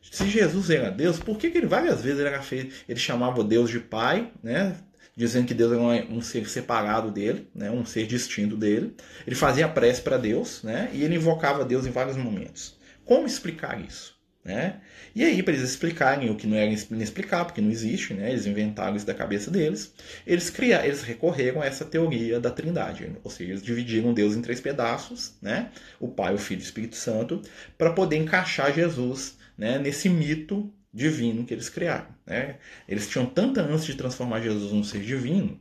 Se 0.00 0.28
Jesus 0.28 0.70
era 0.70 0.90
Deus, 0.90 1.18
por 1.18 1.38
que, 1.38 1.50
que 1.50 1.58
ele 1.58 1.66
várias 1.66 2.02
vezes 2.02 2.20
ele, 2.20 2.38
feito, 2.40 2.74
ele 2.88 2.98
chamava 2.98 3.44
Deus 3.44 3.70
de 3.70 3.78
Pai, 3.78 4.32
né? 4.42 4.76
Dizendo 5.16 5.46
que 5.46 5.54
Deus 5.54 5.72
um, 5.72 6.16
um 6.16 6.22
ser 6.22 6.48
separado 6.48 7.10
dele, 7.10 7.48
né? 7.54 7.70
um 7.70 7.84
ser 7.84 8.06
distinto 8.06 8.56
dele. 8.56 8.94
Ele 9.26 9.36
fazia 9.36 9.68
prece 9.68 10.00
para 10.00 10.16
Deus 10.16 10.62
né? 10.62 10.90
e 10.92 11.02
ele 11.02 11.16
invocava 11.16 11.64
Deus 11.64 11.86
em 11.86 11.90
vários 11.90 12.16
momentos. 12.16 12.78
Como 13.04 13.26
explicar 13.26 13.80
isso? 13.80 14.20
Né? 14.44 14.80
E 15.14 15.22
aí, 15.22 15.40
para 15.40 15.54
eles 15.54 15.68
explicarem 15.68 16.28
o 16.28 16.34
que 16.34 16.48
não 16.48 16.56
era 16.56 16.66
inexplicável, 16.90 17.46
porque 17.46 17.60
não 17.60 17.70
existe, 17.70 18.12
né? 18.12 18.30
eles 18.30 18.44
inventaram 18.44 18.96
isso 18.96 19.06
da 19.06 19.14
cabeça 19.14 19.52
deles, 19.52 19.94
eles 20.26 20.50
criaram, 20.50 20.84
eles 20.84 21.02
recorreram 21.02 21.62
a 21.62 21.66
essa 21.66 21.84
teoria 21.84 22.40
da 22.40 22.50
trindade, 22.50 23.08
ou 23.22 23.30
seja, 23.30 23.52
eles 23.52 23.62
dividiram 23.62 24.12
Deus 24.12 24.34
em 24.34 24.42
três 24.42 24.60
pedaços, 24.60 25.34
né? 25.40 25.70
o 26.00 26.08
Pai, 26.08 26.34
o 26.34 26.38
Filho 26.38 26.58
e 26.58 26.62
o 26.62 26.64
Espírito 26.64 26.96
Santo, 26.96 27.40
para 27.78 27.92
poder 27.92 28.16
encaixar 28.16 28.74
Jesus 28.74 29.36
né, 29.56 29.78
nesse 29.78 30.08
mito 30.08 30.72
divino 30.92 31.44
que 31.44 31.54
eles 31.54 31.68
criaram. 31.68 32.08
Né? 32.26 32.56
Eles 32.88 33.08
tinham 33.08 33.26
tanta 33.26 33.62
ânsia 33.62 33.92
de 33.92 33.98
transformar 33.98 34.40
Jesus 34.40 34.72
num 34.72 34.84
ser 34.84 35.00
divino 35.00 35.58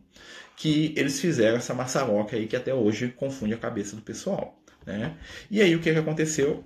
que 0.55 0.93
eles 0.95 1.19
fizeram 1.19 1.57
essa 1.57 1.73
maçaroca 1.73 2.35
aí 2.35 2.45
que 2.45 2.55
até 2.55 2.73
hoje 2.73 3.09
confunde 3.09 3.53
a 3.53 3.57
cabeça 3.57 3.95
do 3.95 4.01
pessoal. 4.01 4.61
Né? 4.85 5.17
E 5.49 5.61
aí 5.61 5.75
o 5.75 5.79
que, 5.79 5.91
que 5.91 5.99
aconteceu? 5.99 6.63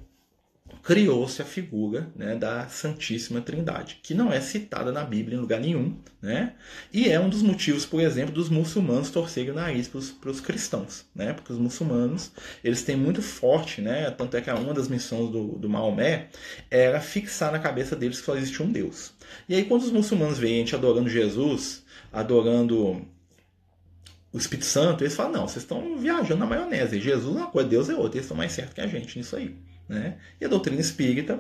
criou-se 0.83 1.41
a 1.41 1.45
figura 1.45 2.11
né, 2.15 2.35
da 2.35 2.67
Santíssima 2.67 3.41
Trindade, 3.41 3.99
que 4.03 4.13
não 4.13 4.31
é 4.31 4.39
citada 4.39 4.91
na 4.91 5.03
Bíblia 5.03 5.37
em 5.37 5.41
lugar 5.41 5.59
nenhum, 5.59 5.97
né? 6.21 6.53
e 6.93 7.09
é 7.09 7.19
um 7.19 7.29
dos 7.29 7.41
motivos, 7.41 7.85
por 7.85 8.01
exemplo, 8.01 8.33
dos 8.33 8.49
muçulmanos 8.49 9.09
torcerem 9.09 9.51
o 9.51 9.55
nariz 9.55 9.87
para 9.87 10.29
os 10.29 10.41
cristãos, 10.41 11.05
né? 11.15 11.33
porque 11.33 11.51
os 11.51 11.57
muçulmanos 11.59 12.31
eles 12.63 12.83
têm 12.83 12.95
muito 12.95 13.21
forte, 13.21 13.81
né? 13.81 14.11
tanto 14.11 14.37
é 14.37 14.41
que 14.41 14.51
uma 14.51 14.73
das 14.73 14.87
missões 14.87 15.31
do, 15.31 15.57
do 15.57 15.67
Maomé 15.67 16.29
era 16.69 16.99
fixar 16.99 17.51
na 17.51 17.59
cabeça 17.59 17.95
deles 17.95 18.19
que 18.19 18.25
só 18.25 18.35
existe 18.35 18.61
um 18.61 18.71
Deus. 18.71 19.13
E 19.47 19.55
aí 19.55 19.65
quando 19.65 19.83
os 19.83 19.91
muçulmanos 19.91 20.37
veem 20.37 20.55
a 20.55 20.59
gente 20.59 20.75
adorando 20.75 21.09
Jesus, 21.09 21.83
adorando 22.11 23.05
o 24.35 24.37
Espírito 24.37 24.65
Santo, 24.65 25.03
eles 25.03 25.15
falam, 25.15 25.31
não, 25.31 25.47
vocês 25.47 25.63
estão 25.63 25.97
viajando 25.97 26.41
na 26.41 26.45
maionese, 26.45 26.99
Jesus 26.99 27.35
é 27.35 27.39
uma 27.39 27.47
coisa, 27.47 27.69
Deus 27.69 27.89
é 27.89 27.95
outra, 27.95 28.17
eles 28.17 28.25
estão 28.25 28.35
mais 28.35 28.51
certos 28.51 28.73
que 28.73 28.81
a 28.81 28.87
gente 28.87 29.17
nisso 29.17 29.35
aí. 29.35 29.55
Né? 29.87 30.17
E 30.41 30.45
a 30.45 30.47
doutrina 30.49 30.81
espírita, 30.81 31.39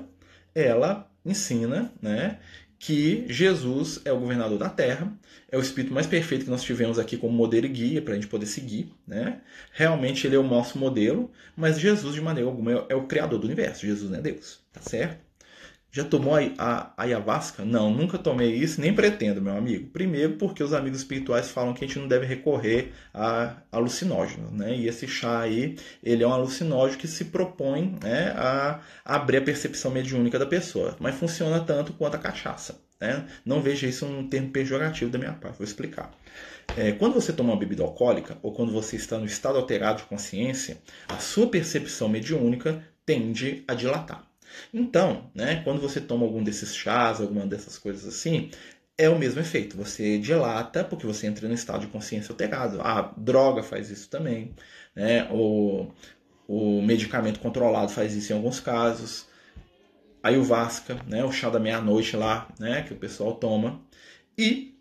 ela 0.53 1.11
ensina 1.25 1.91
né, 2.01 2.39
que 2.79 3.25
Jesus 3.27 3.99
é 4.05 4.13
o 4.13 4.19
governador 4.19 4.57
da 4.57 4.69
Terra, 4.69 5.11
é 5.51 5.57
o 5.57 5.61
espírito 5.61 5.93
mais 5.93 6.07
perfeito 6.07 6.45
que 6.45 6.51
nós 6.51 6.63
tivemos 6.63 6.97
aqui 6.97 7.17
como 7.17 7.33
modelo 7.33 7.65
e 7.65 7.69
guia 7.69 8.01
para 8.01 8.13
a 8.13 8.15
gente 8.15 8.27
poder 8.27 8.45
seguir. 8.45 8.93
Né? 9.07 9.41
Realmente 9.71 10.25
ele 10.25 10.35
é 10.35 10.39
o 10.39 10.43
nosso 10.43 10.77
modelo, 10.77 11.31
mas 11.55 11.79
Jesus, 11.79 12.13
de 12.13 12.21
maneira 12.21 12.49
alguma, 12.49 12.71
é, 12.71 12.85
é 12.89 12.95
o 12.95 13.07
criador 13.07 13.39
do 13.39 13.45
universo. 13.45 13.85
Jesus 13.85 14.09
não 14.09 14.19
é 14.19 14.21
Deus, 14.21 14.59
tá 14.71 14.81
certo? 14.81 15.19
Já 15.95 16.03
tomou 16.03 16.35
a, 16.35 16.41
a, 16.57 17.03
ayahuasca? 17.03 17.63
Não, 17.63 17.89
nunca 17.89 18.17
tomei 18.17 18.53
isso, 18.53 18.81
nem 18.81 18.93
pretendo, 18.93 19.41
meu 19.41 19.55
amigo. 19.55 19.87
Primeiro, 19.91 20.33
porque 20.33 20.61
os 20.61 20.73
amigos 20.73 20.99
espirituais 20.99 21.49
falam 21.49 21.73
que 21.73 21.85
a 21.85 21.87
gente 21.87 21.97
não 21.97 22.05
deve 22.05 22.25
recorrer 22.25 22.91
a 23.13 23.55
alucinógenos, 23.71 24.51
né? 24.51 24.75
E 24.75 24.89
esse 24.89 25.07
chá 25.07 25.39
aí, 25.39 25.77
ele 26.03 26.21
é 26.21 26.27
um 26.27 26.33
alucinógeno 26.33 26.99
que 26.99 27.07
se 27.07 27.23
propõe 27.23 27.97
né, 28.03 28.33
a 28.35 28.81
abrir 29.05 29.37
a 29.37 29.41
percepção 29.41 29.89
mediúnica 29.89 30.37
da 30.37 30.45
pessoa, 30.45 30.97
mas 30.99 31.15
funciona 31.15 31.61
tanto 31.61 31.93
quanto 31.93 32.15
a 32.15 32.19
cachaça. 32.19 32.77
Né? 32.99 33.25
Não 33.45 33.61
veja 33.61 33.87
isso 33.87 34.05
um 34.05 34.27
termo 34.27 34.49
pejorativo 34.49 35.09
da 35.09 35.17
minha 35.17 35.31
parte, 35.31 35.59
vou 35.59 35.65
explicar. 35.65 36.11
É, 36.75 36.91
quando 36.91 37.13
você 37.13 37.31
toma 37.31 37.53
uma 37.53 37.59
bebida 37.59 37.83
alcoólica 37.83 38.37
ou 38.43 38.51
quando 38.51 38.73
você 38.73 38.97
está 38.97 39.17
no 39.17 39.25
estado 39.25 39.57
alterado 39.57 39.99
de 39.99 40.09
consciência, 40.09 40.77
a 41.07 41.19
sua 41.19 41.47
percepção 41.47 42.09
mediúnica 42.09 42.83
tende 43.05 43.63
a 43.65 43.73
dilatar. 43.73 44.34
Então, 44.73 45.29
né, 45.33 45.61
quando 45.63 45.81
você 45.81 45.99
toma 46.01 46.25
algum 46.25 46.43
desses 46.43 46.75
chás, 46.75 47.21
alguma 47.21 47.45
dessas 47.45 47.77
coisas 47.77 48.05
assim, 48.05 48.49
é 48.97 49.09
o 49.09 49.19
mesmo 49.19 49.41
efeito. 49.41 49.77
Você 49.77 50.17
dilata 50.17 50.83
porque 50.83 51.05
você 51.05 51.27
entra 51.27 51.47
no 51.47 51.53
estado 51.53 51.81
de 51.81 51.87
consciência 51.87 52.31
alterado. 52.31 52.81
A 52.81 53.13
droga 53.17 53.63
faz 53.63 53.89
isso 53.89 54.09
também, 54.09 54.53
né? 54.95 55.27
O, 55.31 55.91
o 56.47 56.81
medicamento 56.81 57.39
controlado 57.39 57.91
faz 57.91 58.15
isso 58.15 58.31
em 58.31 58.35
alguns 58.35 58.59
casos. 58.59 59.27
A 60.23 60.29
ayahuasca, 60.29 60.99
né, 61.07 61.23
o 61.23 61.31
chá 61.31 61.49
da 61.51 61.59
meia-noite 61.59 62.17
lá, 62.17 62.47
né, 62.59 62.81
que 62.81 62.93
o 62.93 62.97
pessoal 62.97 63.35
toma. 63.35 63.79
E 64.37 64.75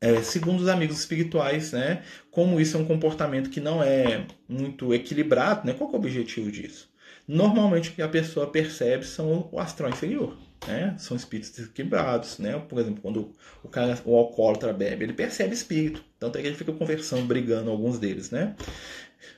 é, 0.00 0.20
segundo 0.22 0.60
os 0.60 0.68
amigos 0.68 0.98
espirituais, 0.98 1.72
né, 1.72 2.02
como 2.30 2.60
isso 2.60 2.76
é 2.76 2.80
um 2.80 2.84
comportamento 2.84 3.48
que 3.48 3.60
não 3.60 3.82
é 3.82 4.26
muito 4.48 4.92
equilibrado, 4.92 5.66
né, 5.66 5.72
qual 5.72 5.88
é 5.88 5.92
o 5.94 5.96
objetivo 5.96 6.50
disso? 6.50 6.92
Normalmente 7.26 7.90
o 7.90 7.92
que 7.94 8.02
a 8.02 8.08
pessoa 8.08 8.46
percebe 8.46 9.04
são 9.04 9.48
o 9.50 9.58
astral 9.58 9.90
inferior. 9.90 10.36
Né? 10.66 10.94
São 10.98 11.16
espíritos 11.16 11.50
desequilibrados, 11.50 12.38
né? 12.38 12.58
Por 12.58 12.78
exemplo, 12.78 13.02
quando 13.02 13.32
o 13.62 13.68
cara, 13.68 13.98
o 14.04 14.16
alcoólatra 14.16 14.72
bebe, 14.72 15.04
ele 15.04 15.12
percebe 15.12 15.54
espírito. 15.54 16.02
Tanto 16.18 16.38
é 16.38 16.40
que 16.40 16.48
ele 16.48 16.56
fica 16.56 16.72
conversando, 16.72 17.26
brigando 17.26 17.70
alguns 17.70 17.98
deles, 17.98 18.30
né? 18.30 18.54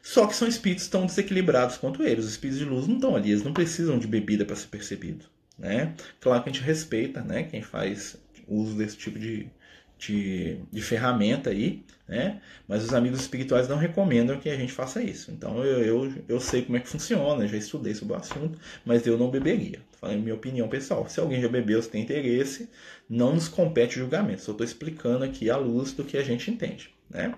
Só 0.03 0.27
que 0.27 0.37
são 0.37 0.47
espíritos 0.47 0.89
tão 0.89 1.07
desequilibrados 1.07 1.77
quanto 1.79 2.03
eles. 2.03 2.25
Os 2.25 2.31
espíritos 2.33 2.59
de 2.61 2.65
luz 2.65 2.87
não 2.87 2.97
estão 2.97 3.17
ali, 3.17 3.31
eles 3.31 3.43
não 3.43 3.53
precisam 3.53 3.99
de 3.99 4.07
bebida 4.07 4.45
para 4.45 4.55
ser 4.55 4.69
percebido, 4.69 5.25
né? 5.59 5.95
Claro 6.21 6.43
que 6.43 6.51
a 6.51 6.53
gente 6.53 6.65
respeita, 6.65 7.23
né? 7.23 7.45
Quem 7.45 7.63
faz 7.63 8.17
uso 8.47 8.77
desse 8.77 8.97
tipo 8.97 9.19
de, 9.19 9.51
de, 9.99 10.59
de 10.71 10.83
ferramenta 10.83 11.51
aí, 11.51 11.85
né? 12.07 12.41
Mas 12.69 12.85
os 12.85 12.93
amigos 12.93 13.21
espirituais 13.21 13.69
não 13.69 13.77
recomendam 13.77 14.39
que 14.39 14.49
a 14.49 14.57
gente 14.57 14.73
faça 14.73 15.03
isso. 15.03 15.31
Então 15.31 15.65
eu, 15.65 15.83
eu, 15.83 16.13
eu 16.29 16.41
sei 16.41 16.63
como 16.63 16.77
é 16.77 16.81
que 16.81 16.89
funciona, 16.89 17.49
já 17.49 17.57
estudei 17.57 17.95
sobre 17.95 18.15
o 18.15 18.17
assunto, 18.17 18.59
mas 18.85 19.07
eu 19.07 19.19
não 19.19 19.31
beberia. 19.31 19.81
Minha 20.23 20.35
opinião 20.35 20.69
pessoal. 20.69 21.09
Se 21.09 21.19
alguém 21.19 21.41
já 21.41 21.49
bebeu, 21.49 21.83
se 21.83 21.89
tem 21.91 22.03
interesse, 22.03 22.69
não 23.09 23.35
nos 23.35 23.49
compete 23.49 23.99
julgamento. 23.99 24.43
Só 24.43 24.53
estou 24.53 24.65
explicando 24.65 25.25
aqui 25.25 25.51
à 25.51 25.57
luz 25.57 25.93
do 25.93 26.05
que 26.05 26.17
a 26.17 26.23
gente 26.23 26.49
entende, 26.49 26.95
né? 27.11 27.35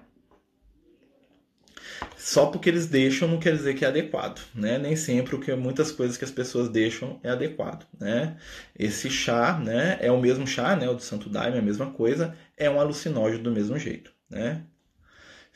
Só 2.16 2.46
porque 2.46 2.68
eles 2.68 2.87
deixam 2.87 3.28
não 3.28 3.38
quer 3.38 3.54
dizer 3.56 3.74
que 3.74 3.84
é 3.84 3.88
adequado, 3.88 4.40
né? 4.54 4.78
Nem 4.78 4.96
sempre 4.96 5.34
o 5.34 5.40
que 5.40 5.54
muitas 5.54 5.90
coisas 5.92 6.16
que 6.16 6.24
as 6.24 6.30
pessoas 6.30 6.68
deixam 6.68 7.18
é 7.22 7.30
adequado, 7.30 7.87
né? 7.98 8.37
Esse 8.78 9.11
chá, 9.11 9.58
né, 9.58 9.98
é 10.00 10.11
o 10.11 10.20
mesmo 10.20 10.46
chá, 10.46 10.76
né, 10.76 10.88
o 10.88 10.94
do 10.94 11.02
Santo 11.02 11.28
Daime, 11.28 11.56
é 11.56 11.61
a 11.61 11.62
mesma 11.62 11.90
coisa, 11.90 12.37
é 12.56 12.68
um 12.68 12.80
alucinógeno 12.80 13.42
do 13.44 13.50
mesmo 13.50 13.78
jeito, 13.78 14.12
né? 14.28 14.64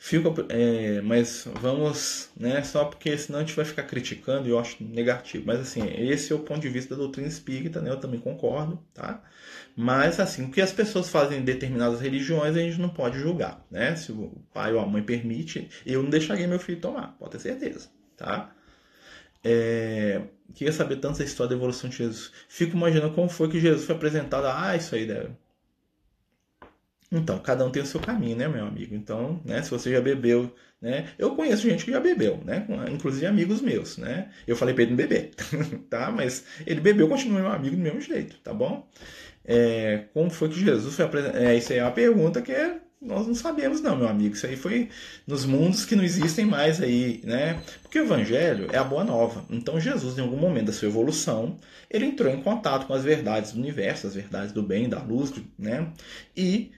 Fico, 0.05 0.35
é, 0.49 0.99
mas 0.99 1.47
vamos, 1.61 2.29
né, 2.35 2.61
só 2.61 2.83
porque 2.83 3.17
senão 3.17 3.39
a 3.39 3.41
gente 3.41 3.55
vai 3.55 3.63
ficar 3.63 3.83
criticando 3.83 4.45
e 4.45 4.51
eu 4.51 4.59
acho 4.59 4.83
negativo. 4.83 5.45
Mas 5.47 5.61
assim, 5.61 5.81
esse 5.97 6.33
é 6.33 6.35
o 6.35 6.39
ponto 6.39 6.59
de 6.59 6.67
vista 6.67 6.93
da 6.93 7.01
doutrina 7.01 7.29
espírita, 7.29 7.81
né? 7.81 7.89
Eu 7.89 7.95
também 7.97 8.19
concordo, 8.19 8.83
tá? 8.93 9.23
Mas, 9.77 10.19
assim, 10.19 10.43
o 10.43 10.51
que 10.51 10.59
as 10.59 10.73
pessoas 10.73 11.09
fazem 11.09 11.39
em 11.39 11.43
determinadas 11.45 12.01
religiões 12.01 12.57
a 12.57 12.59
gente 12.59 12.81
não 12.81 12.89
pode 12.89 13.17
julgar, 13.17 13.65
né? 13.71 13.95
Se 13.95 14.11
o 14.11 14.43
pai 14.53 14.73
ou 14.73 14.81
a 14.81 14.85
mãe 14.85 15.01
permite, 15.01 15.69
eu 15.85 16.03
não 16.03 16.09
deixaria 16.09 16.49
meu 16.49 16.59
filho 16.59 16.81
tomar, 16.81 17.15
pode 17.17 17.31
ter 17.31 17.39
certeza, 17.39 17.89
tá? 18.17 18.53
É, 19.41 20.21
queria 20.53 20.73
saber 20.73 20.97
tanto 20.97 21.13
essa 21.13 21.23
história 21.23 21.51
da 21.51 21.55
evolução 21.55 21.89
de 21.89 21.95
Jesus. 21.95 22.29
Fico 22.49 22.75
imaginando 22.75 23.13
como 23.13 23.29
foi 23.29 23.49
que 23.49 23.59
Jesus 23.59 23.85
foi 23.85 23.95
apresentado. 23.95 24.47
Ah, 24.47 24.75
isso 24.75 24.95
aí 24.95 25.05
deve. 25.07 25.29
Então, 27.13 27.37
cada 27.39 27.65
um 27.65 27.71
tem 27.71 27.81
o 27.81 27.85
seu 27.85 27.99
caminho, 27.99 28.35
né, 28.35 28.47
meu 28.47 28.65
amigo? 28.65 28.95
Então, 28.95 29.39
né, 29.45 29.61
se 29.61 29.69
você 29.69 29.91
já 29.91 30.01
bebeu, 30.01 30.53
né? 30.81 31.07
Eu 31.17 31.35
conheço 31.35 31.61
gente 31.61 31.85
que 31.85 31.91
já 31.91 31.99
bebeu, 31.99 32.41
né? 32.43 32.67
Inclusive 32.91 33.25
amigos 33.25 33.61
meus, 33.61 33.97
né? 33.97 34.29
Eu 34.45 34.55
falei 34.55 34.73
para 34.73 34.83
ele 34.83 34.91
não 34.91 34.97
beber, 34.97 35.31
tá? 35.89 36.11
Mas 36.11 36.43
ele 36.67 36.81
bebeu, 36.81 37.07
continua 37.07 37.39
meu 37.39 37.51
amigo 37.51 37.75
do 37.75 37.81
mesmo 37.81 38.01
jeito, 38.01 38.35
tá 38.43 38.53
bom? 38.53 38.85
É, 39.45 40.05
como 40.13 40.29
foi 40.29 40.49
que 40.49 40.59
Jesus 40.59 40.93
foi 40.93 41.05
apresentado? 41.05 41.41
É, 41.41 41.55
isso 41.55 41.71
aí 41.71 41.79
é 41.79 41.83
uma 41.83 41.91
pergunta 41.91 42.41
que 42.41 42.51
é, 42.51 42.79
nós 43.03 43.27
não 43.27 43.35
sabemos, 43.35 43.81
não, 43.81 43.95
meu 43.97 44.07
amigo. 44.07 44.35
Isso 44.35 44.45
aí 44.45 44.55
foi 44.55 44.89
nos 45.27 45.45
mundos 45.45 45.85
que 45.85 45.95
não 45.95 46.03
existem 46.03 46.45
mais 46.45 46.81
aí, 46.81 47.21
né? 47.23 47.61
Porque 47.81 47.99
o 47.99 48.03
Evangelho 48.03 48.67
é 48.71 48.77
a 48.77 48.83
boa 48.83 49.03
nova. 49.03 49.45
Então, 49.49 49.79
Jesus, 49.79 50.17
em 50.17 50.21
algum 50.21 50.37
momento 50.37 50.67
da 50.67 50.73
sua 50.73 50.87
evolução, 50.87 51.57
ele 51.89 52.05
entrou 52.05 52.31
em 52.31 52.41
contato 52.41 52.87
com 52.87 52.93
as 52.93 53.03
verdades 53.03 53.51
do 53.51 53.59
universo, 53.59 54.07
as 54.07 54.15
verdades 54.15 54.51
do 54.51 54.63
bem, 54.63 54.87
da 54.87 55.01
luz, 55.01 55.33
né? 55.57 55.91
E 56.35 56.71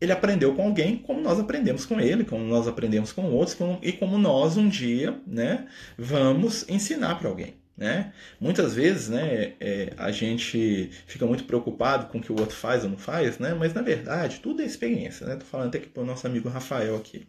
ele 0.00 0.12
aprendeu 0.12 0.54
com 0.54 0.62
alguém 0.62 0.98
como 0.98 1.20
nós 1.20 1.38
aprendemos 1.38 1.86
com 1.86 2.00
ele, 2.00 2.24
como 2.24 2.44
nós 2.44 2.68
aprendemos 2.68 3.12
com 3.12 3.24
outros, 3.30 3.54
como, 3.54 3.78
e 3.82 3.92
como 3.92 4.18
nós 4.18 4.56
um 4.56 4.68
dia 4.68 5.18
né, 5.26 5.66
vamos 5.96 6.68
ensinar 6.68 7.16
para 7.18 7.28
alguém. 7.28 7.54
Né? 7.76 8.12
Muitas 8.40 8.74
vezes 8.74 9.10
né, 9.10 9.52
é, 9.60 9.92
a 9.98 10.10
gente 10.10 10.90
fica 11.06 11.26
muito 11.26 11.44
preocupado 11.44 12.06
com 12.06 12.16
o 12.18 12.20
que 12.22 12.32
o 12.32 12.40
outro 12.40 12.56
faz 12.56 12.84
ou 12.84 12.90
não 12.90 12.96
faz, 12.96 13.38
né? 13.38 13.54
mas 13.54 13.74
na 13.74 13.82
verdade 13.82 14.40
tudo 14.40 14.62
é 14.62 14.64
experiência. 14.64 15.24
Estou 15.24 15.36
né? 15.36 15.44
falando 15.44 15.68
até 15.68 15.78
que 15.78 15.88
para 15.88 16.02
o 16.02 16.06
nosso 16.06 16.26
amigo 16.26 16.48
Rafael 16.48 16.96
aqui. 16.96 17.26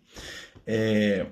É, 0.66 1.26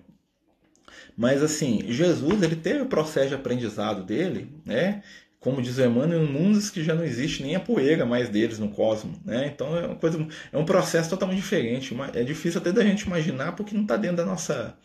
mas 1.17 1.41
assim, 1.41 1.81
Jesus 1.88 2.41
ele 2.41 2.57
teve 2.57 2.81
o 2.81 2.88
processo 2.88 3.29
de 3.29 3.36
aprendizado 3.36 4.03
dele, 4.03 4.49
né? 4.65 5.01
Como 5.46 5.62
diz 5.62 5.78
o 5.78 5.84
Emmanuel, 5.84 6.24
em 6.24 6.28
mundos 6.28 6.72
que 6.72 6.84
já 6.84 6.96
não 6.96 7.04
existe 7.04 7.43
nem 7.43 7.56
a 7.56 7.60
poeira 7.60 8.04
mais 8.04 8.30
deles 8.30 8.58
no 8.58 8.70
cosmos, 8.70 9.16
né? 9.24 9.46
Então 9.54 9.78
é 9.78 9.86
uma 9.86 9.96
coisa, 9.96 10.28
é 10.52 10.58
um 10.58 10.66
processo 10.66 11.08
totalmente 11.08 11.38
diferente. 11.38 11.96
É 12.16 12.24
difícil 12.24 12.60
até 12.60 12.72
da 12.72 12.84
gente 12.84 13.04
imaginar 13.04 13.52
porque 13.52 13.76
não 13.76 13.84
está 13.84 13.96
dentro 13.96 14.18
da 14.18 14.26
nossa 14.26 14.76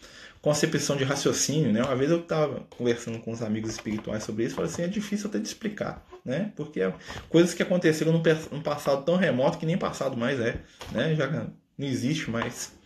concepção 0.42 0.98
de 0.98 1.04
raciocínio, 1.04 1.72
né? 1.72 1.82
Uma 1.82 1.96
vez 1.96 2.10
eu 2.10 2.20
estava 2.20 2.60
conversando 2.76 3.20
com 3.20 3.32
os 3.32 3.40
amigos 3.40 3.70
espirituais 3.70 4.22
sobre 4.22 4.44
isso, 4.44 4.54
falei 4.54 4.70
assim, 4.70 4.82
é 4.82 4.86
difícil 4.86 5.30
até 5.30 5.38
de 5.38 5.48
explicar, 5.48 6.06
né? 6.22 6.52
Porque 6.54 6.82
é 6.82 6.92
coisas 7.30 7.54
que 7.54 7.62
aconteceram 7.62 8.12
num 8.12 8.60
passado 8.60 9.02
tão 9.02 9.16
remoto 9.16 9.56
que 9.56 9.64
nem 9.64 9.78
passado 9.78 10.14
mais 10.14 10.38
é, 10.38 10.60
né? 10.92 11.14
Já 11.14 11.26
não 11.30 11.86
existe 11.86 12.30
mais. 12.30 12.78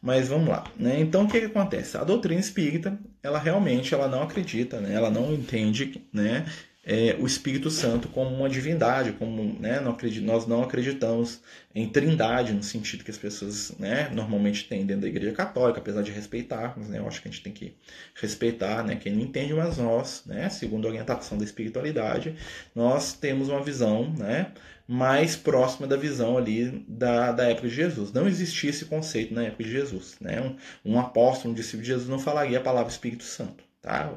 Mas 0.00 0.28
vamos 0.28 0.48
lá, 0.48 0.62
né? 0.78 1.00
Então 1.00 1.24
o 1.24 1.28
que, 1.28 1.40
que 1.40 1.46
acontece? 1.46 1.96
A 1.96 2.04
doutrina 2.04 2.40
espírita, 2.40 2.96
ela 3.20 3.40
realmente 3.40 3.92
ela 3.92 4.06
não 4.06 4.22
acredita, 4.22 4.80
né? 4.80 4.94
Ela 4.94 5.10
não 5.10 5.34
entende, 5.34 6.06
né? 6.12 6.46
É, 6.90 7.14
o 7.20 7.24
Espírito 7.24 7.70
Santo 7.70 8.08
como 8.08 8.34
uma 8.34 8.48
divindade, 8.48 9.12
como 9.12 9.56
né, 9.60 9.78
não 9.78 9.92
acredit, 9.92 10.20
nós 10.22 10.44
não 10.44 10.64
acreditamos 10.64 11.40
em 11.72 11.88
trindade 11.88 12.52
no 12.52 12.64
sentido 12.64 13.04
que 13.04 13.12
as 13.12 13.16
pessoas 13.16 13.70
né, 13.78 14.10
normalmente 14.12 14.64
têm 14.68 14.84
dentro 14.84 15.02
da 15.02 15.08
Igreja 15.08 15.32
Católica, 15.32 15.78
apesar 15.78 16.02
de 16.02 16.10
respeitarmos, 16.10 16.88
né, 16.88 16.98
eu 16.98 17.06
acho 17.06 17.22
que 17.22 17.28
a 17.28 17.30
gente 17.30 17.44
tem 17.44 17.52
que 17.52 17.76
respeitar 18.20 18.82
né, 18.82 18.96
quem 18.96 19.12
não 19.12 19.22
entende, 19.22 19.54
mas 19.54 19.78
nós, 19.78 20.24
né, 20.26 20.48
segundo 20.48 20.88
a 20.88 20.90
orientação 20.90 21.38
da 21.38 21.44
espiritualidade, 21.44 22.34
nós 22.74 23.12
temos 23.12 23.48
uma 23.48 23.62
visão 23.62 24.12
né, 24.18 24.50
mais 24.88 25.36
próxima 25.36 25.86
da 25.86 25.96
visão 25.96 26.36
ali 26.36 26.84
da, 26.88 27.30
da 27.30 27.44
época 27.44 27.68
de 27.68 27.74
Jesus. 27.76 28.12
Não 28.12 28.26
existia 28.26 28.70
esse 28.70 28.86
conceito 28.86 29.32
na 29.32 29.44
época 29.44 29.62
de 29.62 29.70
Jesus. 29.70 30.16
Né? 30.20 30.40
Um, 30.84 30.94
um 30.94 30.98
apóstolo, 30.98 31.52
um 31.52 31.56
discípulo 31.56 31.82
de 31.82 31.88
Jesus 31.90 32.08
não 32.08 32.18
falaria 32.18 32.58
a 32.58 32.60
palavra 32.60 32.90
Espírito 32.90 33.22
Santo. 33.22 33.62
Tá? 33.80 34.12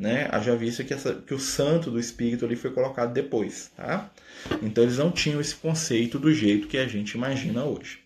Né? 0.00 0.30
Haja 0.32 0.56
visto 0.56 0.82
que, 0.82 0.94
essa, 0.94 1.14
que 1.14 1.34
o 1.34 1.38
santo 1.38 1.90
do 1.90 2.00
espírito 2.00 2.46
ali 2.46 2.56
foi 2.56 2.70
colocado 2.70 3.12
depois, 3.12 3.70
tá? 3.76 4.10
Então 4.62 4.82
eles 4.82 4.96
não 4.96 5.12
tinham 5.12 5.38
esse 5.42 5.54
conceito 5.54 6.18
do 6.18 6.32
jeito 6.32 6.66
que 6.68 6.78
a 6.78 6.88
gente 6.88 7.12
imagina 7.12 7.66
hoje, 7.66 7.98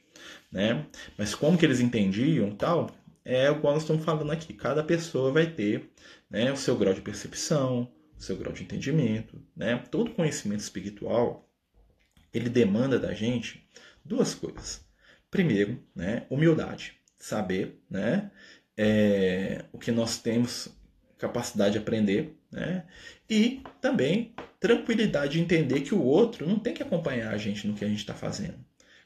né? 0.51 0.86
Mas 1.16 1.36
como 1.36 1.57
que 1.57 1.64
eles 1.64 1.78
entendiam 1.78 2.51
tal, 2.51 2.90
é 3.24 3.49
o 3.49 3.61
que 3.61 3.62
nós 3.62 3.82
estamos 3.82 4.05
falando 4.05 4.32
aqui. 4.32 4.53
Cada 4.53 4.82
pessoa 4.82 5.30
vai 5.30 5.47
ter 5.47 5.88
né, 6.28 6.53
o 6.53 6.57
seu 6.57 6.76
grau 6.76 6.92
de 6.92 7.01
percepção, 7.01 7.88
o 8.18 8.20
seu 8.20 8.36
grau 8.36 8.53
de 8.53 8.64
entendimento, 8.64 9.40
né? 9.57 9.76
Todo 9.88 10.11
conhecimento 10.11 10.61
espiritual, 10.61 11.49
ele 12.32 12.49
demanda 12.49 12.99
da 12.99 13.14
gente 13.14 13.68
duas 14.05 14.34
coisas. 14.34 14.84
Primeiro, 15.30 15.80
né, 15.95 16.26
humildade, 16.28 16.95
saber, 17.18 17.80
né, 17.88 18.32
é, 18.76 19.64
o 19.72 19.78
que 19.78 19.92
nós 19.92 20.18
temos 20.18 20.68
capacidade 21.18 21.72
de 21.72 21.78
aprender, 21.78 22.36
né? 22.50 22.84
E 23.28 23.62
também 23.80 24.34
tranquilidade 24.60 25.34
de 25.34 25.40
entender 25.40 25.80
que 25.80 25.94
o 25.94 26.02
outro 26.02 26.46
não 26.46 26.58
tem 26.58 26.72
que 26.74 26.82
acompanhar 26.82 27.32
a 27.32 27.38
gente 27.38 27.66
no 27.66 27.74
que 27.74 27.84
a 27.84 27.88
gente 27.88 27.98
está 27.98 28.14
fazendo. 28.14 28.56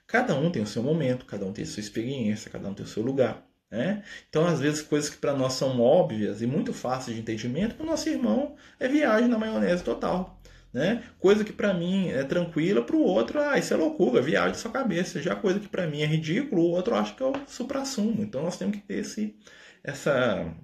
Cada 0.07 0.35
um 0.35 0.51
tem 0.51 0.63
o 0.63 0.67
seu 0.67 0.83
momento, 0.83 1.27
cada 1.27 1.45
um 1.45 1.53
tem 1.53 1.65
a 1.65 1.67
sua 1.67 1.81
experiência, 1.81 2.51
cada 2.51 2.69
um 2.69 2.75
tem 2.75 2.85
o 2.85 2.89
seu 2.89 3.03
lugar. 3.03 3.47
Né? 3.71 4.03
Então, 4.29 4.47
às 4.47 4.61
vezes, 4.61 4.81
coisas 4.81 5.11
que 5.11 5.19
para 5.19 5.35
nós 5.35 5.53
são 5.53 5.81
óbvias 5.81 6.41
e 6.41 6.47
muito 6.47 6.73
fáceis 6.73 7.15
de 7.15 7.21
entendimento, 7.21 7.75
para 7.75 7.85
o 7.85 7.87
nosso 7.87 8.09
irmão 8.09 8.57
é 8.81 8.89
viagem 8.89 9.29
na 9.29 9.39
maionese 9.39 9.85
total. 9.85 10.41
Né? 10.73 11.03
Coisa 11.19 11.45
que 11.45 11.53
para 11.53 11.75
mim 11.75 12.09
é 12.09 12.23
tranquila, 12.25 12.83
para 12.83 12.97
o 12.97 13.03
outro, 13.03 13.41
ah, 13.41 13.59
isso 13.59 13.75
é 13.75 13.77
loucura, 13.77 14.23
viagem 14.23 14.53
de 14.53 14.59
sua 14.59 14.71
cabeça. 14.71 15.21
Já 15.21 15.35
coisa 15.37 15.61
que 15.61 15.69
para 15.69 15.87
mim 15.87 16.03
é 16.03 16.07
ridículo, 16.07 16.63
o 16.63 16.71
outro 16.71 16.95
acha 16.95 17.15
que 17.15 17.23
é 17.23 17.27
o 17.27 17.33
supra-sumo. 17.47 18.23
Então, 18.23 18.43
nós 18.43 18.57
temos 18.57 18.77
que 18.77 18.83
ter 18.83 19.01
esse, 19.01 19.37
essa 19.83 20.55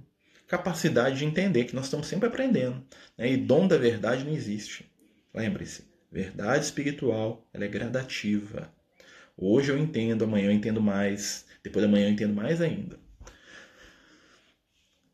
capacidade 0.56 1.18
de 1.18 1.24
entender 1.24 1.64
que 1.64 1.74
nós 1.74 1.86
estamos 1.86 2.06
sempre 2.06 2.28
aprendendo. 2.28 2.82
Né? 3.18 3.32
E 3.32 3.36
dom 3.36 3.66
da 3.66 3.76
verdade 3.76 4.24
não 4.24 4.32
existe. 4.32 4.88
Lembre-se, 5.34 5.84
verdade 6.10 6.64
espiritual 6.64 7.46
ela 7.52 7.64
é 7.64 7.68
gradativa. 7.68 8.72
Hoje 9.36 9.72
eu 9.72 9.78
entendo, 9.78 10.24
amanhã 10.24 10.46
eu 10.46 10.52
entendo 10.52 10.80
mais, 10.80 11.44
depois 11.62 11.84
da 11.84 11.90
manhã 11.90 12.06
eu 12.06 12.12
entendo 12.12 12.34
mais 12.34 12.60
ainda. 12.60 13.02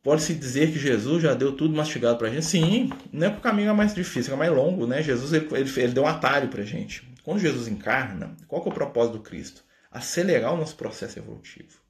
Pode-se 0.03 0.34
dizer 0.34 0.72
que 0.72 0.78
Jesus 0.78 1.22
já 1.22 1.34
deu 1.34 1.55
tudo 1.55 1.74
mastigado 1.74 2.18
para 2.18 2.28
a 2.28 2.30
gente? 2.30 2.45
Sim, 2.45 2.91
não 3.12 3.26
é 3.26 3.30
que 3.30 3.38
o 3.38 3.43
caminho 3.43 3.70
é 3.70 3.72
mais 3.72 3.95
difícil, 3.95 4.32
é 4.32 4.36
mais 4.36 4.53
longo. 4.53 4.86
Né? 4.86 5.03
Jesus 5.03 5.32
ele, 5.32 5.49
ele, 5.53 5.93
deu 5.93 6.05
um 6.05 6.07
atalho 6.07 6.49
para 6.49 6.62
a 6.62 6.66
gente. 6.66 7.07
Quando 7.22 7.41
Jesus 7.41 7.68
encarna, 7.68 8.34
qual 8.49 8.64
é 8.64 8.68
o 8.68 8.72
propósito 8.72 9.18
do 9.18 9.22
Cristo? 9.22 9.62
Acelerar 9.91 10.55
o 10.55 10.57
nosso 10.57 10.76
processo 10.76 11.18
evolutivo. 11.18 11.80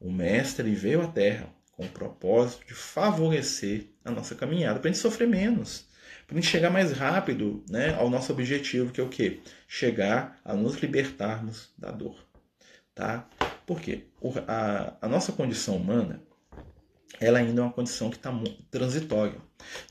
O 0.00 0.10
Mestre 0.10 0.70
veio 0.74 1.02
à 1.02 1.08
Terra 1.08 1.57
com 1.78 1.84
o 1.84 1.88
propósito 1.88 2.66
de 2.66 2.74
favorecer 2.74 3.86
a 4.04 4.10
nossa 4.10 4.34
caminhada, 4.34 4.80
para 4.80 4.90
a 4.90 4.92
gente 4.92 5.00
sofrer 5.00 5.28
menos, 5.28 5.86
para 6.26 6.36
a 6.36 6.40
gente 6.40 6.50
chegar 6.50 6.70
mais 6.70 6.90
rápido 6.90 7.64
né, 7.70 7.94
ao 7.94 8.10
nosso 8.10 8.32
objetivo, 8.32 8.90
que 8.92 9.00
é 9.00 9.04
o 9.04 9.08
quê? 9.08 9.40
Chegar 9.68 10.40
a 10.44 10.54
nos 10.54 10.74
libertarmos 10.74 11.72
da 11.78 11.92
dor. 11.92 12.16
Tá? 12.96 13.28
Por 13.64 13.80
quê? 13.80 14.06
A, 14.48 14.94
a 15.00 15.08
nossa 15.08 15.30
condição 15.30 15.76
humana 15.76 16.20
ela 17.20 17.38
ainda 17.38 17.60
é 17.60 17.64
uma 17.64 17.72
condição 17.72 18.10
que 18.10 18.16
está 18.16 18.32
transitória. 18.70 19.36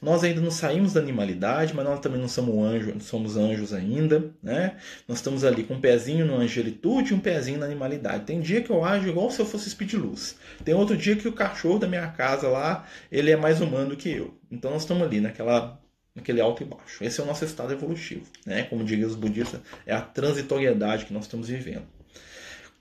Nós 0.01 0.23
ainda 0.23 0.39
não 0.39 0.49
saímos 0.49 0.93
da 0.93 1.01
animalidade, 1.01 1.73
mas 1.73 1.85
nós 1.85 1.99
também 1.99 2.19
não 2.19 2.27
somos 2.27 2.55
anjos, 2.55 3.03
somos 3.03 3.35
anjos 3.35 3.73
ainda, 3.73 4.31
né? 4.41 4.77
Nós 5.07 5.17
estamos 5.17 5.43
ali 5.43 5.63
com 5.63 5.75
um 5.75 5.81
pezinho 5.81 6.25
no 6.25 6.35
angelitude 6.37 7.11
e 7.11 7.15
um 7.15 7.19
pezinho 7.19 7.59
na 7.59 7.65
animalidade. 7.65 8.25
Tem 8.25 8.39
dia 8.39 8.61
que 8.61 8.69
eu 8.69 8.83
ajo 8.83 9.07
igual 9.07 9.29
se 9.29 9.39
eu 9.39 9.45
fosse 9.45 9.69
speed 9.69 9.93
luz. 9.93 10.37
Tem 10.63 10.73
outro 10.73 10.95
dia 10.95 11.15
que 11.15 11.27
o 11.27 11.33
cachorro 11.33 11.79
da 11.79 11.87
minha 11.87 12.07
casa 12.07 12.47
lá, 12.47 12.87
ele 13.11 13.29
é 13.29 13.35
mais 13.35 13.59
humano 13.59 13.89
do 13.89 13.97
que 13.97 14.09
eu. 14.09 14.33
Então 14.49 14.71
nós 14.71 14.83
estamos 14.83 15.03
ali 15.03 15.19
naquela 15.19 15.79
naquele 16.15 16.41
alto 16.41 16.63
e 16.63 16.65
baixo. 16.65 17.03
Esse 17.03 17.19
é 17.19 17.23
o 17.23 17.27
nosso 17.27 17.45
estado 17.45 17.71
evolutivo, 17.71 18.25
né? 18.45 18.63
Como 18.63 18.83
diriam 18.83 19.07
os 19.07 19.15
budistas, 19.15 19.61
é 19.85 19.93
a 19.93 20.01
transitoriedade 20.01 21.05
que 21.05 21.13
nós 21.13 21.25
estamos 21.25 21.47
vivendo. 21.47 21.85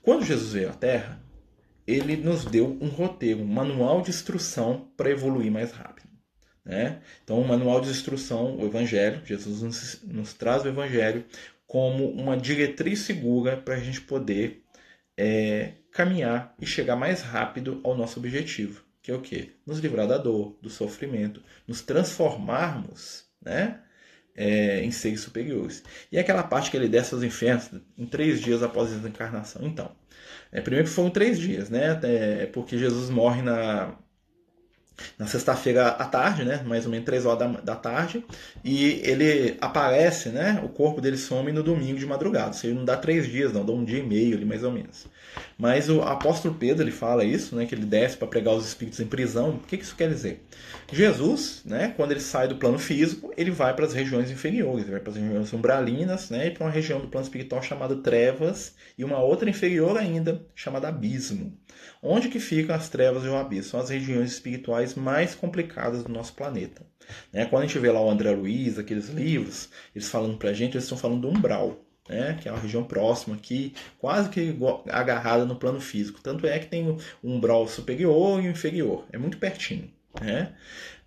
Quando 0.01 0.25
Jesus 0.25 0.53
veio 0.53 0.69
à 0.69 0.73
Terra, 0.73 1.19
ele 1.87 2.17
nos 2.17 2.43
deu 2.43 2.77
um 2.81 2.89
roteiro, 2.89 3.41
um 3.41 3.47
manual 3.47 4.01
de 4.01 4.09
instrução 4.09 4.91
para 4.97 5.09
evoluir 5.09 5.49
mais 5.49 5.71
rápido. 5.71 6.09
Né? 6.65 7.01
Então, 7.23 7.39
o 7.39 7.47
manual 7.47 7.79
de 7.79 7.89
instrução, 7.89 8.57
o 8.57 8.65
Evangelho, 8.65 9.25
Jesus 9.25 9.61
nos, 9.61 10.01
nos 10.03 10.33
traz 10.33 10.65
o 10.65 10.67
Evangelho 10.67 11.23
como 11.65 12.09
uma 12.11 12.35
diretriz 12.35 12.99
segura 12.99 13.55
para 13.55 13.75
a 13.75 13.79
gente 13.79 14.01
poder 14.01 14.63
é, 15.15 15.73
caminhar 15.91 16.53
e 16.59 16.65
chegar 16.65 16.97
mais 16.97 17.21
rápido 17.21 17.79
ao 17.83 17.95
nosso 17.95 18.19
objetivo, 18.19 18.83
que 19.01 19.09
é 19.09 19.15
o 19.15 19.21
quê? 19.21 19.51
Nos 19.65 19.79
livrar 19.79 20.07
da 20.07 20.17
dor, 20.17 20.57
do 20.61 20.69
sofrimento, 20.69 21.41
nos 21.65 21.81
transformarmos 21.81 23.25
né? 23.41 23.81
É, 24.35 24.83
em 24.83 24.91
seres 24.91 25.21
superiores. 25.21 25.83
E 26.11 26.19
aquela 26.19 26.43
parte 26.43 26.69
que 26.69 26.77
ele 26.77 26.87
desce 26.87 27.13
aos 27.13 27.23
infernos 27.23 27.71
em 27.97 28.05
três 28.05 28.39
dias 28.39 28.61
após 28.61 28.91
a 28.91 28.97
desencarnação. 28.97 29.65
Então, 29.65 29.95
é, 30.57 30.61
primeiro 30.61 30.87
que 30.87 30.93
foram 30.93 31.09
três 31.11 31.39
dias, 31.39 31.69
né? 31.69 31.99
É, 32.03 32.45
porque 32.47 32.77
Jesus 32.77 33.09
morre 33.09 33.41
na, 33.41 33.95
na 35.17 35.27
sexta-feira 35.27 35.87
à 35.87 36.05
tarde, 36.05 36.43
né, 36.43 36.63
mais 36.65 36.85
ou 36.85 36.91
menos 36.91 37.05
3 37.05 37.25
horas 37.25 37.39
da, 37.39 37.47
da, 37.61 37.75
tarde, 37.75 38.23
e 38.63 39.01
ele 39.03 39.57
aparece, 39.61 40.29
né, 40.29 40.59
o 40.63 40.69
corpo 40.69 41.01
dele 41.01 41.17
some 41.17 41.51
no 41.51 41.63
domingo 41.63 41.99
de 41.99 42.05
madrugada. 42.05 42.51
Isso 42.51 42.67
não 42.67 42.85
dá 42.85 42.97
três 42.97 43.27
dias, 43.27 43.53
não, 43.53 43.65
dá 43.65 43.71
um 43.71 43.83
dia 43.83 43.99
e 43.99 44.03
meio 44.03 44.35
ali, 44.35 44.45
mais 44.45 44.63
ou 44.63 44.71
menos. 44.71 45.07
Mas 45.57 45.89
o 45.89 46.01
apóstolo 46.01 46.55
Pedro, 46.55 46.83
ele 46.83 46.91
fala 46.91 47.23
isso, 47.23 47.55
né, 47.55 47.65
que 47.65 47.75
ele 47.75 47.85
desce 47.85 48.17
para 48.17 48.27
pregar 48.27 48.55
os 48.55 48.67
espíritos 48.67 48.99
em 48.99 49.07
prisão. 49.07 49.51
O 49.51 49.59
que, 49.59 49.77
que 49.77 49.83
isso 49.83 49.95
quer 49.95 50.09
dizer? 50.09 50.43
Jesus, 50.91 51.61
né, 51.65 51.93
quando 51.95 52.11
ele 52.11 52.19
sai 52.19 52.47
do 52.47 52.55
plano 52.55 52.79
físico, 52.79 53.31
ele 53.35 53.51
vai 53.51 53.73
para 53.73 53.85
as 53.85 53.93
regiões 53.93 54.31
inferiores, 54.31 54.83
ele 54.83 54.91
vai 54.91 54.99
para 54.99 55.11
as 55.11 55.17
regiões 55.17 55.53
umbralinas, 55.53 56.29
né, 56.29 56.47
e 56.47 56.51
para 56.51 56.65
uma 56.65 56.71
região 56.71 56.99
do 56.99 57.07
plano 57.07 57.25
espiritual 57.25 57.61
chamada 57.61 57.95
trevas, 57.97 58.75
e 58.97 59.03
uma 59.03 59.19
outra 59.19 59.49
inferior 59.49 59.97
ainda, 59.97 60.41
chamada 60.55 60.87
abismo. 60.87 61.57
Onde 62.01 62.29
que 62.29 62.39
ficam 62.39 62.75
as 62.75 62.89
trevas 62.89 63.23
e 63.23 63.27
o 63.27 63.35
abismo? 63.35 63.71
São 63.71 63.79
as 63.79 63.89
regiões 63.89 64.31
espirituais 64.31 64.95
mais 64.95 65.35
complicadas 65.35 66.03
do 66.03 66.11
nosso 66.11 66.33
planeta. 66.33 66.85
Né? 67.31 67.45
Quando 67.45 67.63
a 67.63 67.65
gente 67.65 67.79
vê 67.79 67.91
lá 67.91 68.01
o 68.01 68.09
André 68.09 68.31
Luiz, 68.31 68.77
aqueles 68.77 69.09
livros, 69.09 69.69
eles 69.95 70.09
falando 70.09 70.37
para 70.37 70.49
a 70.49 70.53
gente, 70.53 70.73
eles 70.73 70.83
estão 70.83 70.97
falando 70.97 71.21
do 71.21 71.29
umbral. 71.29 71.83
Né, 72.09 72.37
que 72.41 72.47
é 72.47 72.51
uma 72.53 72.61
região 72.61 72.85
próxima 72.85 73.35
aqui, 73.35 73.73
quase 73.99 74.29
que 74.29 74.55
agarrada 74.89 75.43
no 75.43 75.57
plano 75.57 75.81
físico. 75.81 76.21
Tanto 76.23 76.47
é 76.47 76.57
que 76.57 76.67
tem 76.67 76.89
um 76.89 76.97
umbral 77.21 77.67
superior 77.67 78.41
e 78.41 78.47
inferior. 78.47 79.05
É 79.11 79.17
muito 79.17 79.37
pertinho. 79.37 79.91
Né? 80.21 80.53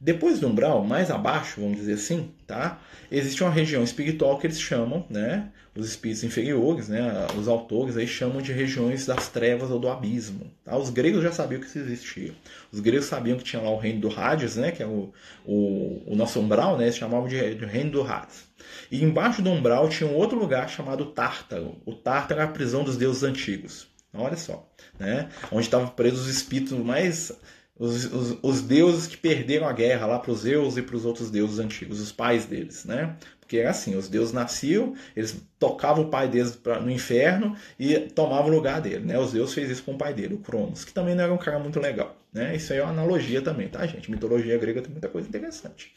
Depois 0.01 0.41
do 0.41 0.49
umbral, 0.49 0.83
mais 0.83 1.11
abaixo, 1.11 1.61
vamos 1.61 1.77
dizer 1.77 1.95
assim, 1.95 2.31
tá? 2.47 2.81
existe 3.13 3.43
uma 3.43 3.51
região 3.51 3.85
espiritual 3.85 4.39
que 4.39 4.47
eles 4.47 4.59
chamam, 4.59 5.05
né? 5.11 5.51
os 5.75 5.87
espíritos 5.87 6.25
inferiores, 6.25 6.89
né? 6.89 7.27
os 7.39 7.47
autores 7.47 7.97
aí 7.99 8.07
chamam 8.07 8.41
de 8.41 8.51
regiões 8.51 9.05
das 9.05 9.29
trevas 9.29 9.71
ou 9.71 9.79
do 9.79 9.89
abismo. 9.89 10.51
Tá? 10.65 10.77
Os 10.77 10.89
gregos 10.89 11.23
já 11.23 11.33
sabiam 11.33 11.61
que 11.61 11.67
isso 11.67 11.79
existia. 11.79 12.33
Os 12.73 12.81
gregos 12.81 13.07
sabiam 13.07 13.37
que 13.37 13.45
tinha 13.45 13.61
lá 13.61 13.71
o 13.71 13.79
reino 13.79 14.01
do 14.01 14.09
Hades, 14.09 14.57
né? 14.57 14.71
que 14.71 14.83
é 14.83 14.87
o, 14.87 15.13
o, 15.45 16.03
o 16.07 16.17
nosso 16.17 16.41
umbral, 16.41 16.79
né? 16.79 16.85
eles 16.85 16.97
chamavam 16.97 17.29
de, 17.29 17.37
reino 17.37 17.91
do 17.91 18.03
Hades. 18.03 18.45
E 18.91 19.05
embaixo 19.05 19.43
do 19.43 19.51
umbral 19.51 19.89
tinha 19.91 20.09
um 20.09 20.15
outro 20.15 20.39
lugar 20.39 20.69
chamado 20.71 21.07
Tártaro. 21.07 21.77
O 21.85 21.95
Tártaro 21.95 22.41
é 22.41 22.45
a 22.45 22.49
prisão 22.49 22.85
dos 22.85 22.97
deuses 22.97 23.23
antigos. 23.23 23.87
Olha 24.13 24.37
só, 24.37 24.69
né? 24.99 25.29
onde 25.53 25.67
estavam 25.67 25.89
presos 25.89 26.23
os 26.23 26.29
espíritos 26.29 26.73
mais 26.79 27.33
os, 27.81 28.05
os, 28.13 28.39
os, 28.43 28.61
deuses 28.61 29.07
que 29.07 29.17
perderam 29.17 29.67
a 29.67 29.73
guerra 29.73 30.05
lá 30.05 30.19
para 30.19 30.31
os 30.31 30.41
Zeus 30.41 30.77
e 30.77 30.83
para 30.83 30.95
os 30.95 31.07
outros 31.07 31.31
deuses 31.31 31.59
antigos, 31.59 31.99
os 31.99 32.13
pais 32.13 32.45
deles, 32.45 32.85
né? 32.85 33.17
Porque 33.41 33.57
era 33.57 33.71
assim, 33.71 33.97
os 33.97 34.07
deuses 34.07 34.35
nasciam, 34.35 34.95
eles 35.17 35.35
tocavam 35.59 36.05
o 36.05 36.09
pai 36.09 36.29
deles 36.29 36.55
pra, 36.55 36.79
no 36.79 36.91
inferno 36.91 37.57
e 37.79 37.99
tomavam 37.99 38.51
o 38.51 38.55
lugar 38.55 38.83
dele, 38.83 39.07
né? 39.07 39.19
Os 39.19 39.31
Zeus 39.31 39.55
fez 39.55 39.71
isso 39.71 39.83
com 39.83 39.95
o 39.95 39.99
pai 39.99 40.13
dele, 40.13 40.35
o 40.35 40.39
Cronos, 40.39 40.85
que 40.85 40.93
também 40.93 41.15
não 41.15 41.25
era 41.25 41.33
um 41.33 41.39
cara 41.39 41.59
muito 41.59 41.81
legal, 41.81 42.15
né? 42.31 42.55
Isso 42.55 42.71
aí 42.75 42.81
é 42.81 42.83
uma 42.83 42.93
analogia 42.93 43.41
também, 43.41 43.67
tá, 43.67 43.87
gente? 43.87 44.11
Mitologia 44.11 44.59
grega 44.59 44.83
tem 44.83 44.93
muita 44.93 45.09
coisa 45.09 45.27
interessante. 45.27 45.95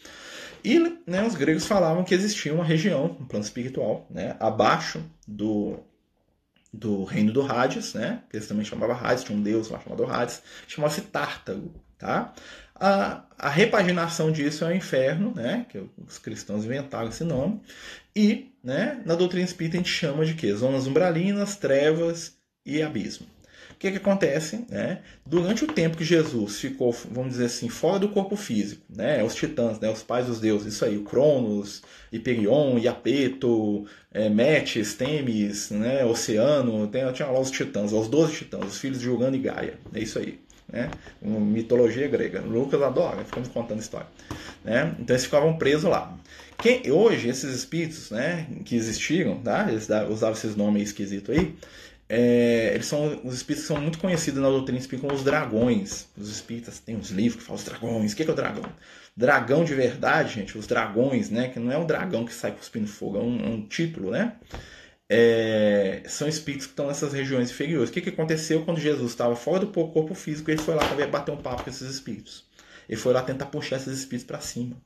E 0.64 0.80
né, 1.06 1.28
os 1.28 1.36
gregos 1.36 1.66
falavam 1.66 2.06
que 2.06 2.16
existia 2.16 2.54
uma 2.54 2.64
região, 2.64 3.18
um 3.20 3.26
plano 3.26 3.44
espiritual, 3.44 4.08
né, 4.10 4.38
abaixo 4.40 5.04
do, 5.28 5.78
do 6.74 7.04
reino 7.04 7.32
do 7.32 7.44
Hades, 7.44 7.94
né? 7.94 8.24
Que 8.30 8.38
eles 8.38 8.48
também 8.48 8.66
chamavam 8.66 8.96
Hades, 8.96 9.24
tinha 9.24 9.38
um 9.38 9.44
deus 9.44 9.70
lá 9.70 9.80
chamado 9.80 10.06
Hades, 10.06 10.42
chamava-se 10.68 11.02
Tártaro, 11.02 11.72
tá? 11.98 12.34
A, 12.76 13.24
a, 13.38 13.50
repaginação 13.50 14.32
disso 14.32 14.66
é 14.66 14.70
o 14.70 14.76
inferno, 14.76 15.34
né? 15.36 15.68
Que 15.70 15.84
os 16.06 16.18
cristãos 16.18 16.66
inventaram 16.66 17.10
esse 17.10 17.24
nome. 17.24 17.62
E, 18.16 18.52
né, 18.64 19.02
na 19.06 19.16
doutrina 19.16 19.46
espírita 19.46 19.78
a 19.78 19.80
gente 19.80 19.92
chama 19.92 20.26
de 20.26 20.34
quê? 20.34 20.54
Zonas 20.54 20.88
umbralinas, 20.88 21.56
trevas 21.56 22.36
e 22.66 22.82
abismo. 22.82 23.28
Que, 23.84 23.92
que 23.92 23.98
acontece? 23.98 24.66
Né? 24.70 25.00
Durante 25.26 25.66
o 25.66 25.68
tempo 25.68 25.98
que 25.98 26.06
Jesus 26.06 26.58
ficou, 26.58 26.96
vamos 27.12 27.32
dizer 27.32 27.48
assim, 27.48 27.68
fora 27.68 28.00
do 28.00 28.08
corpo 28.08 28.38
físico, 28.38 28.82
né? 28.90 29.22
os 29.22 29.36
titãs, 29.36 29.78
né? 29.78 29.90
os 29.90 30.02
pais 30.02 30.28
dos 30.28 30.40
deuses, 30.40 30.76
isso 30.76 30.86
aí, 30.86 30.96
o 30.96 31.04
Cronos, 31.04 31.84
Hyperion, 32.10 32.78
Iapeto, 32.78 33.86
é, 34.14 34.30
Metis, 34.30 34.94
Temis, 34.94 35.70
né? 35.70 36.06
Oceano, 36.06 36.88
tem, 36.88 37.12
tinha 37.12 37.28
lá 37.28 37.38
os 37.38 37.52
titãs, 37.52 37.92
os 37.92 38.08
12 38.08 38.34
titãs, 38.34 38.66
os 38.66 38.78
filhos 38.78 39.02
de 39.02 39.10
Urano 39.10 39.36
e 39.36 39.40
Gaia, 39.40 39.78
é 39.94 40.00
isso 40.00 40.18
aí. 40.18 40.40
Né? 40.72 40.90
Mitologia 41.22 42.08
grega. 42.08 42.40
Lucas 42.40 42.82
adora, 42.82 43.26
ficamos 43.26 43.50
contando 43.50 43.82
história. 43.82 44.08
Né? 44.64 44.96
Então 44.98 45.14
eles 45.14 45.26
ficavam 45.26 45.58
presos 45.58 45.90
lá. 45.90 46.18
Quem, 46.58 46.90
hoje, 46.90 47.28
esses 47.28 47.54
espíritos 47.54 48.12
né, 48.12 48.48
que 48.64 48.78
existiram, 48.78 49.40
tá? 49.40 49.68
eles 49.68 49.90
usavam 50.10 50.38
esses 50.38 50.56
nomes 50.56 50.84
esquisitos 50.84 51.36
aí, 51.36 51.54
é, 52.16 52.76
eles 52.76 52.86
são 52.86 53.20
os 53.24 53.34
espíritos 53.34 53.66
são 53.66 53.82
muito 53.82 53.98
conhecidos 53.98 54.40
na 54.40 54.48
doutrina 54.48 54.78
espírita 54.78 55.08
como 55.08 55.18
os 55.18 55.26
dragões. 55.26 56.08
Os 56.16 56.30
espíritas 56.30 56.78
têm 56.78 56.96
uns 56.96 57.10
livros 57.10 57.38
que 57.38 57.42
falam 57.42 57.60
os 57.60 57.66
dragões. 57.66 58.14
O 58.14 58.16
que 58.16 58.22
é, 58.22 58.26
que 58.26 58.30
é 58.30 58.34
o 58.34 58.38
dragão? 58.38 58.72
Dragão 59.18 59.64
de 59.66 59.74
verdade, 59.74 60.36
gente, 60.36 60.56
os 60.56 60.68
dragões, 60.68 61.32
né? 61.32 61.48
Que 61.48 61.60
não 61.60 61.72
é 61.72 61.78
um 61.78 61.88
dragão 61.88 62.24
que 62.24 62.32
sai 62.32 62.52
cuspindo 62.52 62.86
fogo, 62.86 63.18
é 63.18 63.20
um, 63.20 63.40
é 63.40 63.50
um 63.50 63.68
título, 63.68 64.12
né? 64.12 64.36
É, 65.10 66.04
são 66.06 66.28
espíritos 66.28 66.68
que 66.68 66.74
estão 66.74 66.86
nessas 66.86 67.14
regiões 67.14 67.50
inferiores. 67.50 67.90
O 67.90 67.94
que, 67.94 68.02
que 68.02 68.10
aconteceu 68.10 68.64
quando 68.64 68.80
Jesus 68.80 69.10
estava 69.10 69.36
fora 69.36 69.62
do 69.62 69.68
corpo 69.68 70.14
físico? 70.14 70.52
Ele 70.52 70.62
foi 70.62 70.76
lá 70.76 70.86
para 70.86 71.08
bater 71.08 71.32
um 71.32 71.38
papo 71.38 71.64
com 71.64 71.70
esses 71.72 71.90
espíritos. 71.90 72.46
Ele 72.88 73.00
foi 73.00 73.12
lá 73.12 73.24
tentar 73.24 73.48
puxar 73.48 73.78
esses 73.78 73.98
espíritos 73.98 74.28
para 74.28 74.40
cima. 74.40 74.78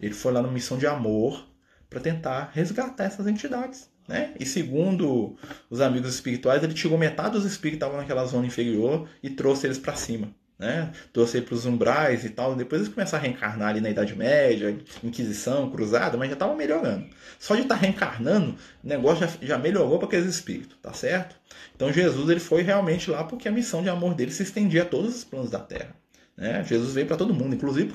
Ele 0.00 0.14
foi 0.14 0.32
lá 0.32 0.40
numa 0.40 0.54
missão 0.54 0.78
de 0.78 0.86
amor 0.86 1.46
para 1.90 2.00
tentar 2.00 2.52
resgatar 2.54 3.04
essas 3.04 3.26
entidades. 3.26 3.90
Né? 4.10 4.34
E 4.40 4.44
segundo 4.44 5.36
os 5.70 5.80
amigos 5.80 6.12
espirituais, 6.12 6.64
ele 6.64 6.74
tirou 6.74 6.98
metade 6.98 7.34
dos 7.34 7.44
espíritos 7.44 7.78
que 7.78 7.84
estavam 7.84 7.96
naquela 7.96 8.24
zona 8.24 8.44
inferior 8.44 9.08
e 9.22 9.30
trouxe 9.30 9.68
eles 9.68 9.78
para 9.78 9.94
cima. 9.94 10.34
Né? 10.58 10.90
Trouxe 11.12 11.40
para 11.40 11.54
os 11.54 11.64
umbrais 11.64 12.24
e 12.24 12.30
tal. 12.30 12.56
Depois 12.56 12.82
eles 12.82 12.92
começaram 12.92 13.22
a 13.22 13.26
reencarnar 13.28 13.68
ali 13.68 13.80
na 13.80 13.88
Idade 13.88 14.16
Média, 14.16 14.76
Inquisição, 15.04 15.70
Cruzada, 15.70 16.18
mas 16.18 16.26
já 16.26 16.32
estavam 16.32 16.56
melhorando. 16.56 17.06
Só 17.38 17.54
de 17.54 17.62
estar 17.62 17.76
tá 17.76 17.80
reencarnando, 17.80 18.56
o 18.82 18.88
negócio 18.88 19.28
já, 19.28 19.46
já 19.46 19.58
melhorou 19.58 19.96
para 19.96 20.08
aqueles 20.08 20.26
espíritos, 20.26 20.76
tá 20.82 20.92
certo? 20.92 21.36
Então 21.76 21.92
Jesus 21.92 22.28
ele 22.28 22.40
foi 22.40 22.62
realmente 22.62 23.12
lá 23.12 23.22
porque 23.22 23.48
a 23.48 23.52
missão 23.52 23.80
de 23.80 23.88
amor 23.88 24.14
dele 24.14 24.32
se 24.32 24.42
estendia 24.42 24.82
a 24.82 24.86
todos 24.86 25.14
os 25.14 25.22
planos 25.22 25.52
da 25.52 25.60
Terra. 25.60 25.94
Né? 26.40 26.64
Jesus 26.64 26.94
veio 26.94 27.06
para 27.06 27.18
todo 27.18 27.34
mundo, 27.34 27.54
inclusive 27.54 27.92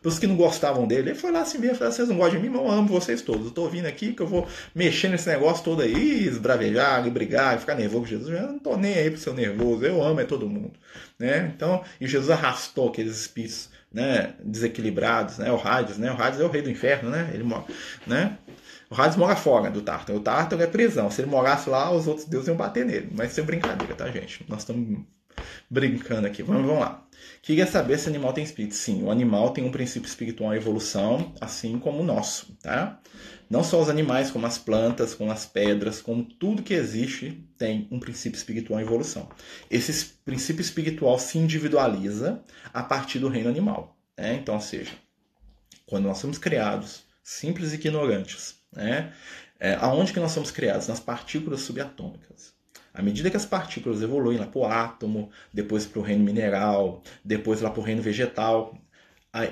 para 0.00 0.08
os 0.08 0.16
que 0.16 0.26
não 0.28 0.36
gostavam 0.36 0.86
dele. 0.86 1.10
Ele 1.10 1.18
foi 1.18 1.32
lá 1.32 1.40
assim 1.40 1.58
mesmo, 1.58 1.74
falou, 1.74 1.92
vocês 1.92 2.08
não 2.08 2.16
gostam 2.16 2.40
de 2.40 2.48
mim, 2.48 2.54
mas 2.54 2.62
eu 2.62 2.70
amo 2.70 2.88
vocês 2.88 3.20
todos. 3.20 3.42
Eu 3.42 3.48
estou 3.48 3.68
vindo 3.68 3.86
aqui 3.86 4.12
que 4.12 4.22
eu 4.22 4.28
vou 4.28 4.46
mexer 4.72 5.08
nesse 5.08 5.28
negócio 5.28 5.64
todo 5.64 5.82
aí, 5.82 6.24
esbravejar, 6.24 7.10
brigar, 7.10 7.58
ficar 7.58 7.74
nervoso 7.74 8.02
com 8.02 8.06
Jesus. 8.06 8.28
Eu 8.28 8.46
não 8.46 8.56
estou 8.58 8.78
nem 8.78 8.94
aí 8.94 9.10
para 9.10 9.18
ser 9.18 9.34
nervoso, 9.34 9.84
eu 9.84 10.00
amo 10.00 10.20
é 10.20 10.24
todo 10.24 10.48
mundo. 10.48 10.70
Né? 11.18 11.52
Então, 11.52 11.82
e 12.00 12.06
Jesus 12.06 12.30
arrastou 12.30 12.90
aqueles 12.90 13.20
espíritos 13.20 13.68
né, 13.92 14.34
desequilibrados, 14.40 15.38
né? 15.38 15.50
o 15.50 15.56
Hades, 15.56 15.98
né? 15.98 16.12
o 16.12 16.22
Hades 16.22 16.38
é 16.38 16.44
o 16.44 16.48
rei 16.48 16.62
do 16.62 16.70
inferno, 16.70 17.10
né? 17.10 17.28
ele 17.34 17.42
mora, 17.42 17.64
né? 18.06 18.38
O 18.88 19.00
Hades 19.00 19.16
mora 19.16 19.34
fora 19.34 19.68
do 19.68 19.82
Tártaro. 19.82 20.18
O 20.18 20.22
Tártaro 20.22 20.62
é 20.62 20.66
prisão. 20.66 21.10
Se 21.10 21.22
ele 21.22 21.30
morasse 21.30 21.68
lá, 21.68 21.90
os 21.92 22.06
outros 22.06 22.26
deuses 22.26 22.48
iam 22.48 22.56
bater 22.56 22.84
nele. 22.84 23.08
Mas 23.12 23.30
isso 23.32 23.40
é 23.40 23.42
brincadeira, 23.44 23.94
tá, 23.94 24.08
gente? 24.10 24.44
Nós 24.48 24.60
estamos 24.60 24.98
brincando 25.68 26.26
aqui. 26.26 26.42
Vamos, 26.42 26.66
vamos 26.66 26.80
lá. 26.80 27.04
Queria 27.42 27.66
saber 27.66 27.98
se 27.98 28.08
animal 28.08 28.32
tem 28.34 28.44
espírito. 28.44 28.74
Sim, 28.74 29.02
o 29.02 29.10
animal 29.10 29.50
tem 29.50 29.64
um 29.64 29.70
princípio 29.70 30.06
espiritual, 30.06 30.50
a 30.50 30.56
evolução, 30.56 31.34
assim 31.40 31.78
como 31.78 32.00
o 32.00 32.04
nosso, 32.04 32.54
tá? 32.62 33.00
Não 33.48 33.64
só 33.64 33.80
os 33.80 33.88
animais, 33.88 34.30
como 34.30 34.46
as 34.46 34.58
plantas, 34.58 35.14
como 35.14 35.32
as 35.32 35.46
pedras, 35.46 36.02
como 36.02 36.22
tudo 36.22 36.62
que 36.62 36.74
existe 36.74 37.42
tem 37.56 37.88
um 37.90 37.98
princípio 37.98 38.36
espiritual 38.36 38.78
em 38.78 38.84
evolução. 38.84 39.28
Esse 39.70 40.06
princípio 40.24 40.60
espiritual 40.60 41.18
se 41.18 41.38
individualiza 41.38 42.42
a 42.72 42.82
partir 42.82 43.18
do 43.18 43.28
reino 43.28 43.48
animal. 43.48 43.98
Né? 44.16 44.34
Então, 44.34 44.54
ou 44.56 44.60
seja, 44.60 44.92
quando 45.86 46.04
nós 46.04 46.18
somos 46.18 46.38
criados 46.38 47.04
simples 47.22 47.72
e 47.72 47.76
ignorantes, 47.76 48.56
né? 48.72 49.12
É, 49.58 49.74
aonde 49.74 50.12
que 50.12 50.20
nós 50.20 50.32
somos 50.32 50.50
criados? 50.50 50.88
Nas 50.88 51.00
partículas 51.00 51.60
subatômicas. 51.60 52.54
À 52.92 53.02
medida 53.02 53.30
que 53.30 53.36
as 53.36 53.46
partículas 53.46 54.02
evoluem 54.02 54.38
lá 54.38 54.46
para 54.46 54.58
o 54.58 54.64
átomo, 54.64 55.30
depois 55.52 55.86
para 55.86 56.00
o 56.00 56.02
reino 56.02 56.24
mineral, 56.24 57.02
depois 57.24 57.60
lá 57.60 57.70
para 57.70 57.80
o 57.80 57.84
reino 57.84 58.02
vegetal, 58.02 58.76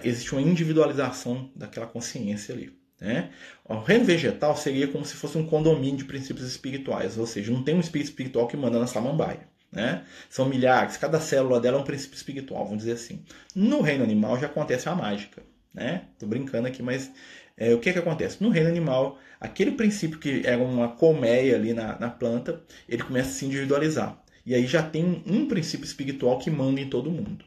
existe 0.03 0.33
uma 0.33 0.43
individualização 0.43 1.51
daquela 1.55 1.87
consciência 1.87 2.55
ali. 2.55 2.77
Né? 3.01 3.31
O 3.65 3.79
reino 3.79 4.05
vegetal 4.05 4.57
seria 4.57 4.89
como 4.89 5.05
se 5.05 5.15
fosse 5.15 5.39
um 5.39 5.47
condomínio 5.47 5.99
de 5.99 6.05
princípios 6.05 6.47
espirituais, 6.49 7.17
ou 7.17 7.27
seja, 7.27 7.53
não 7.53 7.63
tem 7.63 7.75
um 7.75 7.81
espírito 7.81 8.09
espiritual 8.09 8.49
que 8.49 8.57
manda 8.57 8.79
na 8.79 8.87
samambaia. 8.87 9.47
Né? 9.71 10.05
São 10.29 10.49
milhares, 10.49 10.97
cada 10.97 11.21
célula 11.21 11.61
dela 11.61 11.79
é 11.79 11.81
um 11.81 11.85
princípio 11.85 12.17
espiritual, 12.17 12.65
vamos 12.65 12.79
dizer 12.79 12.93
assim. 12.93 13.23
No 13.55 13.81
reino 13.81 14.03
animal 14.03 14.39
já 14.39 14.47
acontece 14.47 14.89
a 14.89 14.95
mágica. 14.95 15.43
Né? 15.73 16.07
Tô 16.19 16.27
brincando 16.27 16.67
aqui, 16.67 16.83
mas 16.83 17.13
é, 17.59 17.75
o 17.75 17.79
que, 17.81 17.93
que 17.93 17.99
acontece? 17.99 18.43
No 18.43 18.51
reino 18.51 18.69
animal, 18.69 19.19
aquele 19.41 19.73
princípio 19.73 20.19
que 20.19 20.43
era 20.47 20.63
uma 20.63 20.89
colmeia 20.89 21.57
ali 21.57 21.75
na, 21.75 21.99
na 21.99 22.09
planta, 22.09 22.63
ele 22.89 23.03
começa 23.03 23.31
a 23.31 23.33
se 23.33 23.45
individualizar. 23.47 24.23
E 24.47 24.55
aí 24.55 24.67
já 24.67 24.83
tem 24.83 25.23
um 25.27 25.47
princípio 25.47 25.85
espiritual 25.85 26.39
que 26.39 26.51
manda 26.51 26.81
em 26.81 26.89
todo 26.89 27.11
mundo. 27.11 27.45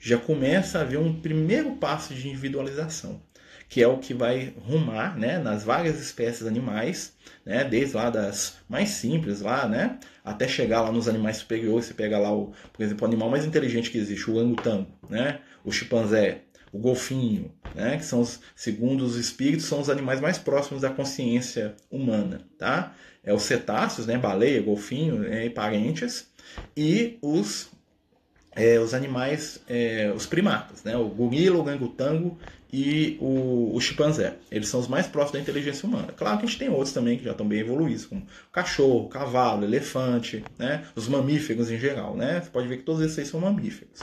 Já 0.00 0.18
começa 0.18 0.78
a 0.78 0.82
haver 0.82 0.98
um 0.98 1.20
primeiro 1.20 1.72
passo 1.76 2.14
de 2.14 2.28
individualização. 2.28 3.22
que 3.68 3.82
é 3.82 3.86
o 3.86 3.98
que 3.98 4.14
vai 4.14 4.54
rumar 4.66 5.16
né, 5.18 5.38
nas 5.38 5.62
várias 5.62 6.00
espécies 6.00 6.46
animais, 6.46 7.12
né, 7.44 7.64
desde 7.64 7.96
lá 7.96 8.08
das 8.08 8.56
mais 8.68 8.90
simples 8.90 9.40
lá, 9.42 9.68
né, 9.68 9.98
até 10.24 10.48
chegar 10.48 10.82
lá 10.82 10.90
nos 10.90 11.06
animais 11.06 11.36
superiores, 11.38 11.86
você 11.86 11.94
pega 11.94 12.18
lá, 12.18 12.32
o, 12.32 12.52
por 12.72 12.82
exemplo, 12.82 13.06
o 13.06 13.08
animal 13.10 13.30
mais 13.30 13.44
inteligente 13.44 13.90
que 13.90 13.98
existe, 13.98 14.30
o 14.30 14.36
orangotango, 14.36 14.88
né, 15.08 15.40
o 15.64 15.70
chimpanzé, 15.70 16.42
o 16.72 16.78
golfinho, 16.78 17.52
né, 17.74 17.96
que 17.96 18.04
são 18.04 18.20
os, 18.20 18.40
segundo 18.54 19.04
os 19.04 19.16
espíritos, 19.16 19.66
são 19.66 19.80
os 19.80 19.88
animais 19.88 20.20
mais 20.20 20.38
próximos 20.38 20.82
da 20.82 20.90
consciência 20.90 21.74
humana, 21.90 22.40
tá? 22.58 22.94
É 23.24 23.32
os 23.32 23.42
cetáceos, 23.42 24.06
né, 24.06 24.16
baleia, 24.16 24.62
golfinho 24.62 25.20
né, 25.20 25.46
e 25.46 25.50
parentes, 25.50 26.30
e 26.76 27.18
os 27.20 27.70
é, 28.58 28.80
os 28.80 28.92
animais, 28.92 29.60
é, 29.68 30.12
os 30.14 30.26
primatas, 30.26 30.82
né? 30.82 30.96
o 30.96 31.04
gorila, 31.08 31.58
o 31.58 31.62
gangutango 31.62 32.36
e 32.72 33.16
o, 33.20 33.72
o, 33.72 33.80
chimpanzé. 33.80 34.34
Eles 34.50 34.68
são 34.68 34.80
os 34.80 34.88
mais 34.88 35.06
próximos 35.06 35.34
da 35.34 35.40
inteligência 35.40 35.86
humana. 35.86 36.12
Claro 36.12 36.38
que 36.38 36.44
a 36.44 36.48
gente 36.48 36.58
tem 36.58 36.68
outros 36.68 36.92
também 36.92 37.16
que 37.16 37.24
já 37.24 37.30
estão 37.30 37.46
bem 37.46 37.60
evoluídos, 37.60 38.04
como 38.04 38.26
cachorro, 38.52 39.08
cavalo, 39.08 39.64
elefante, 39.64 40.44
né? 40.58 40.84
os 40.96 41.06
mamíferos 41.06 41.70
em 41.70 41.78
geral. 41.78 42.16
Né? 42.16 42.40
Você 42.40 42.50
pode 42.50 42.66
ver 42.66 42.78
que 42.78 42.82
todos 42.82 43.00
esses 43.00 43.28
são 43.28 43.38
mamíferos. 43.38 44.00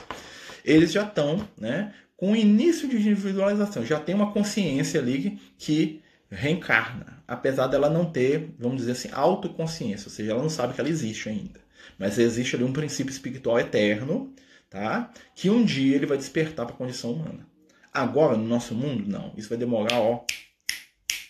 Eles 0.64 0.92
já 0.92 1.04
estão 1.04 1.48
né, 1.58 1.94
com 2.18 2.32
o 2.32 2.36
início 2.36 2.88
de 2.88 2.98
individualização, 2.98 3.86
já 3.86 4.00
tem 4.00 4.16
uma 4.16 4.32
consciência 4.32 5.00
ali 5.00 5.40
que 5.58 6.02
reencarna, 6.30 7.24
apesar 7.28 7.68
dela 7.68 7.90
não 7.90 8.06
ter, 8.06 8.54
vamos 8.58 8.78
dizer 8.78 8.94
assim, 8.94 9.10
autoconsciência, 9.12 10.08
ou 10.08 10.12
seja, 10.12 10.32
ela 10.32 10.42
não 10.42 10.50
sabe 10.50 10.74
que 10.74 10.82
ela 10.82 10.90
existe 10.90 11.30
ainda. 11.30 11.60
Mas 12.00 12.18
existe 12.18 12.56
ali 12.56 12.64
um 12.64 12.74
princípio 12.74 13.12
espiritual 13.12 13.60
eterno 13.60 14.34
tá? 14.76 15.10
Que 15.34 15.50
um 15.50 15.64
dia 15.64 15.96
ele 15.96 16.06
vai 16.06 16.18
despertar 16.18 16.66
para 16.66 16.76
a 16.76 16.78
condição 16.78 17.14
humana. 17.14 17.48
Agora, 17.94 18.36
no 18.36 18.46
nosso 18.46 18.76
mundo, 18.76 19.08
não. 19.08 19.34
Isso 19.38 19.48
vai 19.48 19.58
demorar, 19.58 20.02
ó, 20.02 20.26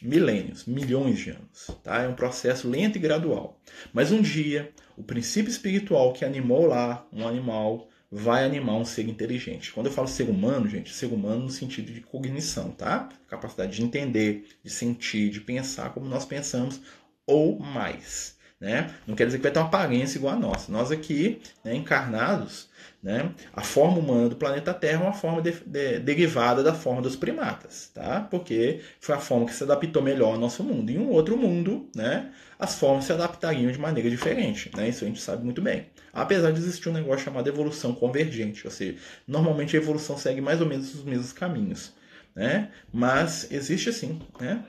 milênios, 0.02 0.66
milhões 0.66 1.20
de 1.20 1.30
anos, 1.30 1.70
tá? 1.84 2.02
É 2.02 2.08
um 2.08 2.16
processo 2.16 2.68
lento 2.68 2.96
e 2.96 3.00
gradual. 3.00 3.62
Mas 3.94 4.12
um 4.12 4.20
dia, 4.20 4.72
o 4.98 5.04
princípio 5.04 5.52
espiritual 5.52 6.12
que 6.12 6.26
animou 6.26 6.66
lá 6.66 7.06
um 7.14 7.28
animal 7.28 7.88
vai 8.18 8.46
animar 8.46 8.76
um 8.76 8.86
ser 8.86 9.10
inteligente. 9.10 9.74
Quando 9.74 9.88
eu 9.88 9.92
falo 9.92 10.08
ser 10.08 10.30
humano, 10.30 10.70
gente, 10.70 10.94
ser 10.94 11.08
humano 11.08 11.44
no 11.44 11.50
sentido 11.50 11.92
de 11.92 12.00
cognição, 12.00 12.72
tá? 12.72 13.10
Capacidade 13.28 13.76
de 13.76 13.84
entender, 13.84 14.48
de 14.64 14.70
sentir, 14.70 15.30
de 15.30 15.42
pensar 15.42 15.94
como 15.94 16.08
nós 16.08 16.24
pensamos 16.24 16.80
ou 17.28 17.60
mais, 17.60 18.38
né? 18.66 18.90
Não 19.06 19.14
quer 19.14 19.28
dizer 19.28 19.38
que 19.38 19.44
vai 19.44 19.52
ter 19.52 19.60
uma 19.60 19.68
aparência 19.68 20.18
igual 20.18 20.34
a 20.34 20.40
nossa. 20.40 20.72
Nós 20.72 20.92
aqui, 20.92 21.40
né, 21.64 21.76
encarnados, 21.76 22.68
né? 23.02 23.30
A 23.54 23.62
forma 23.62 24.00
humana 24.00 24.28
do 24.28 24.36
planeta 24.36 24.74
Terra 24.74 25.04
é 25.04 25.06
uma 25.06 25.14
forma 25.14 25.40
de, 25.40 25.52
de, 25.52 26.00
derivada 26.00 26.64
da 26.64 26.74
forma 26.74 27.00
dos 27.00 27.16
primatas, 27.16 27.92
tá? 27.94 28.22
porque 28.22 28.82
foi 29.00 29.14
a 29.14 29.20
forma 29.20 29.46
que 29.46 29.54
se 29.54 29.64
adaptou 29.64 30.02
melhor 30.02 30.34
ao 30.34 30.40
nosso 30.40 30.64
mundo. 30.64 30.90
Em 30.90 30.98
um 30.98 31.12
outro 31.12 31.38
mundo, 31.38 31.88
né, 31.96 32.32
as 32.58 32.74
formas 32.80 33.06
se 33.06 33.14
adaptariam 33.14 33.72
de 33.72 33.78
maneira 33.78 34.10
diferente. 34.10 34.72
Né? 34.76 34.90
Isso 34.90 35.04
a 35.04 35.08
gente 35.08 35.22
sabe 35.22 35.46
muito 35.46 35.62
bem. 35.62 35.86
Apesar 36.12 36.52
de 36.52 36.58
existir 36.58 36.90
um 36.90 36.94
negócio 36.94 37.24
chamado 37.24 37.48
evolução 37.48 37.94
convergente, 37.94 38.66
ou 38.66 38.72
seja, 38.72 38.98
normalmente 39.28 39.78
a 39.78 39.80
evolução 39.80 40.18
segue 40.18 40.42
mais 40.42 40.60
ou 40.60 40.66
menos 40.66 40.96
os 40.96 41.04
mesmos 41.04 41.32
caminhos. 41.32 41.94
Né? 42.36 42.72
Mas 42.92 43.52
existe 43.52 43.90
assim. 43.90 44.20
Né? 44.42 44.64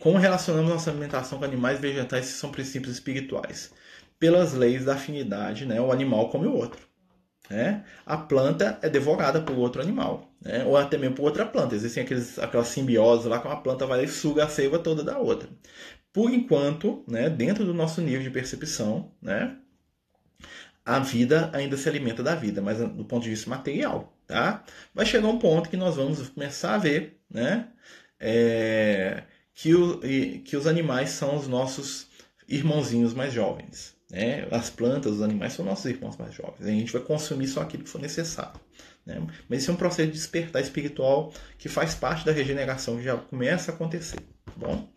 Como 0.00 0.18
relacionamos 0.18 0.70
nossa 0.70 0.90
alimentação 0.90 1.38
com 1.38 1.44
animais 1.44 1.80
vegetais, 1.80 2.26
que 2.26 2.32
são 2.32 2.50
princípios 2.50 2.94
espirituais? 2.94 3.72
pelas 4.22 4.52
leis 4.52 4.84
da 4.84 4.94
afinidade, 4.94 5.66
né? 5.66 5.80
O 5.80 5.90
animal 5.90 6.28
come 6.28 6.46
o 6.46 6.54
outro. 6.54 6.86
Né? 7.50 7.84
A 8.06 8.16
planta 8.16 8.78
é 8.80 8.88
devorada 8.88 9.42
por 9.42 9.58
outro 9.58 9.82
animal, 9.82 10.32
né? 10.40 10.64
ou 10.64 10.76
até 10.76 10.96
mesmo 10.96 11.16
por 11.16 11.24
outra 11.24 11.44
planta. 11.44 11.74
Existem 11.74 12.04
aqueles, 12.04 12.38
aquelas 12.38 12.68
simbioses 12.68 13.26
lá 13.26 13.40
que 13.40 13.48
uma 13.48 13.60
planta 13.60 13.84
vai 13.84 14.04
e 14.04 14.08
suga 14.08 14.44
a 14.44 14.48
seiva 14.48 14.78
toda 14.78 15.02
da 15.02 15.18
outra. 15.18 15.48
Por 16.12 16.30
enquanto, 16.30 17.04
né, 17.08 17.28
dentro 17.28 17.64
do 17.64 17.74
nosso 17.74 18.00
nível 18.00 18.22
de 18.22 18.30
percepção, 18.30 19.10
né, 19.20 19.56
a 20.84 21.00
vida 21.00 21.50
ainda 21.52 21.76
se 21.76 21.88
alimenta 21.88 22.22
da 22.22 22.36
vida, 22.36 22.62
mas 22.62 22.78
do 22.78 23.04
ponto 23.04 23.24
de 23.24 23.30
vista 23.30 23.50
material. 23.50 24.16
Tá? 24.28 24.62
Vai 24.94 25.04
chegar 25.04 25.26
um 25.26 25.38
ponto 25.40 25.68
que 25.68 25.76
nós 25.76 25.96
vamos 25.96 26.28
começar 26.28 26.76
a 26.76 26.78
ver 26.78 27.20
né, 27.28 27.70
é, 28.20 29.24
que, 29.54 29.74
o, 29.74 30.00
que 30.44 30.56
os 30.56 30.66
animais 30.66 31.10
são 31.10 31.36
os 31.36 31.46
nossos 31.46 32.06
irmãozinhos 32.48 33.14
mais 33.14 33.32
jovens. 33.32 33.94
Né? 34.10 34.46
As 34.50 34.68
plantas, 34.68 35.12
os 35.12 35.22
animais 35.22 35.54
são 35.54 35.64
nossos 35.64 35.86
irmãos 35.86 36.16
mais 36.16 36.34
jovens. 36.34 36.66
A 36.66 36.70
gente 36.70 36.92
vai 36.92 37.02
consumir 37.02 37.48
só 37.48 37.62
aquilo 37.62 37.84
que 37.84 37.88
for 37.88 38.00
necessário. 38.00 38.60
Né? 39.06 39.26
Mas 39.48 39.62
isso 39.62 39.70
é 39.70 39.74
um 39.74 39.76
processo 39.76 40.08
de 40.08 40.14
despertar 40.14 40.60
espiritual 40.60 41.32
que 41.58 41.68
faz 41.68 41.94
parte 41.94 42.24
da 42.24 42.32
regeneração 42.32 42.96
que 42.96 43.04
já 43.04 43.16
começa 43.16 43.72
a 43.72 43.74
acontecer. 43.74 44.20
Tá 44.44 44.52
bom? 44.56 44.88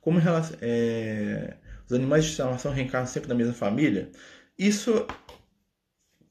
Como 0.00 0.18
é, 0.60 1.56
os 1.86 1.92
animais 1.92 2.24
de 2.24 2.30
estimação 2.30 2.72
reencarnam 2.72 3.06
sempre 3.06 3.28
na 3.28 3.34
mesma 3.34 3.52
família, 3.52 4.10
isso 4.58 5.06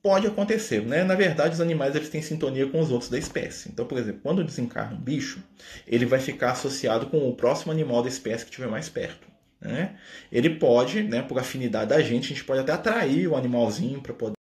pode 0.01 0.27
acontecer. 0.27 0.81
Né? 0.81 1.03
Na 1.03 1.15
verdade, 1.15 1.53
os 1.53 1.61
animais 1.61 1.95
eles 1.95 2.09
têm 2.09 2.21
sintonia 2.21 2.67
com 2.67 2.79
os 2.79 2.91
outros 2.91 3.09
da 3.09 3.17
espécie. 3.17 3.69
Então, 3.69 3.85
por 3.85 3.97
exemplo, 3.97 4.21
quando 4.23 4.43
desencarna 4.43 4.95
um 4.95 4.99
bicho, 4.99 5.43
ele 5.87 6.05
vai 6.05 6.19
ficar 6.19 6.51
associado 6.51 7.07
com 7.07 7.29
o 7.29 7.35
próximo 7.35 7.71
animal 7.71 8.01
da 8.01 8.09
espécie 8.09 8.45
que 8.45 8.51
estiver 8.51 8.69
mais 8.69 8.89
perto. 8.89 9.27
Né? 9.61 9.97
Ele 10.31 10.51
pode, 10.51 11.03
né, 11.03 11.21
por 11.21 11.37
afinidade 11.37 11.89
da 11.89 12.01
gente, 12.01 12.25
a 12.25 12.29
gente 12.29 12.45
pode 12.45 12.61
até 12.61 12.71
atrair 12.71 13.27
o 13.27 13.35
animalzinho 13.35 14.01
para 14.01 14.13
poder 14.13 14.38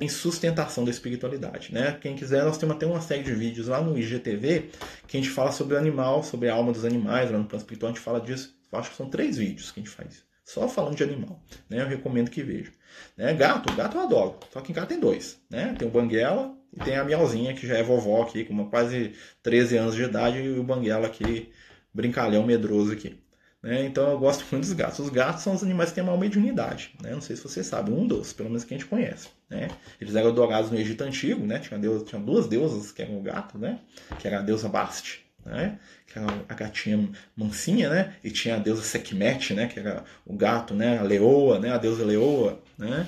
em 0.00 0.08
sustentação 0.08 0.84
da 0.84 0.90
espiritualidade. 0.90 1.72
Né? 1.72 1.96
Quem 2.00 2.16
quiser, 2.16 2.44
nós 2.44 2.58
temos 2.58 2.76
até 2.76 2.86
uma 2.86 3.00
série 3.00 3.22
de 3.22 3.32
vídeos 3.32 3.68
lá 3.68 3.80
no 3.80 3.98
IGTV 3.98 4.70
que 5.06 5.16
a 5.16 5.20
gente 5.20 5.30
fala 5.30 5.52
sobre 5.52 5.74
o 5.74 5.78
animal, 5.78 6.22
sobre 6.22 6.48
a 6.48 6.54
alma 6.54 6.72
dos 6.72 6.84
animais, 6.84 7.30
lá 7.30 7.38
no 7.38 7.44
plano 7.44 7.62
espiritual 7.62 7.90
a 7.90 7.94
gente 7.94 8.02
fala 8.02 8.20
disso. 8.20 8.56
Acho 8.72 8.90
que 8.90 8.96
são 8.96 9.10
três 9.10 9.36
vídeos 9.36 9.70
que 9.70 9.80
a 9.80 9.82
gente 9.82 9.92
faz. 9.92 10.24
Só 10.44 10.68
falando 10.68 10.96
de 10.96 11.02
animal. 11.02 11.42
Né? 11.68 11.80
Eu 11.80 11.86
recomendo 11.86 12.30
que 12.30 12.42
vejam. 12.42 12.72
Né? 13.16 13.32
Gato, 13.34 13.72
gato 13.74 13.96
eu 13.96 14.02
adoro. 14.02 14.38
Só 14.52 14.60
que 14.60 14.72
em 14.72 14.74
casa 14.74 14.88
tem 14.88 14.98
dois. 14.98 15.40
Né? 15.48 15.74
Tem 15.78 15.86
o 15.86 15.90
Banguela 15.90 16.54
e 16.72 16.80
tem 16.82 16.96
a 16.96 17.04
Miauzinha, 17.04 17.54
que 17.54 17.66
já 17.66 17.76
é 17.76 17.82
vovó 17.82 18.22
aqui, 18.22 18.44
com 18.44 18.68
quase 18.68 19.14
13 19.42 19.76
anos 19.76 19.94
de 19.94 20.02
idade, 20.02 20.38
e 20.38 20.58
o 20.58 20.62
Banguela 20.62 21.06
aqui, 21.06 21.50
brincalhão 21.92 22.44
medroso 22.44 22.92
aqui. 22.92 23.18
Né? 23.62 23.84
Então 23.84 24.10
eu 24.10 24.18
gosto 24.18 24.44
muito 24.50 24.64
dos 24.64 24.72
gatos. 24.72 24.98
Os 24.98 25.10
gatos 25.10 25.42
são 25.42 25.54
os 25.54 25.62
animais 25.62 25.90
que 25.90 25.96
têm 25.96 26.04
maior 26.04 26.18
mediunidade. 26.18 26.92
Né? 27.02 27.10
Não 27.10 27.20
sei 27.20 27.36
se 27.36 27.42
você 27.42 27.62
sabe, 27.62 27.90
um 27.90 28.06
dos, 28.06 28.32
pelo 28.32 28.48
menos 28.48 28.64
que 28.64 28.74
a 28.74 28.78
gente 28.78 28.88
conhece. 28.88 29.28
Né? 29.48 29.68
Eles 30.00 30.14
eram 30.14 30.28
adorados 30.28 30.70
no 30.70 30.78
Egito 30.78 31.02
Antigo, 31.02 31.44
né? 31.46 31.58
tinha, 31.58 31.78
tinha 32.04 32.20
duas 32.20 32.46
deusas 32.46 32.90
que 32.92 33.02
eram 33.02 33.18
o 33.18 33.22
gato, 33.22 33.58
né? 33.58 33.78
que 34.18 34.26
era 34.26 34.38
a 34.38 34.42
deusa 34.42 34.68
Bast, 34.68 35.20
né? 35.44 35.78
que 36.06 36.18
era 36.18 36.26
a 36.48 36.54
gatinha 36.54 37.08
mansinha, 37.36 37.90
né? 37.90 38.14
e 38.24 38.30
tinha 38.30 38.56
a 38.56 38.58
deusa 38.58 38.82
Sekhmet, 38.82 39.52
né? 39.52 39.66
que 39.66 39.78
era 39.78 40.04
o 40.24 40.34
gato, 40.34 40.72
né? 40.74 40.98
a 40.98 41.02
leoa, 41.02 41.58
né? 41.58 41.70
a 41.72 41.78
deusa 41.78 42.04
leoa. 42.04 42.62
Né? 42.78 43.06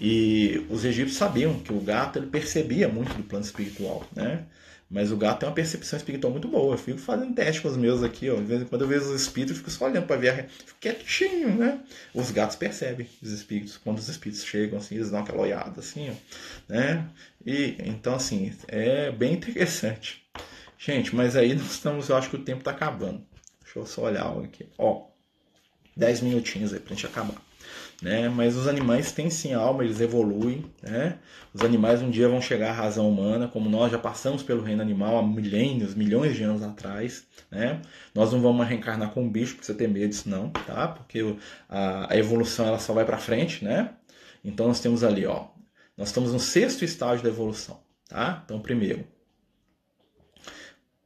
E 0.00 0.66
os 0.70 0.84
egípcios 0.84 1.16
sabiam 1.16 1.60
que 1.60 1.72
o 1.72 1.80
gato 1.80 2.18
ele 2.18 2.26
percebia 2.26 2.88
muito 2.88 3.14
do 3.14 3.22
plano 3.22 3.44
espiritual. 3.44 4.04
Né? 4.14 4.44
Mas 4.90 5.10
o 5.10 5.16
gato 5.16 5.40
tem 5.40 5.48
uma 5.48 5.54
percepção 5.54 5.96
espiritual 5.96 6.30
muito 6.30 6.46
boa. 6.46 6.74
Eu 6.74 6.78
fico 6.78 6.98
fazendo 6.98 7.34
teste 7.34 7.62
com 7.62 7.68
os 7.68 7.76
meus 7.76 8.02
aqui, 8.02 8.30
ó. 8.30 8.36
Quando 8.68 8.82
eu 8.82 8.88
vejo 8.88 9.06
os 9.06 9.20
espíritos, 9.20 9.56
eu 9.56 9.58
fico 9.58 9.70
só 9.70 9.86
olhando 9.86 10.06
para 10.06 10.16
ver. 10.16 10.48
Fico 10.48 10.78
quietinho, 10.78 11.56
né? 11.56 11.80
Os 12.12 12.30
gatos 12.30 12.56
percebem 12.56 13.08
os 13.22 13.30
espíritos. 13.30 13.76
Quando 13.76 13.98
os 13.98 14.08
espíritos 14.08 14.44
chegam, 14.44 14.78
assim, 14.78 14.94
eles 14.94 15.10
dão 15.10 15.20
aquela 15.20 15.42
olhada, 15.42 15.80
assim, 15.80 16.10
ó. 16.10 16.72
Né? 16.72 17.08
E, 17.44 17.76
então, 17.80 18.14
assim, 18.14 18.52
é 18.68 19.10
bem 19.10 19.32
interessante. 19.32 20.24
Gente, 20.78 21.14
mas 21.14 21.34
aí 21.34 21.54
nós 21.54 21.72
estamos, 21.72 22.08
eu 22.08 22.16
acho 22.16 22.30
que 22.30 22.36
o 22.36 22.44
tempo 22.44 22.60
está 22.60 22.70
acabando. 22.70 23.24
Deixa 23.62 23.78
eu 23.78 23.86
só 23.86 24.02
olhar 24.02 24.26
aqui. 24.38 24.68
Ó, 24.78 25.06
10 25.96 26.20
minutinhos 26.20 26.72
aí 26.72 26.80
pra 26.80 26.94
gente 26.94 27.06
acabar 27.06 27.43
né? 28.02 28.28
Mas 28.28 28.56
os 28.56 28.66
animais 28.66 29.12
têm 29.12 29.30
sim 29.30 29.52
alma, 29.54 29.84
eles 29.84 30.00
evoluem, 30.00 30.64
né? 30.82 31.18
Os 31.52 31.62
animais 31.62 32.02
um 32.02 32.10
dia 32.10 32.28
vão 32.28 32.40
chegar 32.40 32.70
à 32.70 32.72
razão 32.72 33.08
humana, 33.08 33.48
como 33.48 33.68
nós 33.68 33.90
já 33.90 33.98
passamos 33.98 34.42
pelo 34.42 34.62
reino 34.62 34.82
animal 34.82 35.18
há 35.18 35.22
milênios, 35.22 35.94
milhões 35.94 36.34
de 36.34 36.42
anos 36.42 36.62
atrás, 36.62 37.26
né? 37.50 37.80
Nós 38.14 38.32
não 38.32 38.40
vamos 38.40 38.66
reencarnar 38.66 39.10
com 39.10 39.22
um 39.22 39.30
bicho, 39.30 39.56
para 39.56 39.64
você 39.64 39.74
ter 39.74 39.88
medo 39.88 40.08
disso 40.08 40.28
não, 40.28 40.50
tá? 40.50 40.88
Porque 40.88 41.36
a, 41.68 42.12
a 42.12 42.16
evolução 42.16 42.66
ela 42.66 42.78
só 42.78 42.92
vai 42.92 43.04
para 43.04 43.18
frente, 43.18 43.64
né? 43.64 43.90
Então 44.44 44.68
nós 44.68 44.80
temos 44.80 45.02
ali, 45.02 45.24
ó, 45.26 45.46
nós 45.96 46.08
estamos 46.08 46.32
no 46.32 46.40
sexto 46.40 46.84
estágio 46.84 47.22
da 47.22 47.30
evolução, 47.30 47.80
tá? 48.08 48.42
Então 48.44 48.60
primeiro, 48.60 49.06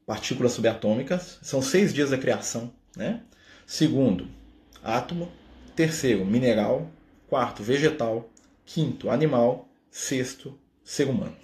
partículas 0.07 0.53
subatômicas, 0.53 1.39
são 1.43 1.61
seis 1.61 1.93
dias 1.93 2.11
da 2.11 2.18
criação, 2.18 2.72
né? 2.97 3.22
Segundo, 3.66 4.26
átomo, 4.82 5.30
Terceiro, 5.79 6.24
mineral. 6.24 6.91
Quarto, 7.29 7.62
vegetal. 7.62 8.29
quinto, 8.66 9.09
animal, 9.11 9.68
sexto, 9.89 10.59
ser 10.83 11.07
humano. 11.09 11.37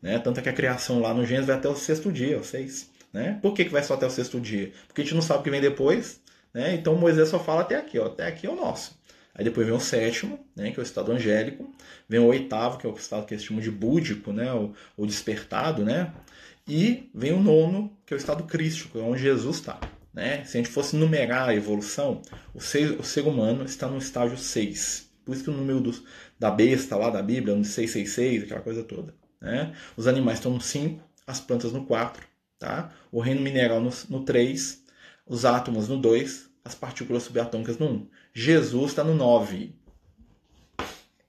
Né? 0.00 0.16
Tanto 0.20 0.38
é 0.38 0.42
que 0.44 0.48
a 0.48 0.52
criação 0.52 1.00
lá 1.00 1.12
no 1.12 1.26
Gênesis 1.26 1.48
vai 1.48 1.56
até 1.56 1.68
o 1.68 1.74
sexto 1.74 2.12
dia, 2.12 2.38
o 2.38 2.44
seis. 2.44 2.88
Né? 3.12 3.40
Por 3.42 3.52
que, 3.52 3.64
que 3.64 3.72
vai 3.72 3.82
só 3.82 3.94
até 3.94 4.06
o 4.06 4.10
sexto 4.10 4.38
dia? 4.40 4.70
Porque 4.86 5.00
a 5.00 5.04
gente 5.04 5.16
não 5.16 5.20
sabe 5.20 5.40
o 5.40 5.42
que 5.42 5.50
vem 5.50 5.60
depois. 5.60 6.20
Né? 6.54 6.76
Então 6.76 6.94
Moisés 6.94 7.30
só 7.30 7.40
fala 7.40 7.62
até 7.62 7.74
aqui, 7.74 7.98
ó, 7.98 8.06
até 8.06 8.28
aqui 8.28 8.46
é 8.46 8.50
o 8.50 8.54
nosso. 8.54 8.96
Aí 9.34 9.42
depois 9.42 9.66
vem 9.66 9.74
o 9.74 9.80
sétimo, 9.80 10.38
né, 10.54 10.70
que 10.70 10.78
é 10.78 10.82
o 10.82 10.84
estado 10.84 11.10
angélico. 11.10 11.68
Vem 12.08 12.20
o 12.20 12.26
oitavo, 12.26 12.78
que 12.78 12.86
é 12.86 12.88
o 12.88 12.94
estado 12.94 13.26
que 13.26 13.34
eles 13.34 13.44
chamam 13.44 13.60
de 13.60 13.72
búdico, 13.72 14.32
né, 14.32 14.52
o, 14.52 14.72
o 14.96 15.04
despertado, 15.04 15.84
né? 15.84 16.14
E 16.64 17.10
vem 17.12 17.32
o 17.32 17.40
nono, 17.40 17.92
que 18.06 18.14
é 18.14 18.16
o 18.16 18.18
estado 18.18 18.44
crístico, 18.44 19.00
é 19.00 19.02
onde 19.02 19.20
Jesus 19.20 19.56
está. 19.56 19.80
Né? 20.12 20.44
Se 20.44 20.56
a 20.56 20.62
gente 20.62 20.72
fosse 20.72 20.96
numerar 20.96 21.48
a 21.48 21.54
evolução, 21.54 22.20
o 22.54 22.60
ser, 22.60 22.98
o 22.98 23.04
ser 23.04 23.26
humano 23.26 23.64
está 23.64 23.88
no 23.88 23.98
estágio 23.98 24.36
6. 24.36 25.10
Por 25.24 25.34
isso 25.34 25.44
que 25.44 25.50
o 25.50 25.54
número 25.54 25.80
do, 25.80 26.04
da 26.38 26.50
besta 26.50 26.96
lá 26.96 27.10
da 27.10 27.22
Bíblia 27.22 27.54
um 27.54 27.62
666, 27.62 28.44
aquela 28.44 28.60
coisa 28.60 28.82
toda. 28.82 29.14
Né? 29.40 29.72
Os 29.96 30.06
animais 30.06 30.38
estão 30.38 30.52
no 30.52 30.60
5, 30.60 31.02
as 31.26 31.40
plantas 31.40 31.72
no 31.72 31.86
4, 31.86 32.26
tá? 32.58 32.92
o 33.12 33.20
reino 33.20 33.40
mineral 33.40 33.80
no, 33.80 33.90
no 34.08 34.24
3, 34.24 34.84
os 35.26 35.44
átomos 35.44 35.88
no 35.88 35.96
2, 35.98 36.50
as 36.64 36.74
partículas 36.74 37.22
subatômicas 37.22 37.78
no 37.78 37.86
1. 37.86 38.08
Jesus 38.34 38.90
está 38.90 39.04
no 39.04 39.14
9. 39.14 39.74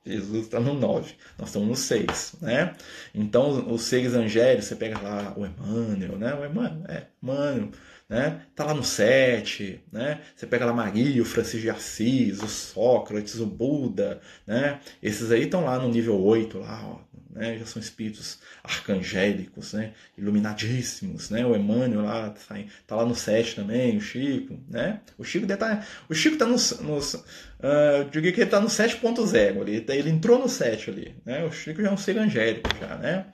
Jesus 0.04 0.46
está 0.46 0.60
no 0.60 0.74
9, 0.74 1.14
nós 1.38 1.50
estamos 1.50 1.68
no 1.68 1.76
6, 1.76 2.38
né? 2.42 2.76
Então, 3.14 3.72
os 3.72 3.84
seres 3.84 4.16
angélicos, 4.16 4.66
você 4.66 4.76
pega 4.76 5.00
lá 5.00 5.36
o 5.38 5.46
Emmanuel, 5.46 6.18
né? 6.18 6.34
O 6.34 6.44
Emmanuel, 6.44 6.84
é, 6.90 7.08
Emmanuel, 7.22 7.70
né? 8.12 8.42
Tá 8.54 8.66
lá 8.66 8.74
no 8.74 8.84
7, 8.84 9.86
né? 9.90 10.20
Você 10.36 10.46
pega 10.46 10.66
lá 10.66 10.74
Maria, 10.74 11.22
o 11.22 11.26
Francisco 11.26 11.62
de 11.62 11.70
Assis, 11.70 12.44
o 12.44 12.48
Sócrates, 12.48 13.40
o 13.40 13.46
Buda, 13.46 14.20
né? 14.46 14.82
Esses 15.02 15.32
aí 15.32 15.44
estão 15.44 15.64
lá 15.64 15.80
no 15.80 15.88
nível 15.88 16.22
8, 16.22 16.60
lá, 16.60 16.82
ó, 16.84 17.00
né? 17.34 17.58
já 17.58 17.66
são 17.66 17.82
espíritos 17.82 18.40
arcangélicos, 18.62 19.72
né? 19.72 19.94
iluminadíssimos, 20.18 21.30
né? 21.30 21.46
O 21.46 21.56
Emmanuel 21.56 22.02
lá 22.02 22.32
tá, 22.32 22.60
tá 22.86 22.96
lá 22.98 23.06
no 23.06 23.16
7 23.16 23.56
também, 23.56 23.96
o 23.96 24.02
Chico, 24.02 24.60
né? 24.68 25.00
O 25.18 25.24
Chico 25.24 25.48
tá, 25.48 25.82
o 26.10 26.14
Chico 26.14 26.36
tá 26.36 26.46
no, 26.46 26.58
no 26.82 26.98
uh, 26.98 27.98
eu 27.98 28.10
diria 28.10 28.34
que 28.34 28.42
ele 28.42 28.50
tá 28.50 28.60
no 28.60 28.68
7.0 28.68 29.62
ali, 29.62 29.86
ele 29.88 30.10
entrou 30.10 30.38
no 30.38 30.50
7 30.50 30.90
ali, 30.90 31.16
né? 31.26 31.46
O 31.46 31.52
Chico 31.54 31.82
já 31.82 31.88
é 31.88 31.94
um 31.94 31.98
ser 31.98 32.18
angélico 32.18 32.70
já, 32.78 32.98
né? 32.98 33.28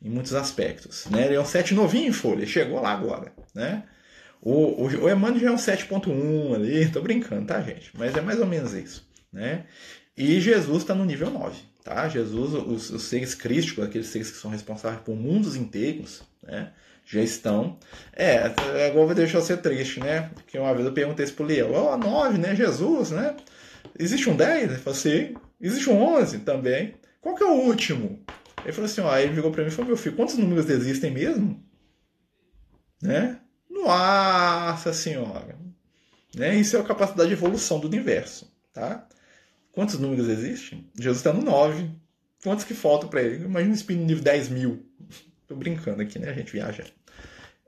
Em 0.00 0.08
muitos 0.08 0.32
aspectos, 0.34 1.04
né? 1.10 1.26
Ele 1.26 1.34
é 1.34 1.40
um 1.40 1.44
7 1.44 1.74
novinho 1.74 2.08
em 2.08 2.12
folha, 2.12 2.46
chegou 2.46 2.80
lá 2.80 2.92
agora, 2.92 3.30
né? 3.54 3.82
O, 4.42 4.82
o, 4.82 5.04
o 5.04 5.08
Emmanuel 5.08 5.38
já 5.38 5.48
é 5.48 5.52
um 5.52 5.56
7.1 5.56 6.54
ali, 6.54 6.88
tô 6.90 7.00
brincando, 7.00 7.46
tá, 7.46 7.62
gente? 7.62 7.90
Mas 7.96 8.16
é 8.16 8.20
mais 8.20 8.40
ou 8.40 8.46
menos 8.46 8.74
isso, 8.74 9.08
né? 9.32 9.64
E 10.16 10.40
Jesus 10.40 10.82
está 10.82 10.94
no 10.94 11.04
nível 11.04 11.30
9, 11.30 11.56
Tá? 11.84 12.08
Jesus, 12.08 12.52
os, 12.54 12.90
os 12.90 13.02
seres 13.04 13.34
aqueles 13.34 14.06
seres 14.08 14.30
que 14.30 14.36
são 14.36 14.50
responsáveis 14.50 15.02
por 15.02 15.16
mundos 15.16 15.56
inteiros, 15.56 16.22
né? 16.42 16.72
já 17.04 17.20
estão. 17.20 17.78
É, 18.12 18.38
agora 18.86 19.06
vai 19.06 19.14
deixar 19.14 19.40
você 19.40 19.56
triste, 19.56 20.00
né? 20.00 20.30
Porque 20.34 20.58
uma 20.58 20.72
vez 20.74 20.86
eu 20.86 20.92
perguntei 20.92 21.24
isso 21.24 21.34
pro 21.34 21.44
Leão, 21.44 21.72
ó, 21.72 21.94
oh, 21.94 21.96
9, 21.96 22.38
né? 22.38 22.54
Jesus, 22.54 23.10
né? 23.10 23.36
Existe 23.98 24.30
um 24.30 24.36
10? 24.36 24.70
Ele 24.70 24.78
falou 24.78 24.96
assim, 24.98 25.34
existe 25.60 25.90
um 25.90 26.00
11 26.00 26.38
também. 26.40 26.94
Qual 27.20 27.34
que 27.34 27.42
é 27.42 27.46
o 27.46 27.60
último? 27.60 28.24
Ele 28.62 28.72
falou 28.72 28.86
assim, 28.86 29.00
ó, 29.00 29.10
aí 29.10 29.24
ele 29.24 29.34
virou 29.34 29.50
para 29.50 29.62
mim 29.62 29.68
e 29.68 29.72
falou, 29.72 29.88
meu 29.88 29.96
filho, 29.96 30.16
quantos 30.16 30.36
números 30.36 30.68
existem 30.70 31.10
mesmo? 31.10 31.62
Né? 33.02 33.38
Nossa 33.82 34.92
senhora! 34.92 35.56
Né? 36.34 36.56
Isso 36.56 36.76
é 36.76 36.80
a 36.80 36.84
capacidade 36.84 37.28
de 37.28 37.34
evolução 37.34 37.78
do 37.78 37.86
universo, 37.86 38.50
tá? 38.72 39.06
Quantos 39.72 39.98
números 39.98 40.28
existem? 40.28 40.86
Jesus 40.98 41.18
está 41.18 41.32
no 41.32 41.42
9. 41.42 41.90
Quantos 42.42 42.64
que 42.64 42.74
faltam 42.74 43.08
para 43.08 43.22
ele? 43.22 43.44
Imagina 43.44 43.72
um 43.72 43.76
espírito 43.76 44.04
nível 44.04 44.22
10 44.22 44.48
mil. 44.48 44.86
Tô 45.46 45.54
brincando 45.54 46.02
aqui, 46.02 46.18
né? 46.18 46.30
A 46.30 46.34
gente 46.34 46.52
viaja. 46.52 46.84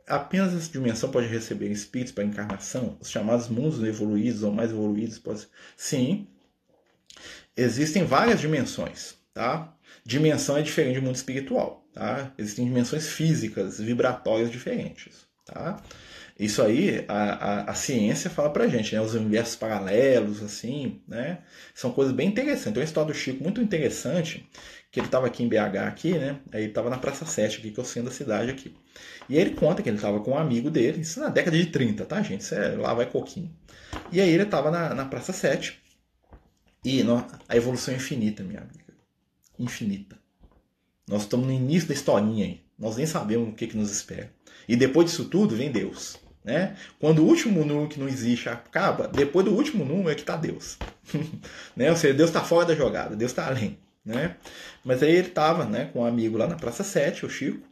Apenas 0.07 0.55
essa 0.55 0.71
dimensão 0.71 1.11
pode 1.11 1.27
receber 1.27 1.71
espíritos 1.71 2.13
para 2.13 2.25
encarnação, 2.25 2.99
os 3.01 3.11
chamados 3.11 3.49
mundos 3.49 3.83
evoluídos 3.83 4.43
ou 4.43 4.53
mais 4.53 4.71
evoluídos. 4.71 5.19
Pode... 5.19 5.47
Sim, 5.77 6.27
existem 7.57 8.05
várias 8.05 8.41
dimensões, 8.41 9.15
tá? 9.33 9.75
Dimensão 10.05 10.59
é 10.59 10.63
diferente 10.63 10.97
do 10.97 11.07
mundo 11.07 11.17
espiritual, 11.17 11.87
tá? 11.95 12.35
Existem 12.37 12.67
dimensões 12.67 13.09
físicas, 13.09 13.79
vibratórias 13.79 14.51
diferentes, 14.51 15.27
tá? 15.47 15.83
Isso 16.39 16.61
aí, 16.63 17.05
a, 17.07 17.15
a, 17.15 17.71
a, 17.71 17.75
ciência 17.75 18.29
fala 18.29 18.51
pra 18.51 18.67
gente, 18.67 18.93
né? 18.93 19.01
Os 19.01 19.15
universos 19.15 19.55
paralelos, 19.55 20.43
assim, 20.43 21.01
né? 21.07 21.39
São 21.73 21.93
coisas 21.93 22.13
bem 22.13 22.29
interessantes. 22.29 22.73
Tem 22.73 22.83
uma 22.83 22.85
história 22.85 23.13
do 23.13 23.17
Chico 23.17 23.43
muito 23.43 23.61
interessante, 23.61 24.49
que 24.91 24.99
ele 24.99 25.07
estava 25.07 25.29
aqui 25.29 25.45
em 25.45 25.49
BH, 25.49 25.77
aqui, 25.87 26.13
né? 26.13 26.41
Aí 26.53 26.63
ele 26.63 26.71
estava 26.71 26.91
na 26.91 26.99
Praça 26.99 27.25
7, 27.25 27.59
aqui, 27.59 27.71
que 27.71 27.79
é 27.79 27.83
o 27.83 27.87
centro 27.87 28.11
da 28.11 28.15
cidade 28.15 28.51
aqui. 28.51 28.75
E 29.29 29.37
aí 29.37 29.43
ele 29.43 29.55
conta 29.55 29.81
que 29.81 29.89
ele 29.89 29.97
estava 29.97 30.19
com 30.21 30.33
um 30.33 30.39
amigo 30.39 30.71
dele, 30.71 31.03
isso 31.03 31.21
na 31.21 31.29
década 31.29 31.57
de 31.57 31.67
30, 31.67 32.05
tá, 32.05 32.21
gente? 32.21 32.41
Isso 32.41 32.55
é, 32.57 32.75
lá 32.77 32.93
vai 32.95 33.07
coquinho. 33.07 33.55
E 34.11 34.21
aí 34.21 34.31
ele 34.31 34.43
estava 34.43 34.73
na, 34.73 34.93
na 34.93 35.05
Praça 35.05 35.33
7, 35.33 35.81
e 36.85 37.03
no, 37.05 37.25
a 37.49 37.57
evolução 37.57 37.95
é 37.95 37.97
infinita, 37.97 38.43
minha 38.43 38.61
amiga. 38.61 38.93
Infinita. 39.57 40.19
Nós 41.09 41.23
estamos 41.23 41.47
no 41.47 41.53
início 41.53 41.89
da 41.89 41.95
historinha 41.95 42.45
aí. 42.45 42.65
Nós 42.79 42.97
nem 42.97 43.07
sabemos 43.07 43.51
o 43.51 43.53
que, 43.53 43.69
que 43.69 43.77
nos 43.77 43.91
espera. 43.91 44.33
E 44.69 44.75
depois 44.75 45.07
disso 45.07 45.27
tudo 45.27 45.55
vem 45.55 45.71
Deus. 45.71 46.24
Né? 46.45 46.77
Quando 47.01 47.21
o 47.21 47.27
último 47.27 47.65
número 47.65 47.89
que 47.89 47.99
não 47.99 48.07
existe 48.07 48.51
acaba, 48.51 49.09
depois 49.09 49.47
do 49.47 49.55
último 49.55 49.85
número 49.85 50.11
é 50.11 50.15
que 50.15 50.21
está 50.21 50.37
Deus. 50.37 50.77
né? 51.75 51.91
Ou 51.91 51.97
seja, 51.97 52.13
Deus 52.13 52.29
está 52.29 52.43
fora 52.43 52.67
da 52.67 52.75
jogada, 52.75 53.17
Deus 53.17 53.31
está 53.31 53.47
além. 53.47 53.79
Né? 54.05 54.37
Mas 54.85 55.03
aí 55.03 55.13
ele 55.13 55.29
estava 55.29 55.65
né, 55.65 55.89
com 55.91 56.01
um 56.01 56.05
amigo 56.05 56.37
lá 56.37 56.47
na 56.47 56.57
Praça 56.57 56.85
7, 56.85 57.25
o 57.25 57.31
Chico, 57.31 57.67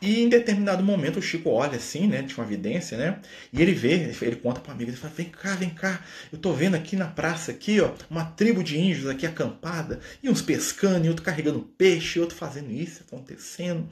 e 0.00 0.22
em 0.22 0.28
determinado 0.28 0.82
momento 0.82 1.18
o 1.18 1.22
Chico 1.22 1.50
olha 1.50 1.76
assim, 1.76 2.06
né? 2.06 2.22
Tinha 2.22 2.38
uma 2.38 2.46
evidência, 2.46 2.96
né? 2.96 3.20
E 3.52 3.60
ele 3.60 3.72
vê, 3.72 4.14
ele 4.22 4.36
conta 4.36 4.60
para 4.60 4.70
o 4.70 4.74
amigo, 4.74 4.90
ele 4.90 4.96
fala: 4.96 5.12
Vem 5.14 5.26
cá, 5.26 5.54
vem 5.56 5.70
cá, 5.70 6.02
eu 6.32 6.38
tô 6.38 6.52
vendo 6.52 6.74
aqui 6.74 6.96
na 6.96 7.06
praça, 7.06 7.50
aqui, 7.50 7.80
ó, 7.80 7.92
uma 8.08 8.24
tribo 8.24 8.64
de 8.64 8.78
índios 8.78 9.06
aqui 9.06 9.26
acampada, 9.26 10.00
e 10.22 10.30
uns 10.30 10.40
pescando, 10.40 11.04
e 11.04 11.08
outro 11.08 11.24
carregando 11.24 11.60
peixe, 11.76 12.18
e 12.18 12.22
outro 12.22 12.36
fazendo 12.36 12.70
isso, 12.70 13.02
acontecendo. 13.06 13.86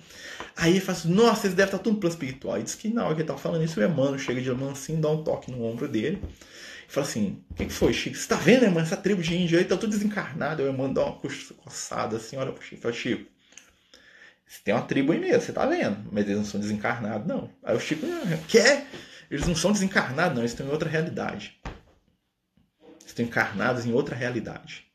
Aí 0.57 0.73
ele 0.73 0.81
fala 0.81 0.99
assim: 0.99 1.13
Nossa, 1.13 1.47
eles 1.47 1.57
devem 1.57 1.73
estar 1.73 1.79
tudo 1.83 1.99
plano 1.99 2.15
espiritual. 2.15 2.59
E 2.59 2.63
diz 2.63 2.75
que 2.75 2.89
na 2.89 3.05
hora 3.05 3.15
que 3.15 3.21
ele 3.21 3.29
tava 3.29 3.39
falando 3.39 3.65
isso, 3.65 3.79
o 3.79 3.85
Emmanuel 3.85 4.19
chega 4.19 4.41
de 4.41 4.51
mansinho, 4.51 5.01
dá 5.01 5.11
um 5.11 5.23
toque 5.23 5.51
no 5.51 5.63
ombro 5.63 5.87
dele. 5.87 6.23
E 6.89 6.93
fala 6.93 7.07
assim: 7.07 7.43
O 7.51 7.55
que, 7.55 7.69
foi, 7.69 7.93
Chico? 7.93 8.17
Você 8.17 8.27
tá 8.27 8.37
vendo, 8.37 8.65
irmão? 8.65 8.83
Essa 8.83 8.97
tribo 8.97 9.21
de 9.23 9.37
índio 9.37 9.59
aí 9.59 9.65
tá 9.65 9.77
tudo 9.77 9.91
desencarnado. 9.91 10.63
Aí 10.63 10.69
o 10.69 10.73
Emmanuel 10.73 10.95
dá 10.95 11.05
uma 11.05 11.21
coçada 11.65 12.17
assim, 12.17 12.37
olha 12.37 12.51
pro 12.51 12.65
Chico 12.65 12.81
fala: 12.81 12.95
Chico 12.95 13.38
você 14.49 14.61
tem 14.65 14.75
uma 14.75 14.83
tribo 14.83 15.13
aí 15.13 15.21
mesmo, 15.21 15.43
você 15.43 15.53
tá 15.53 15.67
vendo. 15.67 16.09
Mas 16.11 16.25
eles 16.25 16.39
não 16.39 16.45
são 16.45 16.59
desencarnados, 16.59 17.27
não. 17.27 17.51
Aí 17.63 17.77
o 17.77 17.81
Chico, 17.81 18.07
quer? 18.49 18.87
Eles 19.31 19.47
não 19.47 19.55
são 19.55 19.71
desencarnados, 19.73 20.35
não. 20.35 20.41
Eles 20.41 20.53
estão 20.53 20.67
em 20.67 20.71
outra 20.71 20.89
realidade. 20.89 21.61
Eles 22.83 23.09
estão 23.09 23.27
encarnados 23.27 23.85
em 23.85 23.93
outra 23.93 24.17
realidade. 24.17 24.87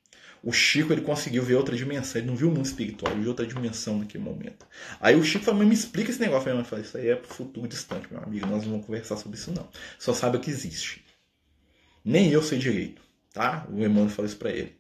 O 0.42 0.52
Chico 0.52 0.92
ele 0.92 1.02
conseguiu 1.02 1.44
ver 1.44 1.54
outra 1.54 1.76
dimensão. 1.76 2.20
Ele 2.20 2.28
não 2.28 2.36
viu 2.36 2.50
o 2.50 2.52
mundo 2.52 2.66
espiritual, 2.66 3.14
ele 3.14 3.22
viu 3.22 3.30
outra 3.30 3.46
dimensão 3.46 4.00
naquele 4.00 4.24
momento. 4.24 4.66
Aí 5.00 5.16
o 5.16 5.24
Chico 5.24 5.46
falou, 5.46 5.60
mas 5.60 5.68
me 5.68 5.76
explica 5.76 6.10
esse 6.10 6.20
negócio. 6.20 6.50
Eu 6.50 6.66
falei, 6.66 6.84
isso 6.84 6.98
aí 6.98 7.10
é 7.10 7.16
pro 7.16 7.32
futuro 7.32 7.68
distante, 7.68 8.08
meu 8.12 8.24
amigo. 8.24 8.48
Nós 8.48 8.64
não 8.64 8.72
vamos 8.72 8.88
conversar 8.88 9.18
sobre 9.18 9.38
isso, 9.38 9.52
não. 9.52 9.70
Só 10.00 10.14
saiba 10.16 10.40
que 10.40 10.50
existe. 10.50 11.06
Nem 12.04 12.32
eu 12.32 12.42
sei 12.42 12.58
direito, 12.58 13.04
tá? 13.32 13.68
O 13.70 13.78
Emmanuel 13.78 14.10
falou 14.10 14.26
isso 14.26 14.38
pra 14.38 14.50
ele. 14.50 14.76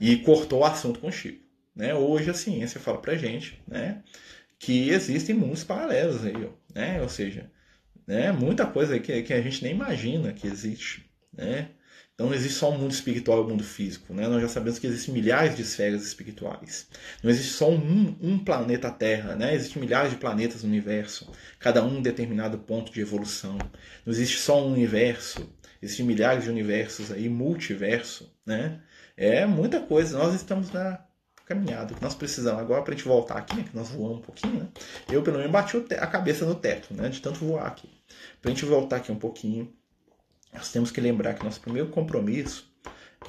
E 0.00 0.16
cortou 0.16 0.60
o 0.60 0.64
assunto 0.64 0.98
com 0.98 1.08
o 1.08 1.12
Chico. 1.12 1.47
Né? 1.78 1.94
Hoje 1.94 2.28
a 2.28 2.34
ciência 2.34 2.80
fala 2.80 3.00
para 3.00 3.14
gente 3.14 3.62
né, 3.68 4.02
que 4.58 4.90
existem 4.90 5.32
mundos 5.32 5.62
paralelos 5.62 6.24
aí, 6.26 6.50
né? 6.74 7.00
ou 7.00 7.08
seja, 7.08 7.48
né, 8.04 8.32
muita 8.32 8.66
coisa 8.66 8.98
que, 8.98 9.22
que 9.22 9.32
a 9.32 9.40
gente 9.40 9.62
nem 9.62 9.72
imagina 9.72 10.32
que 10.32 10.48
existe. 10.48 11.08
Né? 11.32 11.68
Então 12.12 12.26
não 12.26 12.34
existe 12.34 12.58
só 12.58 12.72
um 12.72 12.78
mundo 12.78 12.90
espiritual 12.90 13.38
e 13.38 13.44
um 13.44 13.50
mundo 13.50 13.62
físico. 13.62 14.12
Né? 14.12 14.26
Nós 14.26 14.42
já 14.42 14.48
sabemos 14.48 14.80
que 14.80 14.88
existem 14.88 15.14
milhares 15.14 15.54
de 15.54 15.62
esferas 15.62 16.04
espirituais. 16.04 16.88
Não 17.22 17.30
existe 17.30 17.52
só 17.52 17.70
um, 17.70 18.16
um 18.20 18.40
planeta 18.40 18.90
Terra. 18.90 19.36
Né? 19.36 19.54
Existem 19.54 19.80
milhares 19.80 20.10
de 20.10 20.16
planetas 20.16 20.64
no 20.64 20.68
universo, 20.68 21.30
cada 21.60 21.84
um 21.84 21.98
em 21.98 22.02
determinado 22.02 22.58
ponto 22.58 22.92
de 22.92 23.00
evolução. 23.00 23.56
Não 24.04 24.12
existe 24.12 24.38
só 24.38 24.66
um 24.66 24.72
universo. 24.72 25.48
Existem 25.80 26.04
milhares 26.04 26.42
de 26.42 26.50
universos 26.50 27.12
aí, 27.12 27.28
multiverso. 27.28 28.34
Né? 28.44 28.80
É 29.16 29.46
muita 29.46 29.78
coisa. 29.78 30.18
Nós 30.18 30.34
estamos 30.34 30.72
na 30.72 31.06
caminhada 31.48 31.94
que 31.94 32.02
nós 32.02 32.14
precisamos 32.14 32.60
agora 32.60 32.82
para 32.82 32.92
a 32.92 32.96
gente 32.96 33.08
voltar 33.08 33.38
aqui, 33.38 33.56
né, 33.56 33.64
que 33.64 33.74
nós 33.74 33.88
voamos 33.88 34.18
um 34.18 34.20
pouquinho, 34.20 34.60
né? 34.60 34.68
Eu, 35.10 35.22
pelo 35.22 35.38
menos, 35.38 35.50
bati 35.50 35.76
a 35.98 36.06
cabeça 36.06 36.44
no 36.44 36.54
teto, 36.54 36.92
né? 36.92 37.08
De 37.08 37.22
tanto 37.22 37.38
voar 37.38 37.66
aqui. 37.66 37.88
Para 38.40 38.50
a 38.50 38.54
gente 38.54 38.66
voltar 38.66 38.96
aqui 38.96 39.10
um 39.10 39.18
pouquinho, 39.18 39.72
nós 40.52 40.70
temos 40.70 40.90
que 40.90 41.00
lembrar 41.00 41.34
que 41.34 41.44
nosso 41.44 41.60
primeiro 41.60 41.88
compromisso 41.88 42.70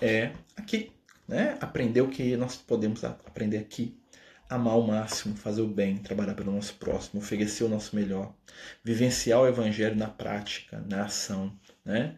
é 0.01 0.33
aqui, 0.57 0.91
né? 1.27 1.57
Aprender 1.61 2.01
o 2.01 2.09
que 2.09 2.35
nós 2.35 2.57
podemos 2.57 3.03
aprender 3.03 3.57
aqui. 3.57 3.97
Amar 4.49 4.79
o 4.79 4.87
máximo, 4.87 5.37
fazer 5.37 5.61
o 5.61 5.67
bem, 5.67 5.97
trabalhar 5.97 6.33
pelo 6.33 6.51
nosso 6.51 6.73
próximo, 6.73 7.21
oferecer 7.21 7.63
o 7.63 7.69
nosso 7.69 7.95
melhor, 7.95 8.33
vivenciar 8.83 9.39
o 9.39 9.47
evangelho 9.47 9.95
na 9.95 10.07
prática, 10.07 10.83
na 10.89 11.05
ação, 11.05 11.55
né? 11.85 12.17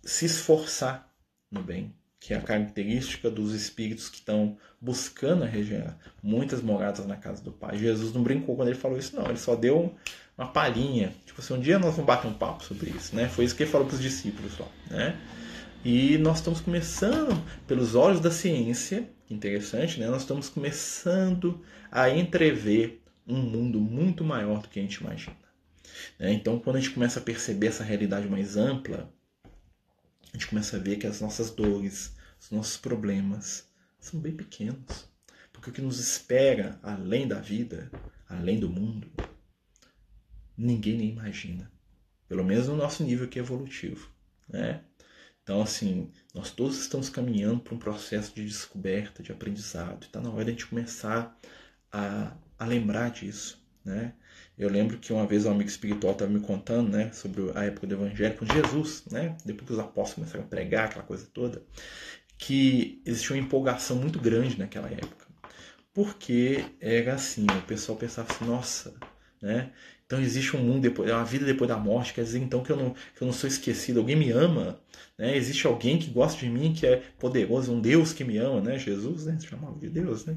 Se 0.00 0.24
esforçar 0.24 1.12
no 1.50 1.62
bem, 1.64 1.92
que 2.24 2.32
é 2.32 2.38
a 2.38 2.40
característica 2.40 3.30
dos 3.30 3.52
espíritos 3.52 4.08
que 4.08 4.16
estão 4.16 4.56
buscando 4.80 5.44
a 5.44 5.46
regenerar. 5.46 5.98
Muitas 6.22 6.62
moradas 6.62 7.04
na 7.04 7.16
casa 7.16 7.44
do 7.44 7.52
Pai. 7.52 7.76
Jesus 7.76 8.14
não 8.14 8.22
brincou 8.22 8.56
quando 8.56 8.68
ele 8.68 8.78
falou 8.78 8.96
isso, 8.96 9.14
não. 9.14 9.26
Ele 9.26 9.36
só 9.36 9.54
deu 9.54 9.94
uma 10.36 10.46
palhinha. 10.48 11.12
Tipo 11.26 11.42
assim, 11.42 11.52
um 11.52 11.60
dia 11.60 11.78
nós 11.78 11.90
vamos 11.90 12.06
bater 12.06 12.26
um 12.26 12.32
papo 12.32 12.64
sobre 12.64 12.88
isso, 12.88 13.14
né? 13.14 13.28
Foi 13.28 13.44
isso 13.44 13.54
que 13.54 13.64
ele 13.64 13.70
falou 13.70 13.86
para 13.86 13.96
os 13.96 14.00
discípulos 14.00 14.54
só, 14.54 14.66
né? 14.90 15.20
E 15.84 16.16
nós 16.16 16.38
estamos 16.38 16.62
começando, 16.62 17.38
pelos 17.66 17.94
olhos 17.94 18.20
da 18.20 18.30
ciência, 18.30 19.06
interessante, 19.30 20.00
né? 20.00 20.08
Nós 20.08 20.22
estamos 20.22 20.48
começando 20.48 21.62
a 21.92 22.08
entrever 22.08 23.02
um 23.28 23.36
mundo 23.36 23.78
muito 23.78 24.24
maior 24.24 24.62
do 24.62 24.68
que 24.68 24.78
a 24.78 24.82
gente 24.82 24.94
imagina. 24.94 25.36
Né? 26.18 26.32
Então, 26.32 26.58
quando 26.58 26.76
a 26.76 26.80
gente 26.80 26.94
começa 26.94 27.20
a 27.20 27.22
perceber 27.22 27.66
essa 27.66 27.84
realidade 27.84 28.26
mais 28.28 28.56
ampla, 28.56 29.12
a 30.34 30.36
gente 30.36 30.48
começa 30.48 30.76
a 30.76 30.80
ver 30.80 30.96
que 30.96 31.06
as 31.06 31.20
nossas 31.20 31.52
dores, 31.52 32.16
os 32.40 32.50
nossos 32.50 32.76
problemas 32.76 33.68
são 34.00 34.18
bem 34.18 34.34
pequenos. 34.34 35.08
Porque 35.52 35.70
o 35.70 35.72
que 35.72 35.80
nos 35.80 36.00
espera 36.00 36.76
além 36.82 37.28
da 37.28 37.38
vida, 37.38 37.88
além 38.28 38.58
do 38.58 38.68
mundo, 38.68 39.08
ninguém 40.56 40.98
nem 40.98 41.10
imagina. 41.10 41.70
Pelo 42.26 42.42
menos 42.42 42.66
no 42.66 42.74
nosso 42.74 43.04
nível 43.04 43.26
aqui 43.26 43.38
evolutivo. 43.38 44.10
Né? 44.48 44.82
Então, 45.44 45.62
assim, 45.62 46.10
nós 46.34 46.50
todos 46.50 46.80
estamos 46.80 47.08
caminhando 47.08 47.60
para 47.60 47.74
um 47.76 47.78
processo 47.78 48.34
de 48.34 48.44
descoberta, 48.44 49.22
de 49.22 49.30
aprendizado. 49.30 50.02
Está 50.02 50.20
na 50.20 50.30
hora 50.30 50.46
de 50.46 50.50
a 50.50 50.52
gente 50.54 50.66
começar 50.66 51.38
a, 51.92 52.36
a 52.58 52.66
lembrar 52.66 53.12
disso. 53.12 53.64
Né? 53.84 54.12
Eu 54.56 54.70
lembro 54.70 54.98
que 54.98 55.12
uma 55.12 55.26
vez 55.26 55.44
um 55.44 55.50
amigo 55.50 55.68
espiritual 55.68 56.12
estava 56.12 56.30
me 56.30 56.40
contando, 56.40 56.88
né, 56.90 57.10
sobre 57.12 57.50
a 57.54 57.64
época 57.64 57.86
do 57.88 57.94
Evangelho 57.94 58.36
com 58.36 58.46
Jesus, 58.46 59.04
né, 59.10 59.36
depois 59.44 59.66
que 59.66 59.72
os 59.72 59.78
apóstolos 59.78 60.14
começaram 60.14 60.44
a 60.44 60.46
pregar 60.46 60.84
aquela 60.86 61.04
coisa 61.04 61.26
toda, 61.32 61.62
que 62.38 63.02
existia 63.04 63.34
uma 63.34 63.42
empolgação 63.42 63.96
muito 63.96 64.20
grande 64.20 64.58
naquela 64.58 64.88
época, 64.88 65.26
porque 65.92 66.64
era 66.80 67.14
assim, 67.14 67.46
o 67.46 67.62
pessoal 67.62 67.98
pensava 67.98 68.32
assim, 68.32 68.44
nossa, 68.44 68.94
né, 69.42 69.72
então 70.06 70.20
existe 70.20 70.56
um 70.56 70.60
mundo 70.60 70.82
depois, 70.82 71.10
uma 71.10 71.24
vida 71.24 71.44
depois 71.44 71.68
da 71.68 71.76
morte, 71.76 72.14
quer 72.14 72.22
dizer 72.22 72.38
então 72.38 72.62
que 72.62 72.70
eu 72.70 72.76
não, 72.76 72.90
que 72.90 73.22
eu 73.22 73.26
não 73.26 73.32
sou 73.32 73.48
esquecido, 73.48 73.98
alguém 73.98 74.14
me 74.14 74.30
ama, 74.30 74.80
né, 75.18 75.36
existe 75.36 75.66
alguém 75.66 75.98
que 75.98 76.10
gosta 76.10 76.38
de 76.38 76.48
mim, 76.48 76.72
que 76.72 76.86
é 76.86 77.02
poderoso, 77.18 77.72
um 77.72 77.80
Deus 77.80 78.12
que 78.12 78.22
me 78.22 78.38
ama, 78.38 78.60
né, 78.60 78.78
Jesus, 78.78 79.26
né, 79.26 79.36
chamava 79.40 79.76
de 79.80 79.88
Deus, 79.88 80.24
né, 80.26 80.36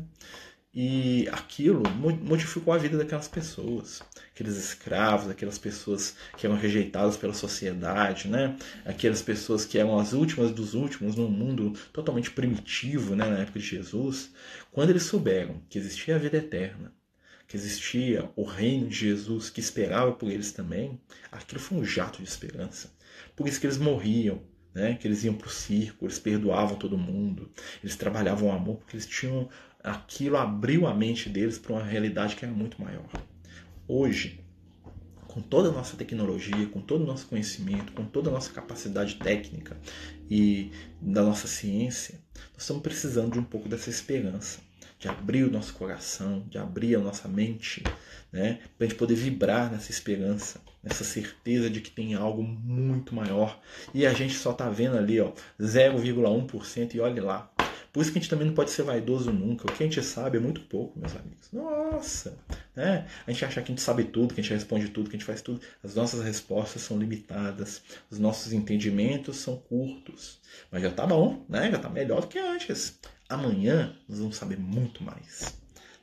e 0.79 1.27
aquilo 1.29 1.81
modificou 2.21 2.71
a 2.71 2.77
vida 2.77 2.99
daquelas 2.99 3.27
pessoas, 3.27 3.99
aqueles 4.31 4.57
escravos, 4.57 5.27
aquelas 5.27 5.57
pessoas 5.57 6.15
que 6.37 6.45
eram 6.45 6.55
rejeitadas 6.55 7.17
pela 7.17 7.33
sociedade, 7.33 8.27
né? 8.27 8.55
Aquelas 8.85 9.23
pessoas 9.23 9.65
que 9.65 9.79
eram 9.79 9.97
as 9.97 10.13
últimas 10.13 10.51
dos 10.51 10.75
últimos 10.75 11.15
num 11.15 11.31
mundo 11.31 11.73
totalmente 11.91 12.29
primitivo, 12.29 13.15
né? 13.15 13.27
Na 13.27 13.39
época 13.39 13.57
de 13.57 13.65
Jesus, 13.65 14.29
quando 14.71 14.91
eles 14.91 15.01
souberam 15.01 15.63
que 15.67 15.79
existia 15.79 16.15
a 16.15 16.19
vida 16.19 16.37
eterna, 16.37 16.93
que 17.47 17.57
existia 17.57 18.29
o 18.35 18.43
reino 18.43 18.87
de 18.87 18.97
Jesus 18.97 19.49
que 19.49 19.59
esperava 19.59 20.11
por 20.11 20.29
eles 20.29 20.51
também, 20.51 21.01
aquilo 21.31 21.59
foi 21.59 21.79
um 21.79 21.83
jato 21.83 22.21
de 22.21 22.29
esperança. 22.29 22.93
Por 23.35 23.47
isso 23.47 23.59
que 23.59 23.65
eles 23.65 23.79
morriam, 23.79 24.43
né? 24.75 24.93
Que 24.93 25.07
eles 25.07 25.23
iam 25.23 25.33
para 25.33 25.47
o 25.47 25.51
circo, 25.51 26.05
eles 26.05 26.19
perdoavam 26.19 26.77
todo 26.77 26.99
mundo, 26.99 27.51
eles 27.83 27.95
trabalhavam 27.95 28.49
o 28.49 28.51
amor 28.51 28.77
porque 28.77 28.95
eles 28.95 29.07
tinham 29.07 29.49
aquilo 29.87 30.37
abriu 30.37 30.85
a 30.85 30.93
mente 30.93 31.29
deles 31.29 31.57
para 31.57 31.73
uma 31.73 31.83
realidade 31.83 32.35
que 32.35 32.43
era 32.43 32.53
muito 32.53 32.81
maior. 32.81 33.07
Hoje, 33.87 34.43
com 35.27 35.41
toda 35.41 35.69
a 35.69 35.71
nossa 35.71 35.95
tecnologia, 35.95 36.67
com 36.67 36.81
todo 36.81 37.03
o 37.03 37.07
nosso 37.07 37.27
conhecimento, 37.27 37.93
com 37.93 38.05
toda 38.05 38.29
a 38.29 38.33
nossa 38.33 38.51
capacidade 38.51 39.15
técnica 39.15 39.77
e 40.29 40.71
da 41.01 41.23
nossa 41.23 41.47
ciência, 41.47 42.19
nós 42.53 42.63
estamos 42.63 42.83
precisando 42.83 43.33
de 43.33 43.39
um 43.39 43.43
pouco 43.43 43.69
dessa 43.69 43.89
esperança, 43.89 44.59
de 44.99 45.07
abrir 45.07 45.43
o 45.43 45.51
nosso 45.51 45.73
coração, 45.73 46.45
de 46.49 46.57
abrir 46.57 46.95
a 46.95 46.99
nossa 46.99 47.27
mente, 47.27 47.83
né, 48.31 48.59
para 48.77 48.87
a 48.87 48.89
gente 48.89 48.97
poder 48.97 49.15
vibrar 49.15 49.71
nessa 49.71 49.91
esperança, 49.91 50.59
nessa 50.83 51.03
certeza 51.03 51.69
de 51.69 51.81
que 51.81 51.91
tem 51.91 52.13
algo 52.15 52.43
muito 52.43 53.15
maior. 53.15 53.61
E 53.93 54.05
a 54.05 54.13
gente 54.13 54.33
só 54.33 54.51
está 54.51 54.69
vendo 54.69 54.97
ali, 54.97 55.21
ó, 55.21 55.31
0,1% 55.59 56.95
e 56.95 56.99
olhe 56.99 57.21
lá, 57.21 57.51
por 57.97 58.03
isso 58.03 58.11
que 58.11 58.19
a 58.19 58.21
gente 58.21 58.29
também 58.29 58.45
não 58.45 58.53
pode 58.53 58.69
ser 58.69 58.83
vaidoso 58.83 59.33
nunca. 59.33 59.65
O 59.65 59.73
que 59.73 59.81
a 59.81 59.87
gente 59.87 60.03
sabe 60.03 60.37
é 60.37 60.39
muito 60.39 60.61
pouco, 60.61 60.99
meus 60.99 61.15
amigos. 61.15 61.49
Nossa! 61.51 62.37
Né? 62.75 63.07
A 63.25 63.31
gente 63.31 63.43
acha 63.43 63.59
que 63.59 63.71
a 63.71 63.73
gente 63.73 63.81
sabe 63.81 64.03
tudo, 64.03 64.35
que 64.35 64.39
a 64.39 64.43
gente 64.43 64.53
responde 64.53 64.89
tudo, 64.89 65.09
que 65.09 65.15
a 65.15 65.17
gente 65.17 65.25
faz 65.25 65.41
tudo. 65.41 65.61
As 65.83 65.95
nossas 65.95 66.23
respostas 66.23 66.83
são 66.83 66.99
limitadas, 66.99 67.81
os 68.11 68.19
nossos 68.19 68.53
entendimentos 68.53 69.37
são 69.37 69.57
curtos. 69.57 70.39
Mas 70.71 70.83
já 70.83 70.91
tá 70.91 71.07
bom, 71.07 71.43
né? 71.49 71.71
Já 71.71 71.79
tá 71.79 71.89
melhor 71.89 72.21
do 72.21 72.27
que 72.27 72.37
antes. 72.37 72.99
Amanhã 73.27 73.97
nós 74.07 74.19
vamos 74.19 74.35
saber 74.35 74.59
muito 74.59 75.03
mais. 75.03 75.57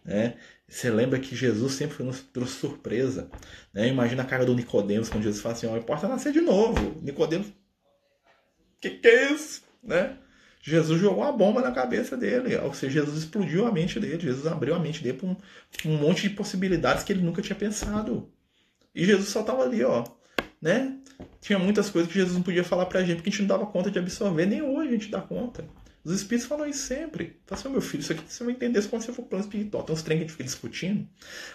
Né? 0.04 0.34
Você 0.66 0.90
lembra 0.90 1.20
que 1.20 1.36
Jesus 1.36 1.74
sempre 1.74 2.02
nos 2.02 2.22
trouxe 2.22 2.54
surpresa. 2.54 3.30
Né? 3.72 3.86
Imagina 3.86 4.24
a 4.24 4.26
cara 4.26 4.44
do 4.44 4.52
Nicodemos 4.52 5.08
quando 5.08 5.22
Jesus 5.22 5.40
fala 5.40 5.54
assim: 5.54 5.68
ó, 5.68 5.76
importa 5.76 6.08
nascer 6.08 6.32
de 6.32 6.40
novo. 6.40 7.00
Nicodemos, 7.02 7.52
que 8.80 8.90
que 8.90 9.06
é 9.06 9.30
isso? 9.30 9.62
Né? 9.80 10.18
Jesus 10.66 10.98
jogou 10.98 11.22
uma 11.22 11.30
bomba 11.30 11.60
na 11.60 11.70
cabeça 11.70 12.16
dele, 12.16 12.56
ou 12.56 12.72
seja, 12.72 13.00
Jesus 13.00 13.18
explodiu 13.18 13.66
a 13.66 13.70
mente 13.70 14.00
dele, 14.00 14.18
Jesus 14.18 14.46
abriu 14.46 14.74
a 14.74 14.78
mente 14.78 15.02
dele 15.02 15.18
para 15.18 15.28
um, 15.28 15.36
um, 15.84 15.98
monte 15.98 16.22
de 16.22 16.30
possibilidades 16.30 17.04
que 17.04 17.12
ele 17.12 17.20
nunca 17.20 17.42
tinha 17.42 17.54
pensado. 17.54 18.32
E 18.94 19.04
Jesus 19.04 19.28
só 19.28 19.42
estava 19.42 19.62
ali, 19.62 19.84
ó, 19.84 20.04
né? 20.62 20.96
Tinha 21.38 21.58
muitas 21.58 21.90
coisas 21.90 22.10
que 22.10 22.18
Jesus 22.18 22.34
não 22.34 22.42
podia 22.42 22.64
falar 22.64 22.86
pra 22.86 23.02
gente, 23.02 23.16
porque 23.16 23.28
a 23.28 23.32
gente 23.32 23.42
não 23.42 23.48
dava 23.48 23.66
conta 23.66 23.90
de 23.90 23.98
absorver, 23.98 24.46
nem 24.46 24.62
hoje 24.62 24.88
a 24.88 24.92
gente 24.92 25.10
dá 25.10 25.20
conta. 25.20 25.68
Os 26.02 26.12
espíritos 26.14 26.48
falam 26.48 26.66
isso 26.66 26.86
sempre. 26.86 27.38
Fala 27.46 27.60
assim, 27.60 27.68
meu 27.68 27.82
filho, 27.82 28.00
isso 28.00 28.12
aqui 28.12 28.22
você 28.26 28.42
vai 28.42 28.54
entender 28.54 28.82
quando 28.88 29.02
você 29.02 29.12
for 29.12 29.22
plano 29.24 29.44
espiritual. 29.44 29.82
Tem 29.82 29.94
uns 29.94 30.02
trem 30.02 30.16
que 30.16 30.24
a 30.24 30.26
gente 30.26 30.32
fica 30.32 30.44
discutindo. 30.44 31.06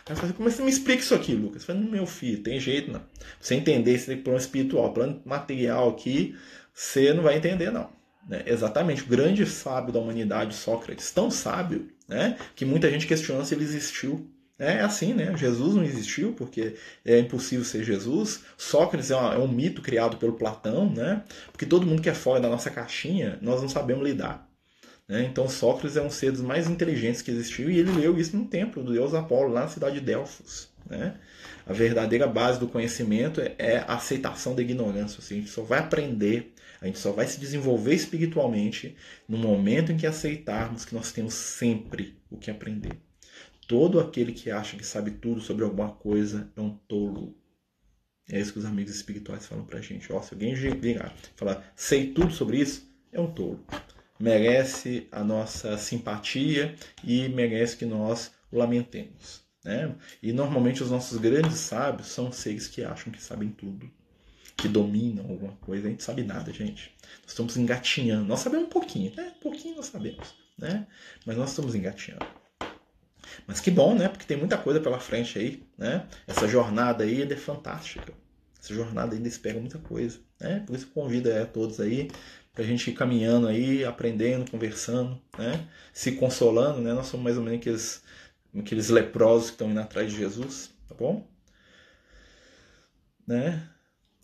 Aí 0.05 0.11
eu 0.11 0.15
falo 0.15 0.27
assim, 0.27 0.37
como 0.37 0.51
você 0.51 0.61
me 0.61 0.69
explica 0.69 1.01
isso 1.01 1.15
aqui, 1.15 1.33
Lucas? 1.33 1.65
Falei, 1.65 1.81
meu 1.81 2.05
filho, 2.05 2.43
tem 2.43 2.59
jeito 2.59 2.91
não. 2.91 3.01
Você 3.39 3.55
entender 3.55 3.93
esse 3.93 4.15
plano 4.17 4.37
espiritual, 4.37 4.93
plano 4.93 5.19
material 5.25 5.89
aqui, 5.89 6.35
você 6.75 7.11
não 7.11 7.23
vai 7.23 7.37
entender, 7.37 7.71
não. 7.71 7.97
Né? 8.27 8.43
Exatamente, 8.45 9.03
o 9.03 9.07
grande 9.07 9.45
sábio 9.45 9.93
da 9.93 9.99
humanidade, 9.99 10.55
Sócrates, 10.55 11.11
tão 11.11 11.29
sábio 11.31 11.89
né? 12.07 12.37
que 12.55 12.65
muita 12.65 12.89
gente 12.89 13.07
questiona 13.07 13.45
se 13.45 13.53
ele 13.53 13.63
existiu. 13.63 14.29
É 14.57 14.81
assim, 14.81 15.13
né? 15.13 15.33
Jesus 15.37 15.73
não 15.73 15.85
existiu 15.85 16.33
porque 16.33 16.75
é 17.05 17.17
impossível 17.17 17.63
ser 17.63 17.81
Jesus. 17.81 18.41
Sócrates 18.57 19.09
é, 19.09 19.15
uma, 19.15 19.33
é, 19.33 19.37
um 19.37 19.47
mito 19.47 19.81
criado 19.81 20.17
pelo 20.17 20.33
Platão, 20.33 20.89
né? 20.89 21.23
Porque 21.49 21.65
todo 21.65 21.87
mundo 21.87 22.01
que 22.01 22.09
é 22.09 22.13
fora 22.13 22.41
da 22.41 22.49
nossa 22.49 22.69
caixinha, 22.69 23.39
nós 23.41 23.61
não 23.61 23.69
sabemos 23.69 24.03
lidar. 24.03 24.49
Né? 25.09 25.23
Então 25.23 25.49
Sócrates 25.49 25.97
é 25.97 26.01
um 26.01 26.09
ser 26.09 26.31
dos 26.31 26.41
mais 26.41 26.69
inteligentes 26.69 27.21
que 27.23 27.31
existiu 27.31 27.71
e 27.71 27.79
ele 27.79 27.91
leu 27.91 28.19
isso 28.19 28.37
no 28.37 28.45
templo 28.45 28.83
do 28.83 28.93
deus 28.93 29.15
Apolo, 29.15 29.51
lá 29.51 29.61
na 29.61 29.67
cidade 29.67 29.95
de 29.95 30.01
Delfos. 30.01 30.67
Né? 30.87 31.15
A 31.65 31.73
verdadeira 31.73 32.27
base 32.27 32.59
do 32.59 32.67
conhecimento 32.67 33.41
é, 33.41 33.55
é 33.57 33.77
a 33.79 33.95
aceitação 33.95 34.53
da 34.53 34.61
ignorância. 34.61 35.19
Assim, 35.19 35.35
a 35.35 35.37
gente 35.37 35.49
só 35.49 35.63
vai 35.63 35.79
aprender 35.79 36.53
a 36.81 36.85
gente 36.85 36.99
só 36.99 37.11
vai 37.11 37.27
se 37.27 37.39
desenvolver 37.39 37.93
espiritualmente 37.93 38.95
no 39.27 39.37
momento 39.37 39.91
em 39.91 39.97
que 39.97 40.07
aceitarmos 40.07 40.85
que 40.85 40.95
nós 40.95 41.11
temos 41.11 41.33
sempre 41.33 42.17
o 42.29 42.37
que 42.37 42.49
aprender. 42.49 43.01
Todo 43.67 43.99
aquele 43.99 44.31
que 44.31 44.49
acha 44.49 44.77
que 44.77 44.85
sabe 44.85 45.11
tudo 45.11 45.41
sobre 45.41 45.63
alguma 45.63 45.91
coisa 45.91 46.51
é 46.55 46.61
um 46.61 46.75
tolo. 46.87 47.35
É 48.31 48.39
isso 48.39 48.53
que 48.53 48.59
os 48.59 48.65
amigos 48.65 48.95
espirituais 48.95 49.45
falam 49.45 49.65
pra 49.65 49.81
gente. 49.81 50.11
Ó, 50.11 50.21
se 50.21 50.33
alguém 50.33 50.53
virar 50.53 51.13
e 51.35 51.37
falar, 51.37 51.73
sei 51.75 52.13
tudo 52.13 52.31
sobre 52.31 52.59
isso, 52.59 52.89
é 53.11 53.19
um 53.19 53.31
tolo. 53.31 53.63
Merece 54.19 55.07
a 55.11 55.23
nossa 55.23 55.77
simpatia 55.77 56.75
e 57.03 57.27
merece 57.29 57.75
que 57.75 57.85
nós 57.85 58.31
o 58.51 58.57
lamentemos. 58.57 59.43
Né? 59.63 59.95
E 60.23 60.31
normalmente 60.31 60.81
os 60.81 60.89
nossos 60.89 61.17
grandes 61.17 61.57
sábios 61.57 62.07
são 62.07 62.31
seres 62.31 62.67
que 62.67 62.83
acham 62.83 63.11
que 63.11 63.21
sabem 63.21 63.49
tudo 63.49 63.91
que 64.59 64.67
dominam 64.67 65.25
alguma 65.29 65.53
coisa, 65.57 65.87
a 65.87 65.89
gente 65.89 66.03
sabe 66.03 66.23
nada, 66.23 66.51
gente. 66.51 66.93
Nós 67.21 67.31
estamos 67.31 67.57
engatinhando. 67.57 68.25
Nós 68.25 68.39
sabemos 68.39 68.67
um 68.67 68.69
pouquinho, 68.69 69.13
né? 69.15 69.33
Um 69.37 69.39
pouquinho 69.39 69.75
nós 69.75 69.87
sabemos, 69.87 70.33
né? 70.57 70.87
Mas 71.25 71.37
nós 71.37 71.49
estamos 71.49 71.75
engatinhando. 71.75 72.25
Mas 73.47 73.59
que 73.59 73.71
bom, 73.71 73.95
né? 73.95 74.07
Porque 74.07 74.25
tem 74.25 74.37
muita 74.37 74.57
coisa 74.57 74.79
pela 74.79 74.99
frente 74.99 75.37
aí, 75.37 75.63
né? 75.77 76.07
Essa 76.27 76.47
jornada 76.47 77.03
aí 77.03 77.21
é 77.21 77.35
fantástica. 77.35 78.13
Essa 78.61 78.73
jornada 78.73 79.15
ainda 79.15 79.27
espera 79.27 79.59
muita 79.59 79.77
coisa, 79.79 80.19
né? 80.39 80.63
Por 80.65 80.75
isso 80.75 80.87
convido 80.87 81.31
a 81.33 81.45
todos 81.45 81.79
aí 81.79 82.09
para 82.53 82.63
a 82.63 82.67
gente 82.67 82.89
ir 82.89 82.93
caminhando 82.93 83.47
aí, 83.47 83.85
aprendendo, 83.85 84.49
conversando, 84.49 85.21
né? 85.37 85.67
Se 85.93 86.13
consolando, 86.13 86.81
né? 86.81 86.93
Nós 86.93 87.07
somos 87.07 87.23
mais 87.23 87.37
ou 87.37 87.43
menos 87.43 87.59
aqueles, 87.59 88.03
aqueles 88.57 88.89
leprosos 88.89 89.47
que 89.47 89.55
estão 89.55 89.71
indo 89.71 89.79
atrás 89.79 90.11
de 90.11 90.17
Jesus, 90.17 90.71
tá 90.87 90.95
bom? 90.95 91.27
Né? 93.25 93.69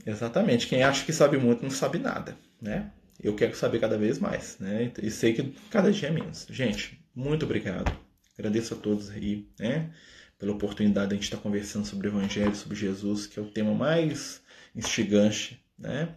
Exatamente. 0.06 0.68
Quem 0.68 0.84
acha 0.84 1.04
que 1.06 1.12
sabe 1.12 1.38
muito 1.38 1.64
não 1.64 1.70
sabe 1.72 1.98
nada, 1.98 2.38
né? 2.62 2.92
Eu 3.22 3.36
quero 3.36 3.56
saber 3.56 3.80
cada 3.80 3.98
vez 3.98 4.20
mais, 4.20 4.58
né? 4.60 4.92
E 5.02 5.10
sei 5.10 5.34
que 5.34 5.56
cada 5.70 5.92
dia 5.92 6.10
é 6.10 6.12
menos. 6.12 6.46
Gente, 6.50 7.04
muito 7.16 7.46
obrigado. 7.46 7.92
Agradeço 8.38 8.74
a 8.74 8.78
todos 8.78 9.10
aí, 9.10 9.48
né? 9.58 9.90
Pela 10.38 10.52
oportunidade 10.52 11.10
de 11.10 11.14
a 11.14 11.16
gente 11.16 11.24
estar 11.24 11.38
conversando 11.38 11.86
sobre 11.86 12.08
o 12.08 12.12
Evangelho, 12.12 12.56
sobre 12.56 12.78
Jesus, 12.78 13.26
que 13.26 13.40
é 13.40 13.42
o 13.42 13.50
tema 13.50 13.74
mais 13.74 14.42
instigante, 14.76 15.64
né? 15.80 16.14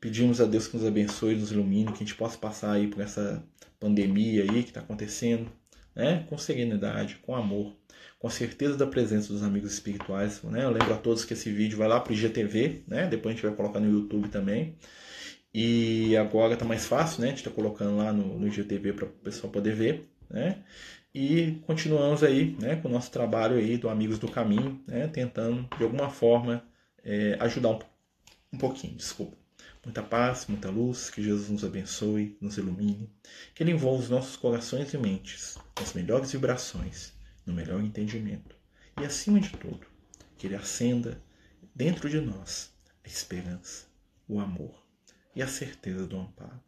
Pedimos 0.00 0.40
a 0.40 0.44
Deus 0.44 0.66
que 0.66 0.76
nos 0.76 0.84
abençoe, 0.84 1.36
nos 1.36 1.52
ilumine, 1.52 1.92
que 1.92 1.98
a 1.98 1.98
gente 1.98 2.16
possa 2.16 2.36
passar 2.36 2.72
aí 2.72 2.88
por 2.88 3.00
essa 3.00 3.42
pandemia 3.78 4.42
aí 4.42 4.62
que 4.64 4.70
está 4.70 4.80
acontecendo, 4.80 5.50
né? 5.94 6.26
Com 6.28 6.36
serenidade, 6.36 7.16
com 7.22 7.36
amor, 7.36 7.76
com 8.22 8.30
certeza 8.30 8.76
da 8.76 8.86
presença 8.86 9.32
dos 9.32 9.42
amigos 9.42 9.72
espirituais, 9.72 10.40
né? 10.44 10.62
Eu 10.62 10.70
lembro 10.70 10.94
a 10.94 10.96
todos 10.96 11.24
que 11.24 11.32
esse 11.32 11.50
vídeo 11.50 11.76
vai 11.76 11.88
lá 11.88 11.98
para 11.98 12.12
o 12.12 12.14
IGTV, 12.14 12.84
né? 12.86 13.08
Depois 13.08 13.32
a 13.32 13.36
gente 13.36 13.44
vai 13.44 13.56
colocar 13.56 13.80
no 13.80 13.90
YouTube 13.90 14.28
também. 14.28 14.76
E 15.52 16.16
agora 16.16 16.56
tá 16.56 16.64
mais 16.64 16.86
fácil, 16.86 17.22
né? 17.22 17.26
A 17.26 17.30
gente 17.30 17.42
tá 17.42 17.50
colocando 17.50 17.96
lá 17.96 18.12
no, 18.12 18.38
no 18.38 18.46
IGTV 18.46 18.92
para 18.92 19.06
o 19.06 19.08
pessoal 19.08 19.52
poder 19.52 19.74
ver, 19.74 20.08
né? 20.30 20.62
E 21.12 21.58
continuamos 21.66 22.22
aí, 22.22 22.56
né, 22.60 22.76
com 22.76 22.88
o 22.88 22.92
nosso 22.92 23.10
trabalho 23.10 23.56
aí 23.56 23.76
do 23.76 23.88
Amigos 23.88 24.20
do 24.20 24.30
Caminho, 24.30 24.80
né, 24.86 25.08
tentando 25.08 25.68
de 25.76 25.82
alguma 25.82 26.08
forma 26.08 26.64
é, 27.04 27.36
ajudar 27.40 27.70
um, 27.70 27.78
um 28.52 28.58
pouquinho, 28.58 28.94
desculpa. 28.94 29.36
Muita 29.84 30.02
paz, 30.02 30.46
muita 30.46 30.70
luz, 30.70 31.10
que 31.10 31.22
Jesus 31.22 31.50
nos 31.50 31.64
abençoe, 31.64 32.36
nos 32.40 32.56
ilumine, 32.56 33.10
que 33.52 33.64
Ele 33.64 33.72
envolva 33.72 34.04
os 34.04 34.08
nossos 34.08 34.36
corações 34.36 34.94
e 34.94 34.96
mentes 34.96 35.58
as 35.74 35.92
melhores 35.92 36.30
vibrações, 36.32 37.11
no 37.46 37.52
melhor 37.52 37.80
entendimento. 37.80 38.56
E 39.00 39.04
acima 39.04 39.40
de 39.40 39.50
tudo, 39.50 39.86
que 40.36 40.46
Ele 40.46 40.56
acenda 40.56 41.22
dentro 41.74 42.08
de 42.08 42.20
nós 42.20 42.72
a 43.04 43.08
esperança, 43.08 43.86
o 44.28 44.40
amor 44.40 44.82
e 45.34 45.42
a 45.42 45.48
certeza 45.48 46.06
do 46.06 46.18
amparo. 46.18 46.60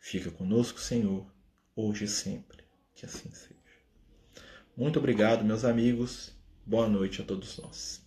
Fica 0.00 0.30
conosco, 0.30 0.80
Senhor, 0.80 1.26
hoje 1.76 2.04
e 2.04 2.08
sempre. 2.08 2.64
Que 2.94 3.06
assim 3.06 3.30
seja. 3.30 3.60
Muito 4.76 4.98
obrigado, 4.98 5.44
meus 5.44 5.64
amigos. 5.64 6.36
Boa 6.66 6.88
noite 6.88 7.22
a 7.22 7.24
todos 7.24 7.58
nós. 7.58 8.01